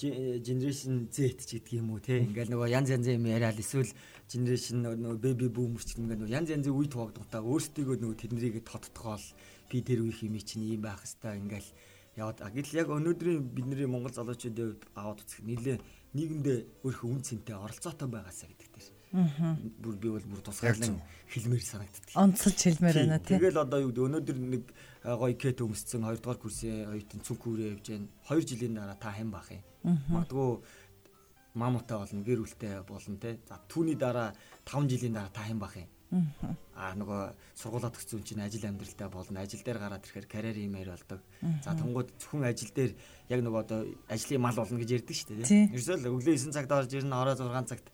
generation 0.00 1.06
Z 1.12 1.44
ч 1.44 1.60
гэдэг 1.60 1.78
юм 1.78 1.92
уу 1.92 2.00
те 2.00 2.24
ингээл 2.24 2.50
нөгөө 2.50 2.72
янз 2.72 2.88
янзын 2.88 3.20
юм 3.20 3.28
яриад 3.28 3.60
эсвэл 3.60 3.92
generation 4.32 4.80
нөгөө 4.82 5.20
baby 5.20 5.48
boomer 5.52 5.84
ч 5.84 5.94
гэдэг 5.94 6.18
нөгөө 6.18 6.34
янз 6.34 6.48
янзын 6.50 6.72
үе 6.72 6.88
тоогдохтаа 6.88 7.44
өөрсдийгөө 7.44 7.96
нөгөө 8.00 8.16
тэднийг 8.16 8.64
тодтогоол 8.64 9.24
би 9.70 9.78
тэр 9.86 10.02
үеийн 10.02 10.18
хими 10.18 10.40
чинь 10.42 10.66
ийм 10.66 10.82
байх 10.82 11.06
хэвээр 11.06 11.38
ингээл 11.46 11.70
яваад 12.18 12.42
гэл 12.42 12.74
яг 12.74 12.88
өнөөдрийн 12.90 13.54
бидний 13.54 13.86
Монгол 13.86 14.10
залуучуудын 14.10 14.74
хувьд 14.74 14.82
аваад 14.98 15.22
үзэх 15.22 15.40
нэлээ 15.46 15.78
нийгэмдээ 16.18 16.58
өөрхөн 16.82 17.10
үн 17.14 17.22
цэнтэй 17.22 17.54
оролцоотой 17.54 18.08
байгаасаа 18.10 18.50
гэдэг 18.50 18.70
дээр. 18.74 18.88
Аа. 19.14 19.54
Бүр 19.78 19.94
би 19.94 20.08
бол 20.10 20.26
бүр 20.26 20.42
тусгаарлан 20.42 20.98
хэлмээр 21.30 21.62
санагддаг. 21.62 22.14
Онцолж 22.18 22.58
хэлмээр 22.58 22.96
байна 22.98 23.18
тий. 23.22 23.38
Тэгэл 23.38 23.62
одоо 23.62 23.78
юу 23.78 23.94
гэдэг 23.94 24.06
өнөөдөр 24.10 24.38
нэг 24.42 24.64
гоё 25.06 25.34
кет 25.38 25.62
өмсцэн 25.62 26.02
2 26.02 26.18
дугаар 26.18 26.38
курсын 26.42 26.90
оюутан 26.90 27.22
цүнх 27.22 27.42
хүрээ 27.46 27.70
явж 27.78 27.86
гэн 27.94 28.04
2 28.26 28.42
жилийн 28.42 28.74
дараа 28.74 28.98
та 28.98 29.14
хэн 29.14 29.30
бах 29.30 29.50
юм. 29.54 29.62
Магадгүй 30.10 30.50
мамутай 31.54 31.98
болно, 31.98 32.26
гэр 32.26 32.42
бүлтэй 32.42 32.74
болно 32.86 33.18
те. 33.22 33.38
За 33.46 33.58
түүний 33.70 33.94
дараа 33.94 34.34
5 34.66 34.90
жилийн 34.90 35.14
дараа 35.14 35.30
та 35.30 35.46
хэн 35.46 35.62
бах 35.62 35.78
юм 35.78 35.90
Аа 36.10 36.94
нөгөө 36.98 37.20
сургуулаад 37.54 37.94
өгсөн 37.94 38.24
чинь 38.26 38.42
ажил 38.42 38.66
амьдралтай 38.66 39.06
болно. 39.06 39.40
Ажил 39.40 39.62
дээр 39.62 39.78
гараад 39.78 40.02
ирэхээр 40.02 40.26
карьер 40.26 40.58
имээр 40.58 40.90
болдог. 40.90 41.20
За 41.62 41.76
тунгууд 41.78 42.10
зөвхөн 42.18 42.50
ажил 42.50 42.72
дээр 42.74 42.92
яг 43.30 43.40
нөгөө 43.46 43.60
одоо 43.62 43.80
ажлын 44.10 44.42
мал 44.42 44.58
болно 44.58 44.80
гэж 44.82 44.90
ярьдаг 44.90 45.14
шүү 45.14 45.38
дээ. 45.38 45.70
Ерөөсөө 45.70 46.10
өглөө 46.10 46.34
9 46.34 46.56
цагт 46.56 46.72
орж 46.74 46.90
ирнэ, 46.98 47.14
орой 47.14 47.36
6 47.38 47.70
цагт 47.70 47.86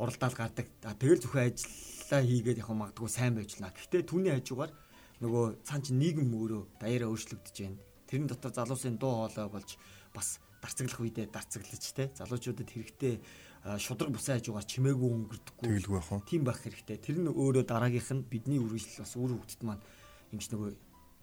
уралдаал 0.00 0.36
гардаг. 0.40 0.66
Тэгэл 0.80 1.20
зөвхөн 1.20 1.52
ажиллаа 1.52 2.22
хийгээд 2.24 2.60
явах 2.64 2.80
магадгүй 2.80 3.08
сайн 3.12 3.36
байж 3.36 3.60
лнаа. 3.60 3.76
Гэхдээ 3.76 4.08
түүний 4.08 4.32
хажуугаар 4.40 4.72
нөгөө 5.20 5.44
цаан 5.68 5.82
чи 5.84 5.92
нийгэм 5.92 6.32
өөрөө 6.32 6.62
даяараа 6.80 7.12
өөрчлөгдөж 7.12 7.56
байна. 7.60 7.76
Тэрний 8.08 8.28
дотор 8.32 8.56
залуусын 8.56 8.96
дуу 8.96 9.28
хоолой 9.28 9.52
болж 9.52 9.76
бас 10.16 10.40
дарцаглах 10.64 11.00
үедээ 11.00 11.28
дарцаглаж 11.28 11.84
те 11.92 12.08
залуучуудад 12.16 12.68
хэрэгтэй 12.72 13.20
шудраг 13.60 14.10
бусан 14.10 14.40
хажуугаар 14.40 14.64
чимээгүй 14.64 15.10
өнгөрдөггүй. 15.10 15.66
Тэгэлгүй 15.68 15.96
яах 16.00 16.10
вэ? 16.10 16.24
Тийм 16.24 16.42
байх 16.48 16.60
хэрэгтэй. 16.64 16.96
Тэр 16.96 17.16
нь 17.20 17.28
өөрөө 17.28 17.64
дараагийнх 17.68 18.10
нь 18.16 18.24
бидний 18.24 18.56
үргэлжлэл 18.56 19.04
бас 19.04 19.14
үр 19.20 19.36
хөвгтд 19.36 19.62
маань 19.68 19.84
юмш 20.32 20.48
нөгөө 20.48 20.70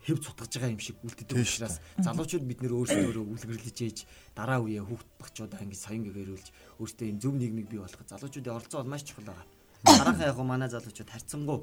хэв 0.05 0.17
цутгаж 0.21 0.51
байгаа 0.53 0.71
юм 0.71 0.79
шиг 0.79 1.01
үлддэг 1.01 1.33
учраас 1.33 1.81
залуучууд 1.97 2.45
бид 2.45 2.61
нөр 2.61 2.85
өөрсдөө 2.85 3.25
үлгэрлэж 3.25 3.77
ээж 3.81 3.97
дараа 4.37 4.61
үеэ 4.61 4.85
хүүхд 4.85 5.09
багчуудаа 5.17 5.65
ингэ 5.65 5.75
соён 5.75 6.05
гэгэрүүлж 6.05 6.47
өөрсдөө 6.77 7.05
энэ 7.09 7.21
зөв 7.25 7.33
нийгмийг 7.33 7.67
бий 7.67 7.81
болгох 7.81 8.05
залуучуудын 8.05 8.53
оролцоо 8.53 8.85
бол 8.85 8.93
маш 8.93 9.03
чухал 9.03 9.27
байгаа. 9.27 9.47
Дараахан 9.83 10.29
яг 10.29 10.39
манай 10.45 10.69
залуучууд 10.69 11.09
харьцангуй 11.09 11.59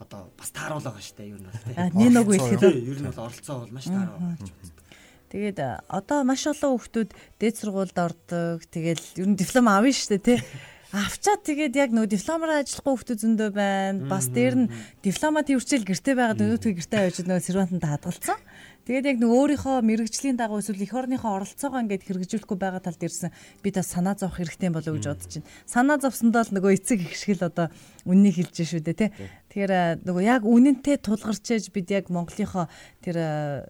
одоо 0.00 0.32
бас 0.38 0.50
тааруулаа 0.56 0.96
байгаа 0.96 1.04
штэ 1.04 1.28
ер 1.28 1.38
нь 1.38 1.46
бол 1.46 1.60
тийм. 1.60 1.76
Нэг 1.92 2.10
нэг 2.16 2.26
үехэд 2.32 2.62
ер 2.64 2.98
нь 2.98 3.08
бол 3.12 3.26
оролцоо 3.28 3.56
бол 3.62 3.74
маш 3.76 3.86
таараа 3.86 4.16
гэж 4.40 4.48
боддог. 4.48 4.87
Тэгээд 5.28 5.58
одоо 5.92 6.24
маш 6.24 6.48
олон 6.48 6.80
хүүхдүүд 6.80 7.10
дээд 7.36 7.54
сургуульд 7.60 7.98
ордог. 8.00 8.64
Тэгэл 8.72 9.04
ер 9.20 9.28
нь 9.28 9.36
диплом 9.36 9.68
авна 9.68 9.92
шүү 9.92 10.16
дээ 10.16 10.24
тий. 10.24 10.40
Авчаад 10.88 11.44
тэгээд 11.44 11.76
яг 11.76 11.90
нөгөө 11.92 12.16
дипломоор 12.16 12.64
ажиллахгүй 12.64 12.96
хүмүүс 12.96 13.20
зөндөө 13.20 13.50
байна. 13.52 14.08
Бас 14.08 14.32
дээр 14.32 14.56
нь 14.56 14.72
дипломаа 15.04 15.44
төвчл 15.44 15.84
гэрте 15.84 16.16
байгаад 16.16 16.40
өнөөдөр 16.40 16.72
гэрте 16.80 16.96
авч 16.96 17.16
нөгөө 17.28 17.44
сервантанд 17.44 17.84
хадгалсан. 17.84 18.40
Тэгээд 18.88 19.04
яг 19.04 19.16
нөгөө 19.20 19.36
өөрийнхөө 19.36 19.84
мэрэгжлийн 19.84 20.40
дагуу 20.40 20.64
эсвэл 20.64 20.80
эх 20.80 20.96
орныхоо 20.96 21.44
оролцоогоо 21.44 21.84
ингээд 21.84 22.08
хэрэгжүүлэхгүй 22.08 22.56
байгаа 22.56 22.80
талд 22.80 23.04
ирсэн 23.04 23.28
бид 23.60 23.76
бас 23.76 23.92
санаа 23.92 24.16
зовох 24.16 24.40
хэрэгтэй 24.40 24.72
болов 24.72 24.88
уу 24.88 24.96
гэж 24.96 25.06
бодож 25.12 25.28
байна. 25.28 25.52
Санаа 25.68 25.96
зовсондоо 26.00 26.40
л 26.48 26.54
нөгөө 26.56 26.72
эцэг 26.72 27.04
их 27.04 27.12
шиг 27.12 27.36
л 27.36 27.52
одоо 27.52 27.68
үннийг 28.08 28.40
хэлж 28.40 28.56
шүү 28.64 28.80
дээ 28.88 28.96
тий. 28.96 29.12
Тэгэхээр 29.52 30.08
нөгөө 30.08 30.24
яг 30.24 30.48
үнэнтэй 30.48 30.96
тулгарч 31.04 31.44
ээж 31.52 31.68
бид 31.68 31.92
яг 31.92 32.08
Монголынхоо 32.08 32.72
тэр 33.04 33.68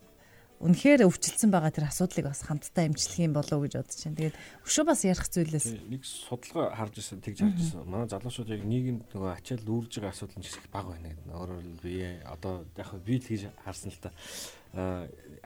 үнэхээр 0.59 1.07
өвчлөсөн 1.07 1.51
байгаа 1.55 1.71
тэр 1.71 1.87
асуудлыг 1.87 2.27
бас 2.27 2.42
хамтдаа 2.42 2.90
эмчлэх 2.90 3.23
юм 3.23 3.35
болов 3.38 3.62
уу 3.62 3.64
гэж 3.71 3.79
бодож 3.79 4.01
байна. 4.03 4.18
Тэгээд 4.18 4.37
өшөө 4.66 4.85
бас 4.90 5.01
ярих 5.07 5.29
зүйлээс. 5.31 5.66
Нэг 5.87 6.03
судалгаа 6.03 6.75
харж 6.75 6.94
ирсэн 6.99 7.23
тэгж 7.23 7.38
харж 7.47 7.59
ирсэн. 7.62 7.87
Манай 7.87 8.11
залуучууд 8.11 8.51
яг 8.51 8.62
нийгэмд 8.66 9.07
нөгөө 9.14 9.31
ачаал 9.38 9.62
үүрж 9.62 9.92
байгаа 10.03 10.11
асуудал 10.11 10.38
нь 10.42 10.47
их 10.51 10.66
бага 10.75 10.90
байна 10.99 11.14
гэдэг. 11.14 11.31
Өөрөөр 11.31 11.66
би 11.79 11.94
одоо 12.27 12.55
яг 12.75 12.90
би 13.07 13.14
л 13.23 13.29
хийж 13.31 13.42
харсан 13.62 13.90
л 13.94 14.03
та. 14.03 14.11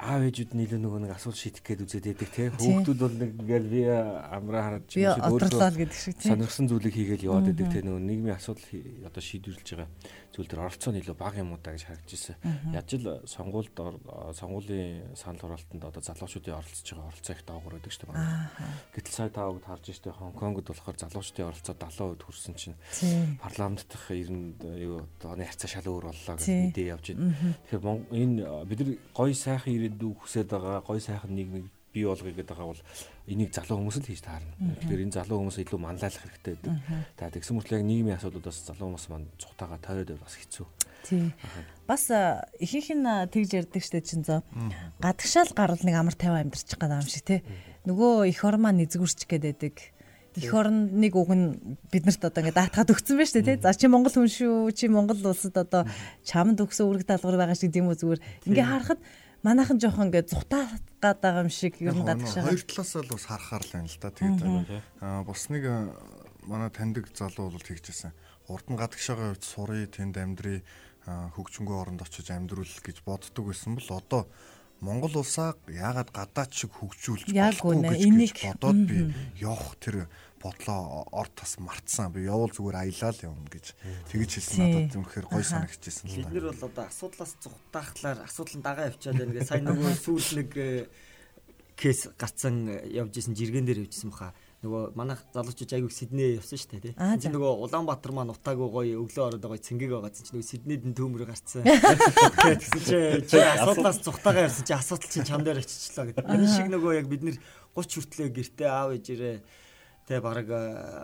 Аав 0.02 0.22
ээжүүд 0.26 0.56
нийлээ 0.56 0.80
нөгөө 0.82 1.00
нэг 1.06 1.12
асуулт 1.14 1.38
шийдэх 1.38 1.62
гээд 1.62 1.84
үзээд 1.86 2.06
байдаг 2.10 2.30
те 2.32 2.50
хүүхдүүд 2.50 2.98
бол 2.98 3.16
нэг 3.22 3.30
ингээл 3.38 3.68
би 3.70 3.80
амраа 3.86 4.62
хараад 4.66 4.84
өөрсдөө 4.90 5.78
гэдэг 5.78 5.94
шиг 5.94 6.16
те 6.18 6.34
сонирхсан 6.34 6.66
зүйлийг 6.66 6.96
хийгээл 6.96 7.28
яваад 7.30 7.54
байдаг 7.54 7.70
те 7.70 7.86
нөгөө 7.86 8.02
нийгмийн 8.02 8.34
асуудал 8.34 8.66
одоо 9.06 9.22
шийдвэрлэж 9.22 9.68
байгаа 9.78 9.88
зүйл 10.32 10.48
дээр 10.48 10.64
оролцоо 10.64 10.92
нь 10.92 11.00
илүү 11.04 11.16
бага 11.16 11.44
юм 11.44 11.52
уу 11.52 11.60
та 11.60 11.76
гэж 11.76 11.84
харагдаж 11.84 12.12
ирсэн. 12.16 12.36
Яаж 12.72 12.88
л 12.96 13.20
сонгуульд 13.28 13.76
сонгуулийн 14.32 15.12
санал 15.12 15.44
хураалтанд 15.44 15.84
одоо 15.84 16.00
залуучуудын 16.00 16.56
оролцож 16.56 16.88
байгаа 16.88 17.12
оролцоо 17.12 17.34
их 17.36 17.44
даавар 17.44 17.72
байдаг 17.76 17.92
шүү 17.92 18.08
дээ. 18.08 18.96
Гэтэл 18.96 19.12
сая 19.12 19.28
таавд 19.28 19.64
харж 19.68 19.84
штэ 19.92 20.10
Хонконгод 20.16 20.66
болохоор 20.72 20.96
залуучуудын 20.96 21.48
оролцоо 21.52 21.74
70% 21.76 22.24
хүрсэн 22.24 22.54
чинь 22.56 22.76
парламент 23.44 23.84
дах 23.92 24.08
90 24.08 24.56
юу 24.80 25.04
оны 25.20 25.44
хацаа 25.44 25.68
шал 25.68 25.92
өөр 25.92 26.08
боллоо 26.08 26.36
гэж 26.40 26.48
мэдээ 26.48 26.92
явж 26.96 27.06
байна. 27.12 27.36
Тэгэхээр 27.68 27.84
энэ 28.16 28.40
бид 28.64 28.80
нар 28.80 28.90
гоё 29.12 29.34
сайхан 29.36 29.76
ирээдүй 29.76 30.16
хүсээд 30.16 30.48
байгаа 30.48 30.80
гоё 30.80 31.00
сайхан 31.00 31.36
нийгмийг 31.36 31.68
бий 31.92 32.04
болгоё 32.08 32.32
гэдэг 32.32 32.48
байгаа 32.48 32.72
бол 32.72 32.82
энийг 33.28 33.52
залуу 33.52 33.76
хүмүүс 33.78 33.98
л 34.00 34.08
хийж 34.08 34.22
таарна. 34.24 34.52
Тэгэхээр 34.80 35.04
энэ 35.04 35.16
залуу 35.20 35.38
хүмүүс 35.44 35.58
илүү 35.60 35.78
манлайлах 35.78 36.24
хэрэгтэй 36.24 36.54
байдаг. 36.56 36.74
За 37.20 37.30
тэгсэн 37.30 37.54
мөртлөө 37.60 37.78
яг 37.78 37.86
нийгмийн 37.86 38.16
асуудлуудаас 38.16 38.58
залуу 38.64 38.86
хүмүүс 38.92 39.06
маань 39.12 39.28
цухтаага 39.36 39.76
тойроод 39.84 40.08
байвал 40.08 40.24
бас 40.24 40.36
хэцүү. 40.40 40.66
Тий. 41.04 41.34
Бас 41.86 42.08
ихэнх 42.08 42.90
нь 42.96 43.08
тэгж 43.28 43.50
ярьдаг 43.60 43.82
штэ 43.82 44.00
чин 44.00 44.24
зөө. 44.24 44.40
Гадагшаал 45.02 45.52
гарвал 45.52 45.84
нэг 45.84 45.96
амар 45.98 46.16
тайван 46.16 46.48
амьдарчих 46.48 46.78
гээд 46.78 46.82
байгаа 46.82 47.02
юм 47.04 47.10
шиг 47.10 47.24
тий. 47.28 47.40
Нөгөө 47.84 48.30
их 48.30 48.40
ормаа 48.46 48.72
нэзгүрч 48.72 49.26
гээд 49.26 49.44
байдаг. 49.44 49.76
Их 50.32 50.54
орныг 50.54 51.12
уг 51.12 51.28
нь 51.28 51.76
биднэрт 51.92 52.24
одоо 52.24 52.40
ингээд 52.40 52.56
даатгаад 52.56 52.94
өгсөн 52.94 53.20
байна 53.20 53.28
шүү 53.28 53.42
дээ 53.44 53.48
тий. 53.52 53.60
За 53.60 53.76
чи 53.76 53.86
Монгол 53.90 54.14
хүн 54.14 54.30
шүү. 54.32 54.72
Чи 54.72 54.88
Монгол 54.88 55.20
улсад 55.20 55.58
одоо 55.60 55.84
чамд 56.24 56.56
өгсөн 56.56 56.88
үүрэг 56.88 57.04
даалгавар 57.04 57.52
байгаа 57.52 57.58
шиг 57.58 57.74
тийм 57.74 57.92
үү 57.92 58.00
зүгээр. 58.00 58.20
Ингээ 58.48 58.64
харахад 58.64 59.00
манайхан 59.42 59.78
жоохон 59.82 60.08
ингээд 60.10 60.30
зүхтаад 60.30 60.82
байгаа 61.02 61.42
юм 61.42 61.50
шиг 61.50 61.78
нь 61.82 62.06
гадагшаа. 62.06 62.46
Хоёр 62.46 62.62
талаас 62.62 62.92
л 62.94 63.10
бас 63.10 63.26
харахаар 63.26 63.62
л 63.66 63.74
байна 63.74 63.90
л 63.90 63.98
да. 63.98 64.10
Тэгээд 64.10 64.40
аа 65.02 65.22
бус 65.26 65.42
нэг 65.50 65.64
манай 66.46 66.70
таньдаг 66.70 67.10
залуу 67.10 67.50
бол 67.50 67.62
тэгжсэн. 67.62 68.14
Урд 68.46 68.66
нь 68.70 68.78
гадагшаагаа 68.78 69.34
хувьд 69.34 69.44
сурыг 69.44 69.90
тэнд 69.94 70.14
амьдрий 70.18 70.62
хөгжингөө 71.06 71.76
оронд 71.82 72.02
очиж 72.06 72.30
амьдруул 72.30 72.70
гэж 72.82 73.02
боддог 73.02 73.50
байсан 73.50 73.74
бол 73.74 73.90
одоо 73.98 74.22
Монгол 74.82 75.22
улсаа 75.22 75.54
яагаад 75.70 76.10
гадаад 76.10 76.50
шиг 76.50 76.74
хөгжүүлж 76.74 77.30
болохгүй 77.30 77.74
гэж 77.86 78.34
бодоод 78.42 78.80
би 78.86 79.14
явах 79.38 79.78
тэр 79.78 80.10
бодлоо 80.42 81.06
орд 81.14 81.32
тас 81.38 81.56
мартсан. 81.62 82.12
Би 82.12 82.26
явал 82.26 82.50
зүгээр 82.50 82.82
аялал 82.82 83.18
явна 83.22 83.48
гэж 83.48 83.66
тэгэж 84.10 84.30
хэлсэн 84.36 84.58
надад 84.58 84.92
зүнхээр 84.92 85.26
гой 85.30 85.44
санагдчихсэн 85.46 86.10
л 86.10 86.14
да. 86.18 86.28
Бид 86.28 86.34
нар 86.34 86.46
бол 86.50 86.66
одоо 86.66 86.84
асуудлаас 86.90 87.32
зүхтаахлаар 87.38 88.18
асуудал 88.26 88.56
нь 88.58 88.66
дагаа 88.66 88.90
явчаад 88.90 89.16
байна 89.22 89.32
гэ 89.38 89.46
сайн 89.46 89.64
нөгөө 89.70 89.92
сүүл 90.02 90.30
нэг 90.42 90.50
э, 90.58 90.68
кейс 91.78 92.10
гарцсан 92.18 92.54
э, 92.68 92.90
явж 92.90 93.14
исэн 93.22 93.38
жиргэн 93.38 93.66
дээр 93.66 93.86
явжсэн 93.86 94.10
баха 94.10 94.34
нөгөө 94.62 94.94
манайх 94.94 95.22
залуучууд 95.34 95.74
айгүйх 95.74 95.90
Сидней 95.94 96.36
явсан 96.38 96.58
шүү 96.58 96.70
дээ 96.78 96.82
тий. 96.86 96.94
Чи 96.94 97.30
нөгөө 97.34 97.66
Улаанбаатар 97.66 98.14
маань 98.14 98.30
утаагүй 98.30 98.68
гоё 98.70 99.00
өглөө 99.02 99.24
ороод 99.26 99.42
гоё 99.42 99.58
цэнгийг 99.58 99.90
байгаа 99.90 100.14
чинь 100.14 100.30
нөгөө 100.30 100.46
Сиднейд 100.46 100.86
нь 100.86 100.94
төмөр 100.94 101.26
гарцсан. 101.26 101.66
Тэгсэн 102.46 102.78
чи 102.86 102.98
чи 103.26 103.42
асуудлаас 103.42 103.98
цухтагаа 104.06 104.46
ярьсан 104.46 104.62
чи 104.62 104.74
асуудал 104.78 105.10
чинь 105.10 105.26
чам 105.26 105.42
дээр 105.42 105.66
очичлаа 105.66 106.06
гэдэг. 106.14 106.30
Энэ 106.30 106.46
шиг 106.46 106.70
нөгөө 106.70 106.94
яг 106.94 107.10
бид 107.10 107.26
нэр 107.26 107.36
30 107.74 108.06
хүртлээ 108.06 108.28
гэртээ 108.38 108.70
аав 108.70 108.94
ээжээрээ 108.94 109.36
тэ 110.06 110.20
баг 110.20 110.48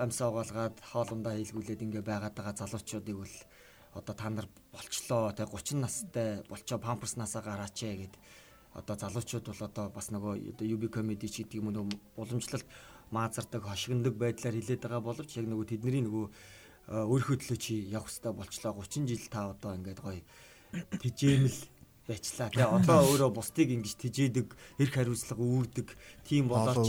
амсаа 0.02 0.28
угаалгаад 0.30 0.76
хоолундаа 0.90 1.34
хийлгүүлээд 1.38 1.84
ингээ 1.86 2.02
байгаад 2.02 2.34
байгаа 2.34 2.54
залуучуудыг 2.58 3.16
бол 3.22 3.34
одоо 3.94 4.14
та 4.14 4.30
нар 4.30 4.48
болчлоо. 4.72 5.32
Тэ 5.32 5.46
30 5.46 5.80
настай 5.80 6.42
болчоо 6.48 6.78
памперс 6.78 7.16
насаа 7.16 7.42
гараач 7.42 7.78
ээ 7.82 7.96
гэд. 8.06 8.14
Одоо 8.74 8.96
залуучууд 8.98 9.46
бол 9.48 9.62
одоо 9.68 9.86
бас 9.90 10.10
нөгөө 10.10 10.34
одоо 10.54 10.66
UB 10.66 10.90
comedy 10.90 11.28
ч 11.28 11.42
гэдэг 11.42 11.58
юм 11.62 11.70
уу 11.70 11.88
уламжлалт 12.16 12.66
маазардаг, 13.10 13.62
хошигндог 13.64 14.14
байдлаар 14.18 14.54
хилээд 14.54 14.82
байгаа 14.82 15.00
боловч 15.00 15.30
яг 15.40 15.46
нөгөө 15.48 15.66
тэдний 15.72 16.02
нөгөө 16.04 16.26
өөрийнхөө 16.88 17.36
төлөө 17.40 17.58
чи 17.58 17.74
явах 17.88 18.12
хэрэгтэй 18.12 18.32
болчлоо. 18.32 18.72
30 18.76 19.08
жил 19.08 19.24
та 19.32 19.50
одоо 19.52 19.72
ингээд 19.76 20.00
гоё 20.04 20.22
тижээмэл 21.00 21.58
байчлаа. 22.08 22.48
Тэгээ 22.48 22.72
одоо 22.72 22.98
өөрөө 23.04 23.30
бусдыг 23.36 23.68
ингэж 23.68 23.94
тижээдэг, 24.00 24.46
эрх 24.80 24.92
хариуцлага 24.96 25.44
үүрдэг 25.44 25.88
тийм 26.24 26.48
болооч 26.48 26.88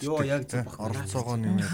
ёо 0.00 0.24
яг 0.24 0.48
зөв 0.48 0.64
оролцоогоо 0.80 1.36
нэмээд. 1.36 1.68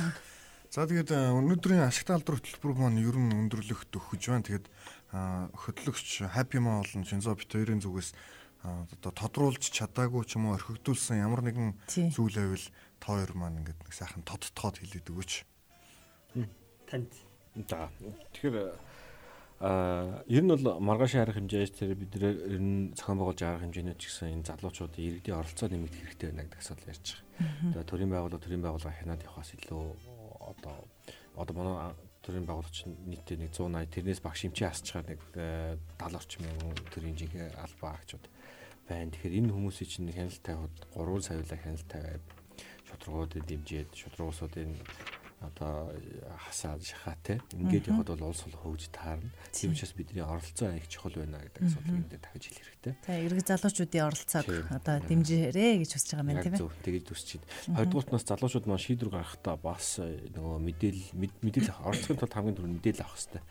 За 0.70 0.86
тэгээд 0.86 1.11
өнөөдрийн 1.14 1.86
ашигтай 1.86 2.18
алдар 2.18 2.38
хөтөлбөр 2.38 2.74
маань 2.74 3.03
ер 3.03 3.14
нь 3.14 3.34
өндөрлөх 3.47 3.91
төгөж 3.91 4.22
байна. 4.30 4.47
Тэгээд 4.47 4.66
хөтлөгч 5.11 6.30
Happy 6.30 6.59
Mall 6.62 6.86
болон 6.86 7.07
Шинзо 7.07 7.34
бит 7.34 7.51
хоёрын 7.51 7.82
зүгээс 7.82 8.14
одоо 8.62 9.11
тодруулж 9.11 9.66
чадаагүй 9.66 10.22
ч 10.28 10.38
юм 10.38 10.51
уу 10.51 10.55
орхигдуулсан 10.55 11.18
ямар 11.18 11.43
нэгэн 11.43 11.74
зүйл 12.14 12.38
байвал 12.38 12.66
та 13.03 13.07
хоёр 13.18 13.32
маань 13.34 13.66
ингээд 13.66 13.82
нэг 13.82 13.95
сайхан 13.95 14.22
тодтоход 14.22 14.78
хэлээд 14.78 15.11
өгөөч. 15.11 15.32
Танд. 16.86 17.11
За. 17.66 17.91
Тэгэхээр 18.36 18.70
а 19.61 20.24
ер 20.24 20.40
нь 20.40 20.48
бол 20.48 20.80
маргааш 20.80 21.20
арга 21.20 21.36
хэмжээс 21.36 21.76
тэр 21.76 21.92
бид 21.92 22.16
нэр 22.16 22.56
нь 22.56 22.96
зохион 22.96 23.20
байгуулж 23.20 23.40
арга 23.44 23.68
хэмжээний 23.68 23.92
ч 24.00 24.08
гэсэн 24.08 24.40
энэ 24.40 24.48
залуучуудын 24.48 25.20
иргэдийн 25.20 25.36
оролцоо 25.36 25.68
нэмэгдэх 25.68 26.00
хэрэгтэй 26.00 26.28
байна 26.32 26.44
гэдэг 26.48 26.61
асуулт 26.64 26.88
ярьж 26.88 27.06
байгаа. 27.20 27.76
Тэгээ 27.76 27.90
төрийн 27.92 28.08
байгууллага 28.08 28.40
төрийн 28.40 28.64
байгууллага 28.64 28.98
хянаад 29.04 29.20
явахаас 29.20 29.52
илүү 29.52 29.84
одоо 30.48 30.76
одоо 31.36 31.54
манай 31.61 31.92
төрийн 32.24 32.48
байгуулагч 32.48 32.78
нийтдээ 32.88 33.36
нэг 33.36 33.52
180 33.52 33.92
тэрнээс 33.92 34.20
багш 34.24 34.40
хэмжээ 34.48 34.68
асчаар 34.72 35.04
нэг 35.12 35.20
70 35.36 36.16
орчим 36.16 36.42
төрийн 36.88 37.16
жинхэнэ 37.20 37.61
албаа 37.61 38.00
агчуд 38.00 38.24
байна. 38.88 39.12
Тэгэхээр 39.12 39.38
энэ 39.44 39.52
хүмүүсийн 39.52 39.88
чинь 39.92 40.08
хяналт 40.08 40.40
тавиад 40.40 40.76
3 40.96 41.20
саяулаа 41.20 41.58
хяналт 41.61 41.84
тавиад 41.84 42.24
шудрагуудыг 42.88 43.44
дэмжиж 43.44 43.92
шудрагуудын 43.92 44.72
одоо 45.41 45.88
хасаад 46.36 46.84
шахаатай 46.84 47.41
ингээд 47.57 47.88
явхад 47.88 48.12
бол 48.12 48.28
улс 48.28 48.45
бол 48.45 48.76
хөгж 48.76 48.93
таарна. 48.93 49.32
Тийм 49.53 49.72
учраас 49.72 49.97
бидний 49.97 50.20
оролцоо 50.20 50.68
их 50.76 50.84
чухал 50.88 51.16
байна 51.16 51.41
гэдэг 51.41 51.64
асуудлыг 51.64 51.97
энэ 51.97 52.20
дахиж 52.20 52.45
хэлэх 52.53 52.66
хэрэгтэй. 52.68 52.95
За 53.01 53.12
эргэг 53.16 53.47
залуучуудын 53.49 54.05
оролцоог 54.05 54.47
одоо 54.68 54.97
дэмжээрэй 55.01 55.80
гэж 55.80 55.91
хүсэж 55.97 56.11
байгаа 56.12 56.28
юм 56.28 56.43
тийм 56.45 56.55
ээ. 56.55 56.61
Зөв 56.61 56.72
тэгэж 56.84 57.05
төсч 57.09 57.28
байна. 57.41 57.76
Хоёрдугаар 57.80 58.09
нас 58.12 58.24
залуучууд 58.28 58.66
маань 58.68 58.84
шийдвэр 58.84 59.11
гаргахдаа 59.16 59.57
бас 59.57 59.86
э, 60.05 60.28
нөгөө 60.36 60.57
мэдээлэл 60.61 61.09
мэдээлэл 61.16 61.80
оролцохын 61.88 62.20
тулд 62.20 62.36
хамгийн 62.36 62.57
түрүү 62.61 62.72
мэдээлэл 62.76 63.05
авах 63.05 63.16
хэрэгтэй. 63.16 63.43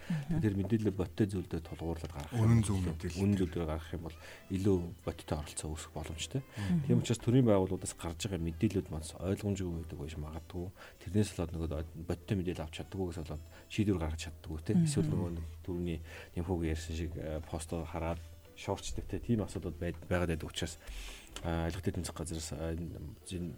Тэр 0.46 0.54
мэдээлэл 0.62 0.94
боттой 0.94 1.26
зүйлдээ 1.26 1.62
тулгуурлаад 1.66 2.14
гаргах. 2.14 2.38
Үнэн 2.38 2.62
зөв 2.62 2.78
мэдээлэл. 2.86 3.22
Үнэн 3.26 3.38
зүйлдээ 3.42 3.66
гаргах 3.66 3.94
юм 3.98 4.04
бол 4.06 4.18
илүү 4.54 4.78
боттой 5.02 5.36
оролцоо 5.42 5.70
үүсэх 5.74 5.92
боломжтой. 5.98 6.42
Тийм 6.86 7.02
учраас 7.02 7.22
төрийн 7.22 7.50
байгууллагаас 7.50 7.94
гарч 7.98 8.30
байгаа 8.30 8.42
мэдээлэлүүд 8.46 8.88
маань 8.94 9.10
ойлгомжгүй 9.26 9.74
байдаг 9.74 9.98
байж 9.98 10.14
магадгүй. 10.22 10.68
Тэрнээс 11.02 11.30
болоод 11.34 11.54
нөгөө 11.54 11.70
бодтой 12.08 12.36
мэдээлэл 12.38 12.66
авч 12.66 12.82
чаддаггүйгээс 12.82 13.20
болоод 13.24 13.44
шийдвэр 13.70 14.00
гаргаж 14.02 14.22
чаддаггүй 14.26 14.62
те. 14.66 14.74
Эсвэл 14.80 15.10
нөгөө 15.12 15.30
түрүүний 15.66 16.00
нэмхүүг 16.36 16.62
ярьсан 16.70 16.96
шиг 16.96 17.12
э, 17.16 17.40
постоо 17.46 17.86
хараад 17.86 18.22
шуурчдаг 18.60 19.06
те 19.08 19.20
тийм 19.20 19.44
асуудал 19.44 19.74
байгаад 19.74 20.36
байдаг 20.36 20.50
учраас 20.50 20.76
эдийн 21.44 22.04
засаг 22.04 22.18
газраас 22.20 22.52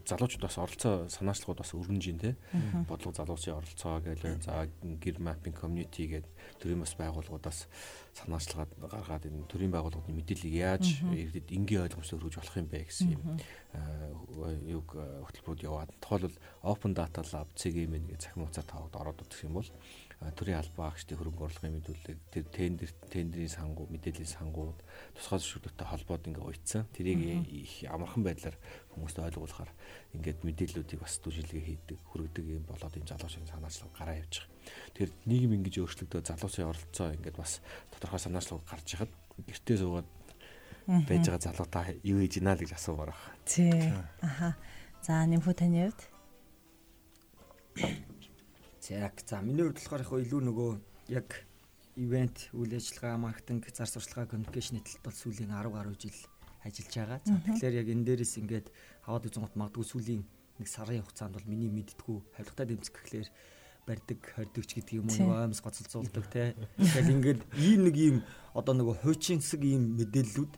залуучууд 0.06 0.44
бас 0.46 0.58
оролцоо 0.58 1.10
санаачлагууд 1.10 1.62
бас 1.62 1.74
өргөнж 1.74 2.06
ин 2.14 2.20
те. 2.20 2.36
Бодлого 2.88 3.16
залуучийн 3.16 3.58
оролцоо 3.58 4.00
байна. 4.00 4.38
За 4.42 4.70
гэр 4.82 5.18
mapping 5.18 5.56
community 5.58 6.06
гэдэг 6.06 6.30
төрийн 6.62 6.86
бас 6.86 6.94
байгууллагуудаас 6.94 7.66
санаачлагаад 8.14 8.72
гаргаад 8.86 9.26
энэ 9.26 9.50
төрийн 9.50 9.74
байгууллагын 9.74 10.14
мэдээллийг 10.14 10.54
яаж 10.54 11.02
иргэдэд 11.02 11.50
энгийн 11.50 11.84
ойлгомжтой 11.90 12.20
хүргэж 12.20 12.36
болох 12.38 12.58
юм 12.62 12.70
бэ 12.70 12.86
гэсэн 12.86 13.10
юм. 13.18 13.22
Юг 14.70 14.88
хөтөлбөрүүд 14.94 15.66
яваад. 15.66 15.90
Тухайлбал 16.04 16.38
open 16.62 16.94
data 16.94 17.26
lab 17.34 17.50
CGM 17.58 17.98
нэг 17.98 18.22
захин 18.22 18.46
хугацаа 18.46 18.66
тавд 18.68 18.94
ороод 18.94 19.26
үзэх 19.26 19.50
юм 19.50 19.58
бол 19.58 19.70
төрийн 20.22 20.62
албаа 20.62 20.94
агчдын 20.94 21.18
хөрөнгө 21.18 21.44
оруулалтын 21.50 21.74
мэдүүлэг 21.82 22.18
тэр 22.30 22.46
тендер 22.54 22.92
тендерийн 23.10 23.50
сангуу 23.50 23.90
мэдээллийн 23.90 24.30
сангууд 24.30 24.78
тусгай 25.18 25.42
зөвшөөрлөлтөй 25.42 25.88
холбоод 25.90 26.30
ингээ 26.30 26.46
уйдсан. 26.46 26.86
Тэрийг 26.94 27.50
их 27.50 27.90
амархан 27.90 28.22
байдлаар 28.22 28.54
хүмүүст 28.94 29.18
ойлгуулахаар 29.18 29.74
ингээд 30.14 30.46
мэдээллүүдийг 30.46 31.02
бас 31.02 31.18
түжилгээ 31.26 31.64
хийдэг, 31.66 31.98
хүргэдэг 32.14 32.46
юм 32.54 32.70
болоод 32.70 32.94
энэ 33.02 33.10
залуучуудын 33.10 33.50
санаачлал 33.50 33.98
гараа 33.98 34.22
явж 34.22 34.46
байгаа. 34.46 34.54
Тэгэхээр 34.94 35.12
нийгэм 35.26 35.56
ингэж 35.58 35.76
өөрчлөгдөө 35.82 36.22
залуусын 36.22 36.70
оролцоо 36.70 37.08
ингээд 37.18 37.38
бас 37.42 37.66
тодорхой 37.90 38.22
санаачлал 38.22 38.62
гарч 38.62 38.88
яхад 38.94 39.10
гэртээ 39.42 39.78
суугаад 39.82 40.10
байж 40.86 41.26
байгаа 41.26 41.46
залуутаа 41.50 41.98
юу 42.06 42.22
хийж 42.22 42.38
ийна 42.38 42.54
л 42.54 42.62
гэж 42.62 42.78
асуумаар 42.78 43.10
байна. 43.10 43.42
Тий. 43.50 43.74
Аха. 44.22 44.54
За 45.02 45.26
нэмхүү 45.26 45.54
таны 45.58 45.90
хувьд 45.90 46.02
Яг 48.90 49.22
за 49.28 49.42
миний 49.42 49.62
хувьд 49.68 49.78
болохоор 49.78 50.02
яг 50.02 50.26
илүү 50.26 50.42
нөгөө 50.42 50.72
яг 51.14 51.30
ивент 51.96 52.50
үйл 52.56 52.74
ажиллагаа 52.74 53.18
маркетинг 53.22 53.70
зар 53.70 53.86
сурталчилгаа 53.86 54.32
коммуникашны 54.32 54.82
талд 54.82 55.04
бол 55.06 55.14
сүүлийн 55.14 55.54
10 55.54 55.70
гаруй 55.70 55.96
жил 56.02 56.18
ажиллаж 56.66 56.94
байгаа. 56.96 57.20
За 57.26 57.38
тэгэхээр 57.46 57.80
яг 57.82 57.88
энэ 57.94 58.06
дээрээс 58.08 58.34
ингээд 58.42 58.68
аваад 59.06 59.28
үзэн 59.30 59.44
гот 59.46 59.56
магадгүй 59.60 59.86
сүүлийн 59.86 60.24
нэг 60.58 60.68
сарын 60.68 61.04
хугацаанд 61.06 61.36
бол 61.38 61.52
миний 61.52 61.70
мэдтгүү 61.70 62.18
хавлгатай 62.38 62.66
дэмцэх 62.70 62.94
гэхлээр 62.96 63.30
барьдаг, 63.86 64.20
хордог 64.36 64.66
ч 64.66 64.72
гэдэг 64.78 64.96
юм 65.02 65.10
уу 65.10 65.34
аймс 65.34 65.62
гоцолцуулдаг 65.62 66.26
те. 66.30 66.54
Тэгэхээр 66.78 67.14
ингээд 67.18 67.40
ийм 67.58 67.82
нэг 67.86 67.96
ийм 67.98 68.18
одоо 68.54 68.74
нөгөө 68.78 69.02
хуучинсаг 69.02 69.62
ийм 69.66 69.98
мэдээллүүд 69.98 70.54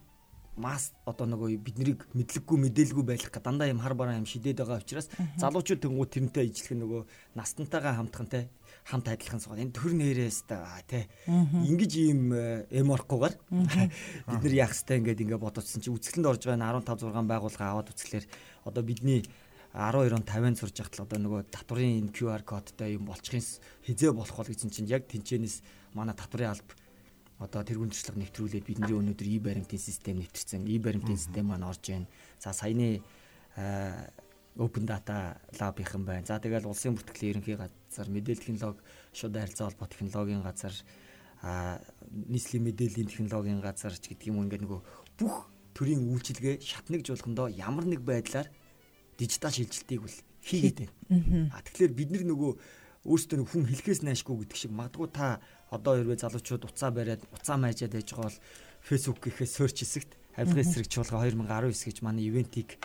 масс 0.55 0.93
одоо 1.09 1.25
нөгөө 1.25 1.57
биднийг 1.57 2.05
мэдлэггүй 2.13 2.57
мэдээлгүй 2.69 3.05
байх 3.05 3.25
га 3.33 3.41
дандаа 3.41 3.71
юм 3.71 3.81
хар 3.81 3.97
бараа 3.97 4.21
юм 4.21 4.29
шидээд 4.29 4.61
байгаа 4.61 4.83
учраас 4.85 5.09
залуучууд 5.41 5.81
тэнгуү 5.81 6.05
тэрнтэй 6.05 6.53
ижилхэн 6.53 6.83
нөгөө 6.85 7.01
настантайгаа 7.33 7.97
хамтхантай 7.97 8.53
хамт 8.85 9.07
адилхан 9.09 9.41
сууд 9.41 9.57
энэ 9.57 9.73
төр 9.73 9.97
нэрээс 9.97 10.45
та 10.45 10.61
тий 10.85 11.09
ингэж 11.25 11.91
ийм 11.97 12.21
э, 12.37 12.67
эморхгүйгээр 12.69 13.35
бид 14.29 14.41
нар 14.45 14.53
яах 14.53 14.77
хэвтэй 14.77 14.97
ингээд 15.01 15.23
ингээд 15.25 15.41
бодоцсон 15.41 15.81
чи 15.81 15.89
үцгэлэнд 15.89 16.29
орж 16.29 16.41
байгаа 16.45 16.83
15 16.85 17.01
6 17.01 17.25
байгууллага 17.25 17.65
аваад 17.73 17.89
үцгэлээр 17.89 18.25
одоо 18.69 18.83
бидний 18.83 19.25
12 19.73 20.13
он 20.13 20.21
50-ын 20.21 20.59
сурж 20.59 20.75
яхад 20.77 21.01
л 21.01 21.05
одоо 21.09 21.17
нөгөө 21.17 21.41
татврын 21.49 22.13
QR 22.13 22.45
кодтай 22.45 22.93
юм 22.93 23.09
болчихын 23.09 23.41
хизээ 23.89 24.13
болох 24.13 24.37
бол 24.37 24.51
гэсэн 24.51 24.69
чинь 24.69 24.85
яг 24.85 25.09
тэнчэнэс 25.09 25.65
манай 25.97 26.13
татврын 26.13 26.53
алба 26.53 26.77
одоо 27.39 27.63
тэргуун 27.63 27.89
туршлага 27.89 28.19
нэвтрүүлээд 28.21 28.65
бидний 28.67 28.93
өнөөдөр 28.93 29.27
и 29.27 29.39
баримтын 29.39 29.79
систем 29.79 30.19
нэвтэрсэн. 30.21 30.67
И 30.67 30.77
баримтын 30.79 31.17
систем 31.17 31.49
маань 31.49 31.65
орж 31.65 31.89
байна. 31.89 32.07
За 32.39 32.53
саяны 32.53 33.01
open 34.57 34.85
data 34.85 35.37
lab-ийнхан 35.59 36.05
байна. 36.05 36.25
За 36.25 36.39
тэгэл 36.39 36.69
улсын 36.69 36.93
бүртгэлийн 36.93 37.41
ерөнхий 37.41 37.57
газар 37.57 38.07
мэдээлэл 38.09 38.43
технологи 38.45 38.81
шууд 39.13 39.33
харилцаа 39.33 39.67
холбоо 39.69 39.87
технологийн 39.87 40.43
газар 40.45 40.73
нийслэлийн 41.43 42.63
мэдээллийн 42.69 43.09
технологийн 43.09 43.61
газар 43.61 43.93
ч 43.97 44.13
гэдэг 44.13 44.29
юм 44.29 44.45
ингээд 44.45 44.63
нөгөө 44.63 44.81
бүх 45.17 45.49
төрлийн 45.73 46.05
үйлчилгээ 46.05 46.61
шатнагжуулахындоо 46.61 47.49
ямар 47.49 47.85
нэг 47.89 48.05
байдлаар 48.05 48.47
дижитал 49.17 49.51
шилжилтийг 49.51 50.05
бол 50.05 50.17
хийгээд 50.45 50.77
байна. 50.85 51.49
А 51.49 51.61
тэгэхээр 51.65 51.93
бид 51.97 52.09
нар 52.13 52.23
нөгөө 52.29 52.51
өөрсдөө 53.03 53.43
хүн 53.49 53.67
хэлхээс 53.67 54.01
найшгүй 54.05 54.47
гэдэг 54.47 54.57
шиг 54.57 54.71
магадгүй 54.71 55.09
та 55.11 55.41
одоо 55.73 55.93
хэрвээ 55.97 56.21
залуучууд 56.21 56.63
уцаа 56.69 56.91
бариад 56.93 57.21
уцаа 57.33 57.57
майжаад 57.57 57.97
байж 57.97 58.07
байгаа 58.13 58.29
бол 58.29 58.39
Facebook 58.85 59.19
гэхээ 59.25 59.49
search 59.49 59.79
хэсэгт 59.81 60.11
авилгын 60.37 60.65
эсрэг 60.65 60.87
чуулга 60.87 61.25
2019 61.25 61.89
гэж 61.89 61.97
манай 62.05 62.29
ивентийг 62.29 62.77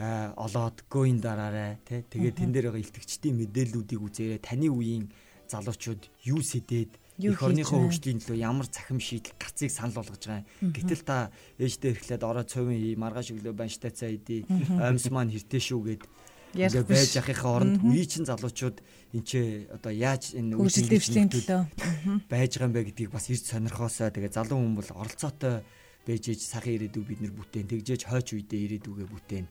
олоод 0.00 0.84
going 0.88 1.20
дараарай 1.20 1.78
тий 1.84 2.00
тэгээд 2.08 2.36
тэн 2.40 2.50
дээр 2.52 2.72
байгаа 2.72 2.82
илтгэгчдийн 2.82 3.36
мэдээллүүдийг 3.36 4.00
үзээрэй. 4.00 4.40
Таны 4.40 4.72
үеийн 4.72 5.12
залуучууд 5.50 6.02
юу 6.24 6.40
сэдээд 6.40 6.92
их 7.20 7.42
орныхоо 7.42 7.84
хөгжлийн 7.84 8.22
төлөө 8.24 8.38
ямар 8.40 8.64
цахим 8.70 8.96
шийдэл 8.96 9.36
гарцыг 9.36 9.68
санал 9.68 10.00
болгож 10.00 10.24
байгаа 10.24 10.46
юм. 10.64 10.72
Гэтэл 10.72 11.04
та 11.04 11.28
ээждээ 11.60 11.90
ирэхлээр 11.92 12.24
ороо 12.24 12.44
цовын 12.48 12.96
маргааш 12.96 13.36
өглөө 13.36 13.52
банштай 13.52 13.92
цаа 13.92 14.08
идэ. 14.08 14.48
Аймс 14.80 15.10
маань 15.12 15.28
хэртэй 15.28 15.60
шүү 15.60 15.80
гэд 15.84 16.02
ингээ 16.54 16.86
байж 16.86 17.12
ахихаа 17.18 17.62
оронд 17.62 17.82
үе 17.84 18.04
чин 18.06 18.26
залуучууд 18.26 18.82
энэ 19.14 19.26
ч 19.26 19.30
одоо 19.70 19.92
яаж 19.94 20.34
энэ 20.34 20.58
үйлчлэл 20.58 20.90
дэвшлийн 20.90 21.30
төлөө. 21.30 21.62
Байж 22.30 22.50
байгаа 22.58 22.68
юм 22.70 22.74
бэ 22.74 22.86
гэдгийг 22.90 23.10
бас 23.14 23.30
ирж 23.30 23.44
сонирхоосоо. 23.50 24.10
Тэгээ 24.10 24.34
залуу 24.34 24.58
хүн 24.58 24.74
бол 24.78 24.90
оролцоотой 24.98 25.62
байж 26.10 26.26
ээж 26.26 26.42
сахын 26.42 26.74
ирээдүг 26.74 27.04
бид 27.06 27.20
нар 27.22 27.34
бүтээн 27.38 27.70
тэгжээж 27.70 28.02
хойч 28.10 28.28
үедээ 28.34 28.60
ирээдүгэ 28.66 29.04
бүтээн 29.06 29.46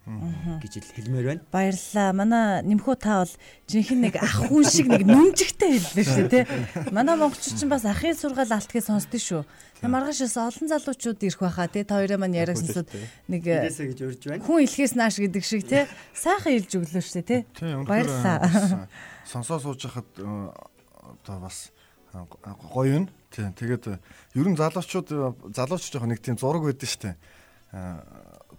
гэж 0.60 0.74
л 0.84 0.92
хэлмээр 1.00 1.26
байна. 1.32 1.44
Баярлалаа. 1.48 2.10
Манай 2.12 2.46
нэмхүү 2.68 2.96
та 3.00 3.24
бол 3.24 3.34
жинхэнэ 3.72 4.04
нэг 4.12 4.16
ах 4.20 4.36
хүн 4.52 4.66
шиг 4.68 4.88
нэг 4.92 5.04
нүнжигтэй 5.08 5.72
хэллээ 5.80 6.06
шүү 6.06 6.28
дээ, 6.28 6.44
тий. 6.44 6.92
Манай 6.92 7.16
монголчууд 7.16 7.56
ч 7.56 7.64
бас 7.64 7.88
ахын 7.88 8.16
сургаал 8.20 8.52
алтгыг 8.52 8.84
сонсдөө 8.84 9.22
шүү. 9.24 9.42
Тэгээ 9.80 9.94
маргаашаас 9.96 10.36
олон 10.36 10.68
залуучууд 10.68 11.20
ирэх 11.24 11.40
байхаа 11.40 11.72
тий. 11.72 11.84
Та 11.88 12.04
хоёроо 12.04 12.20
маань 12.20 12.36
яриагсансууд 12.36 12.90
нэг 13.32 13.42
хэлээсэ 13.48 13.84
гэж 13.96 14.00
урьж 14.04 14.22
байна. 14.28 14.44
Хүн 14.44 14.68
илхээс 14.68 14.94
нааш 15.00 15.16
гэдэг 15.24 15.44
шиг 15.48 15.64
тий. 15.64 15.88
Сайхан 16.12 16.52
хэлж 16.60 16.72
өглөө 16.76 17.04
шүү 17.08 17.16
дээ, 17.24 17.28
тий. 17.32 17.42
Баярлалаа. 17.88 18.92
Сонсоо 19.24 19.64
сууж 19.64 19.88
хахад 19.88 20.10
э, 20.20 20.26
одоо 20.26 21.38
бас 21.40 21.72
гоё 22.14 23.04
юм. 23.04 23.06
Тийм. 23.30 23.54
Тэгээд 23.54 23.86
ер 24.36 24.48
нь 24.50 24.58
залуучууд 24.58 25.54
залууч 25.54 25.84
жоох 25.94 26.10
нэг 26.10 26.20
тийм 26.22 26.38
зураг 26.38 26.66
байдаг 26.66 26.90
шүү 26.90 27.02
дээ. 27.06 27.16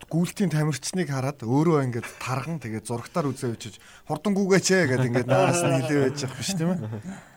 гүйлтийн 0.07 0.55
тамирчныг 0.55 1.11
хараад 1.11 1.43
өөрөө 1.43 1.85
ингээд 1.91 2.09
тарган 2.23 2.63
тэгээд 2.63 2.87
зурагтаар 2.87 3.27
үзээ 3.35 3.53
өчөж 3.59 3.75
хурдангүйгээч 4.07 4.67
ээ 4.71 4.87
гэдэг 4.87 5.09
ингээд 5.11 5.29
наараас 5.29 5.61
нь 5.67 5.77
хилээ 5.83 6.01
байж 6.09 6.19
явах 6.25 6.39
биш 6.39 6.51
тийм 6.55 6.71
ээ. 6.73 6.79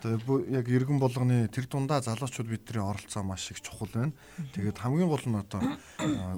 Тэгээд 0.06 0.24
яг 0.54 0.66
иргэн 0.70 1.00
болгоны 1.02 1.50
тэр 1.50 1.66
дундаа 1.68 2.00
залуучууд 2.06 2.48
бидний 2.48 2.80
оролцоо 2.80 3.26
маш 3.26 3.50
их 3.52 3.60
чухал 3.60 3.90
байна. 3.92 4.14
Тэгээд 4.54 4.80
хамгийн 4.80 5.10
гол 5.10 5.26
нь 5.28 5.42
одоо 5.42 5.62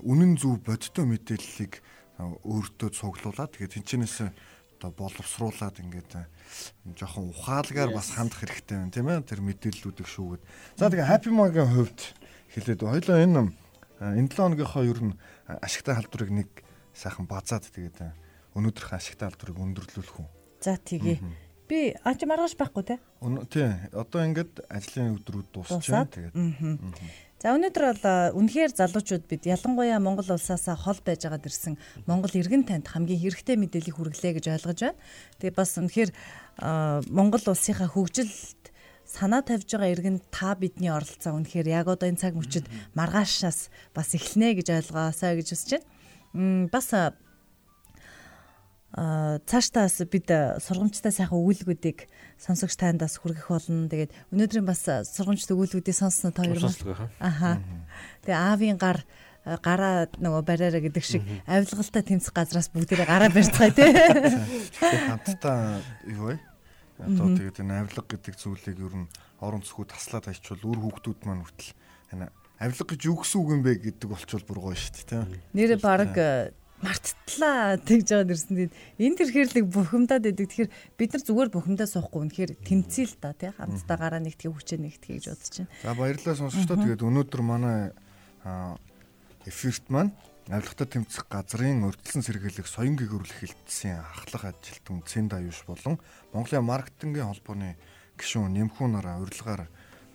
үнэн 0.01 0.39
зөв 0.39 0.63
бодиттой 0.63 1.05
мэдээллийг 1.05 1.83
өөртөө 2.17 2.89
цуглуулад 2.95 3.51
тэгээд 3.53 3.75
тэнчнээс 3.75 4.31
одоо 4.75 4.91
боловсруулад 4.91 5.79
ингээд 5.79 6.27
жоохон 6.99 7.31
ухаалгаар 7.31 7.95
бас 7.95 8.11
хандах 8.11 8.43
хэрэгтэй 8.43 8.77
байна 8.77 8.91
тийм 8.91 9.07
ээ 9.07 9.23
тэр 9.23 9.41
мэдээллүүдийг 9.41 10.07
шүүгээд. 10.07 10.43
За 10.75 10.91
тэгээ 10.91 11.07
Happy 11.07 11.31
Mall-гийн 11.31 11.71
хувьд 11.71 11.99
хэлээд 12.51 12.81
хоёлоо 12.83 13.17
энэ 13.23 13.41
энэ 14.03 14.29
7 14.29 14.35
хоногийнхоо 14.35 14.83
ер 14.83 14.99
нь 14.99 15.13
ашигтай 15.47 15.95
халдварыг 15.95 16.31
нэг 16.35 16.49
сайхан 16.91 17.25
базаад 17.25 17.71
тэгээд 17.71 18.03
өнөөдрийнхөө 18.55 18.99
ашигтай 18.99 19.31
халдварыг 19.31 19.57
өндөрлүүлэх 19.63 20.17
үү. 20.19 20.27
За 20.59 20.75
тэгье. 20.75 21.23
Би 21.65 21.95
аач 22.05 22.21
маргааш 22.27 22.53
байхгүй 22.59 22.83
те. 22.85 22.95
Тий. 23.49 23.71
Одоо 23.89 24.21
ингээд 24.21 24.69
ажлын 24.69 25.17
өдрүүд 25.17 25.47
дуусчихсан. 25.49 26.07
Тэгээд. 26.13 26.35
За 27.43 27.51
өнөөдөр 27.51 27.83
бол 27.99 28.39
үнэхээр 28.39 28.71
залуучууд 28.79 29.27
бид 29.27 29.43
ялангуяа 29.43 29.99
Монгол 29.99 30.39
улсаас 30.39 30.71
хол 30.71 30.99
байж 31.03 31.27
байгаад 31.27 31.43
ирсэн 31.43 31.75
Монгол 32.07 32.31
иргэн 32.31 32.63
танд 32.63 32.87
хамгийн 32.87 33.19
хэрэгтэй 33.19 33.59
мэдээллийг 33.59 33.95
хүргэлээ 33.99 34.33
гэж 34.39 34.45
ойлгож 34.55 34.79
байна. 34.79 34.99
Тэгээ 35.43 35.59
бас 35.59 35.75
үнэхээр 35.75 36.11
Монгол 37.11 37.43
улсынхаа 37.43 37.91
хөгжилд 37.91 38.71
санаа 39.03 39.43
тавьж 39.43 39.67
байгаа 39.67 39.91
иргэн 39.91 40.23
та 40.31 40.55
бидний 40.55 40.87
оролцоо 40.87 41.35
үнэхээр 41.35 41.67
яг 41.75 41.91
одоо 41.91 42.07
энэ 42.07 42.23
цаг 42.23 42.39
мөчид 42.39 42.71
маргаашаас 42.95 43.67
бас 43.91 44.15
эхлэнэ 44.15 44.63
гэж 44.63 44.67
ойлгоосаа 44.71 45.35
гэж 45.35 45.47
хүсэж 45.51 45.71
байна. 45.75 46.71
Бас 46.71 46.87
а 46.95 47.13
цаашдаас 48.95 49.99
бид 50.07 50.31
сургамжтай 50.63 51.11
сайхан 51.11 51.35
өгүүлбүүдийг 51.35 52.07
сонсогч 52.39 52.79
тандаас 52.79 53.19
хүргэх 53.19 53.51
болно. 53.51 53.91
Тэгээд 53.91 54.15
өнөөдрийн 54.31 54.63
бас 54.63 54.87
сургамжтай 54.87 55.51
өгүүлбүүдийг 55.51 55.95
сонсноо 55.95 56.31
та 56.31 56.47
хоёр. 56.47 56.71
Аха. 57.19 57.59
Тэгээ 58.23 58.39
аавын 58.39 58.79
гар 58.79 59.03
гараа 59.45 60.09
нөгөө 60.17 60.41
бариараа 60.41 60.81
гэдэг 60.81 61.03
шиг 61.05 61.21
авилгалтай 61.45 62.01
тэмцэх 62.01 62.33
газраас 62.33 62.71
бүгдээрээ 62.73 63.05
гараа 63.05 63.29
барьцгаая 63.29 63.75
тий. 63.75 63.93
Хамтдаа 64.81 65.83
юу 66.09 66.33
вэ? 66.33 66.39
Одоо 66.97 67.35
тэгээд 67.35 67.61
энэ 67.61 67.85
авилга 67.85 68.09
гэдэг 68.09 68.35
зүйлийг 68.39 68.79
ер 68.79 68.95
нь 69.05 69.11
орон 69.43 69.61
зөхөд 69.61 69.93
таслаад 69.93 70.31
хайчвал 70.31 70.65
үр 70.65 70.79
хүүхдүүд 70.81 71.19
маань 71.29 71.45
хүртэл 71.45 71.75
энэ 72.15 72.31
авилга 72.57 72.89
гэж 72.89 73.01
юу 73.05 73.19
гэсэн 73.21 73.37
үг 73.43 73.49
юм 73.53 73.61
бэ 73.61 73.71
гэдэг 73.85 74.07
болчвол 74.09 74.47
бүр 74.47 74.59
гоё 74.71 74.77
шүү 74.79 74.93
дээ 74.95 75.07
тийм. 75.11 75.43
Нэрээ 75.53 75.79
баг 75.83 76.15
э, 76.17 76.55
марттлаа 76.83 77.79
тэгж 77.79 78.05
жаад 78.11 78.31
ирсэн. 78.35 78.55
Тэгээд 78.55 78.73
энэ 78.99 79.17
төр 79.19 79.29
хэрлэг 79.31 79.65
бухимдаад 79.71 80.27
идэг. 80.27 80.47
Тэгэхээр 80.49 80.71
бид 80.99 81.09
нар 81.15 81.23
зүгээр 81.23 81.49
бухимдаа 81.55 81.87
суухгүй 81.87 82.19
үнэхээр 82.27 82.51
тэмцээл 82.67 83.15
та 83.19 83.31
тий 83.31 83.51
хамтдаа 83.55 83.97
гараа 83.97 84.21
нэгтгэе 84.23 84.51
хүчээ 84.51 84.79
нэгтгэе 84.83 85.15
гэж 85.15 85.25
бодож 85.31 85.55
байна. 85.55 85.71
За 85.81 85.93
баярлалаа 85.95 86.35
сонсогчдоо. 86.35 86.77
Тэгээд 86.83 87.07
өнөөдөр 87.07 87.41
манай 87.41 87.79
эфирт 89.47 89.85
маань 89.87 90.11
авилгатай 90.51 90.87
тэмцэх 91.01 91.25
газрын 91.25 91.85
өртөлсөн 91.89 92.21
сэргийлэх 92.21 92.69
соён 92.69 92.93
гэгөрлөх 92.99 93.41
хэлтсийн 93.41 93.97
ахлах 93.97 94.53
ажилтан 94.53 95.01
Цэнд 95.01 95.33
Аюуш 95.33 95.65
болон 95.65 95.97
Монголын 96.33 96.69
маркетингийн 96.69 97.33
холбооны 97.33 97.73
гишүүн 98.13 98.53
Нэмхүү 98.53 98.87
нараа 98.93 99.25
урилгаар 99.25 99.65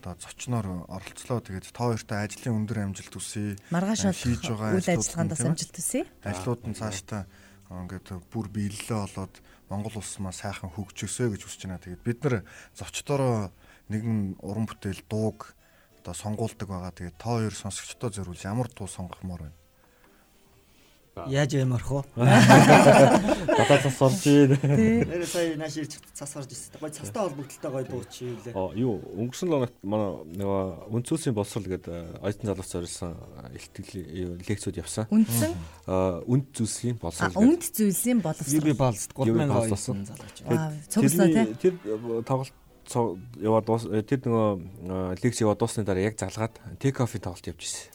одоо 0.01 0.17
зочноор 0.17 0.89
оролцлоо. 0.89 1.45
Тэгээд 1.45 1.77
та 1.77 1.93
хоёртай 1.93 2.25
ажлын 2.25 2.65
өндөр 2.65 2.89
амжилт 2.89 3.13
хүсье. 3.13 3.61
Маргааш 3.69 4.17
хийж 4.17 4.49
байгаа 4.49 4.81
үйл 4.81 4.89
ажиллагаандаа 4.89 5.53
амжилт 5.53 5.77
хүсье. 5.77 6.09
Ажлууд 6.25 6.63
нь 6.65 6.79
цаашдаа 6.81 7.29
ингээд 7.69 8.09
бүр 8.33 8.49
биелэлээ 8.49 8.99
болоод 9.05 9.35
Монгол 9.69 10.01
улс 10.01 10.17
маа 10.19 10.33
сайхан 10.33 10.73
хөгжөөсэй 10.73 11.37
гэж 11.37 11.43
хүсэж 11.45 11.61
байна. 11.69 11.85
Тэгээд 11.85 12.03
бид 12.03 12.19
нар 12.25 12.35
зочдороо 12.75 13.53
нэгэн 13.93 14.41
уран 14.41 14.67
бүтээл 14.67 15.05
дууг 15.07 15.55
одоо 16.01 16.15
сонгуулдаг 16.17 16.67
байгаа. 16.67 16.97
Тэгээд 16.97 17.21
та 17.21 17.37
хоёр 17.37 17.55
сонсогчдоо 17.55 18.11
зориулж 18.11 18.43
ямар 18.49 18.73
дуу 18.73 18.89
сонгохмоор 18.89 19.47
байна? 19.47 19.60
Яаж 21.29 21.53
ямарх 21.59 21.91
уу? 21.91 22.05
Дадаа 22.17 23.79
цас 23.83 24.01
орж 24.01 24.25
ийн. 24.25 24.57
Нэр 24.57 25.27
сая 25.27 25.57
нааш 25.61 25.77
ирж 25.83 25.99
цас 26.15 26.33
орж 26.37 26.55
ирсэн. 26.55 26.81
Гой 26.81 26.91
цастай 26.91 27.21
холбогдолтой 27.21 27.71
гой 27.71 27.85
дууч 27.85 28.15
ийлээ. 28.23 28.55
Оо 28.55 28.73
юу 28.73 29.03
өнгөрсөн 29.21 29.51
лоногт 29.51 29.77
манай 29.83 30.25
нөгөө 30.41 30.95
үнцүүлсийн 30.97 31.35
боловсрал 31.37 31.69
гэдэг 31.69 32.25
оюутан 32.25 32.49
залуус 32.49 32.71
зориулсан 32.73 33.13
ихтгэл 33.59 34.41
лекцүүд 34.49 34.81
явсан. 34.81 35.05
Үндсэн 35.11 35.53
үнд 36.25 36.47
зүйлсийн 36.57 36.97
боловсрал. 36.97 37.37
Үнд 37.37 37.63
зүйлсийн 37.69 38.25
боловсрал. 38.25 38.65
Би 38.65 38.73
балст 38.73 39.13
3000 39.13 39.51
оюутан 39.51 40.07
залууч. 40.09 40.37
Аа 40.49 40.73
цуглаа 40.89 41.29
тий. 41.29 41.47
Тэр 41.61 41.75
тоглолт 42.25 42.55
яваад 42.91 43.71
тэр 44.09 44.19
нөгөө 44.27 45.19
лекц 45.23 45.39
яваад 45.39 45.61
дуусны 45.63 45.85
дараа 45.87 46.11
яг 46.11 46.19
залгаад 46.19 46.59
тейк 46.83 46.99
оффын 46.99 47.23
тоглолт 47.23 47.47
явж 47.47 47.63
ирсэн. 47.63 47.87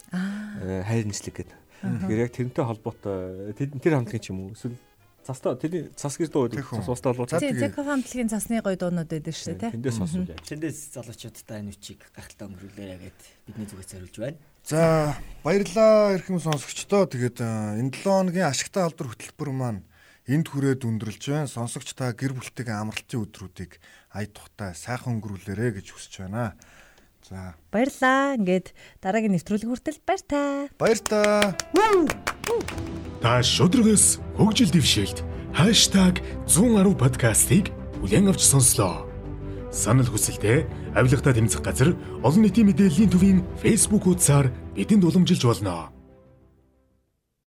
Хайр 0.88 1.04
нийслэг 1.04 1.44
гэдэг 1.44 1.65
Тэгэхээр 1.82 2.24
яг 2.24 2.32
тэрнтэй 2.32 2.64
холбоотой 2.64 3.52
тэр 3.56 3.92
хамтлагийн 3.98 4.24
ч 4.24 4.30
юм 4.32 4.48
уу 4.48 4.56
эсвэл 4.56 4.76
цастаа 5.26 5.58
тэрний 5.58 5.90
цас 5.98 6.14
гэж 6.14 6.30
дуу 6.30 6.46
цас 6.46 6.86
устаа 6.86 7.10
болоо. 7.10 7.26
Тийм 7.26 7.58
Зэко 7.58 7.82
хамтлагийн 7.82 8.30
цасны 8.30 8.62
гоё 8.62 8.78
дуунууд 8.78 9.10
байдаг 9.10 9.34
шүү 9.34 9.58
дээ. 9.58 9.74
Тэндээс 9.74 9.98
сонсож 9.98 10.30
яаж. 10.30 10.46
Тэндээс 10.46 10.78
залуучуудтай 10.94 11.58
энэ 11.66 11.74
үчиг 11.74 12.00
гахалтай 12.14 12.46
өнгөрүүлээрэ 12.46 12.96
гэд 13.02 13.20
бидний 13.50 13.66
зүгээс 13.66 13.90
зориулж 13.90 14.16
байна. 14.22 14.38
За 14.62 15.18
баярлалаа 15.42 16.14
эрхэм 16.14 16.38
сонсогчдоо. 16.38 17.10
Тэгээд 17.10 17.42
энэ 17.42 17.90
7 17.90 18.06
хоногийн 18.06 18.46
ашигтай 18.46 18.86
алдар 18.86 19.10
хөтөлбөр 19.10 19.50
маань 19.50 19.82
энд 20.30 20.46
хүрээд 20.46 20.86
өндөрлж 20.86 21.22
байна. 21.26 21.50
Сонсогч 21.50 21.90
та 21.98 22.14
гэр 22.14 22.38
бүлтэйгээ 22.38 22.78
амралтын 22.78 23.26
өдрүүдийг 23.26 23.82
ая 24.14 24.26
тухтай 24.30 24.78
сайхан 24.78 25.18
өнгөрүүлээрэ 25.18 25.82
гэж 25.82 25.86
хүсэж 25.90 26.26
байна. 26.26 26.54
За. 27.26 27.58
Баярлаа. 27.74 28.38
Ингээд 28.38 28.70
дараагийн 29.02 29.34
нэвтрүүлэг 29.34 29.66
хүртэл 29.66 29.98
баяр 30.06 30.22
та. 30.22 30.70
Баяр 30.78 31.00
та. 31.02 31.50
Та 33.18 33.42
шудрагс 33.42 34.22
хөгжил 34.38 34.70
дэвшээлт 34.70 35.26
#110 35.58 36.94
подкастыг 36.94 37.74
бүлээн 37.98 38.30
авч 38.30 38.46
сонслоо. 38.46 39.10
Санал 39.74 40.06
хүсэлтээ 40.06 40.94
авилгатай 40.94 41.34
тэмцэх 41.34 41.66
газар 41.66 41.98
олон 42.22 42.46
нийтийн 42.46 42.70
мэдээллийн 42.70 43.10
төвийн 43.10 43.38
Facebook 43.58 44.06
хуудасаар 44.06 44.54
бидэнд 44.78 45.02
уламжилж 45.02 45.42
болно. 45.42 45.90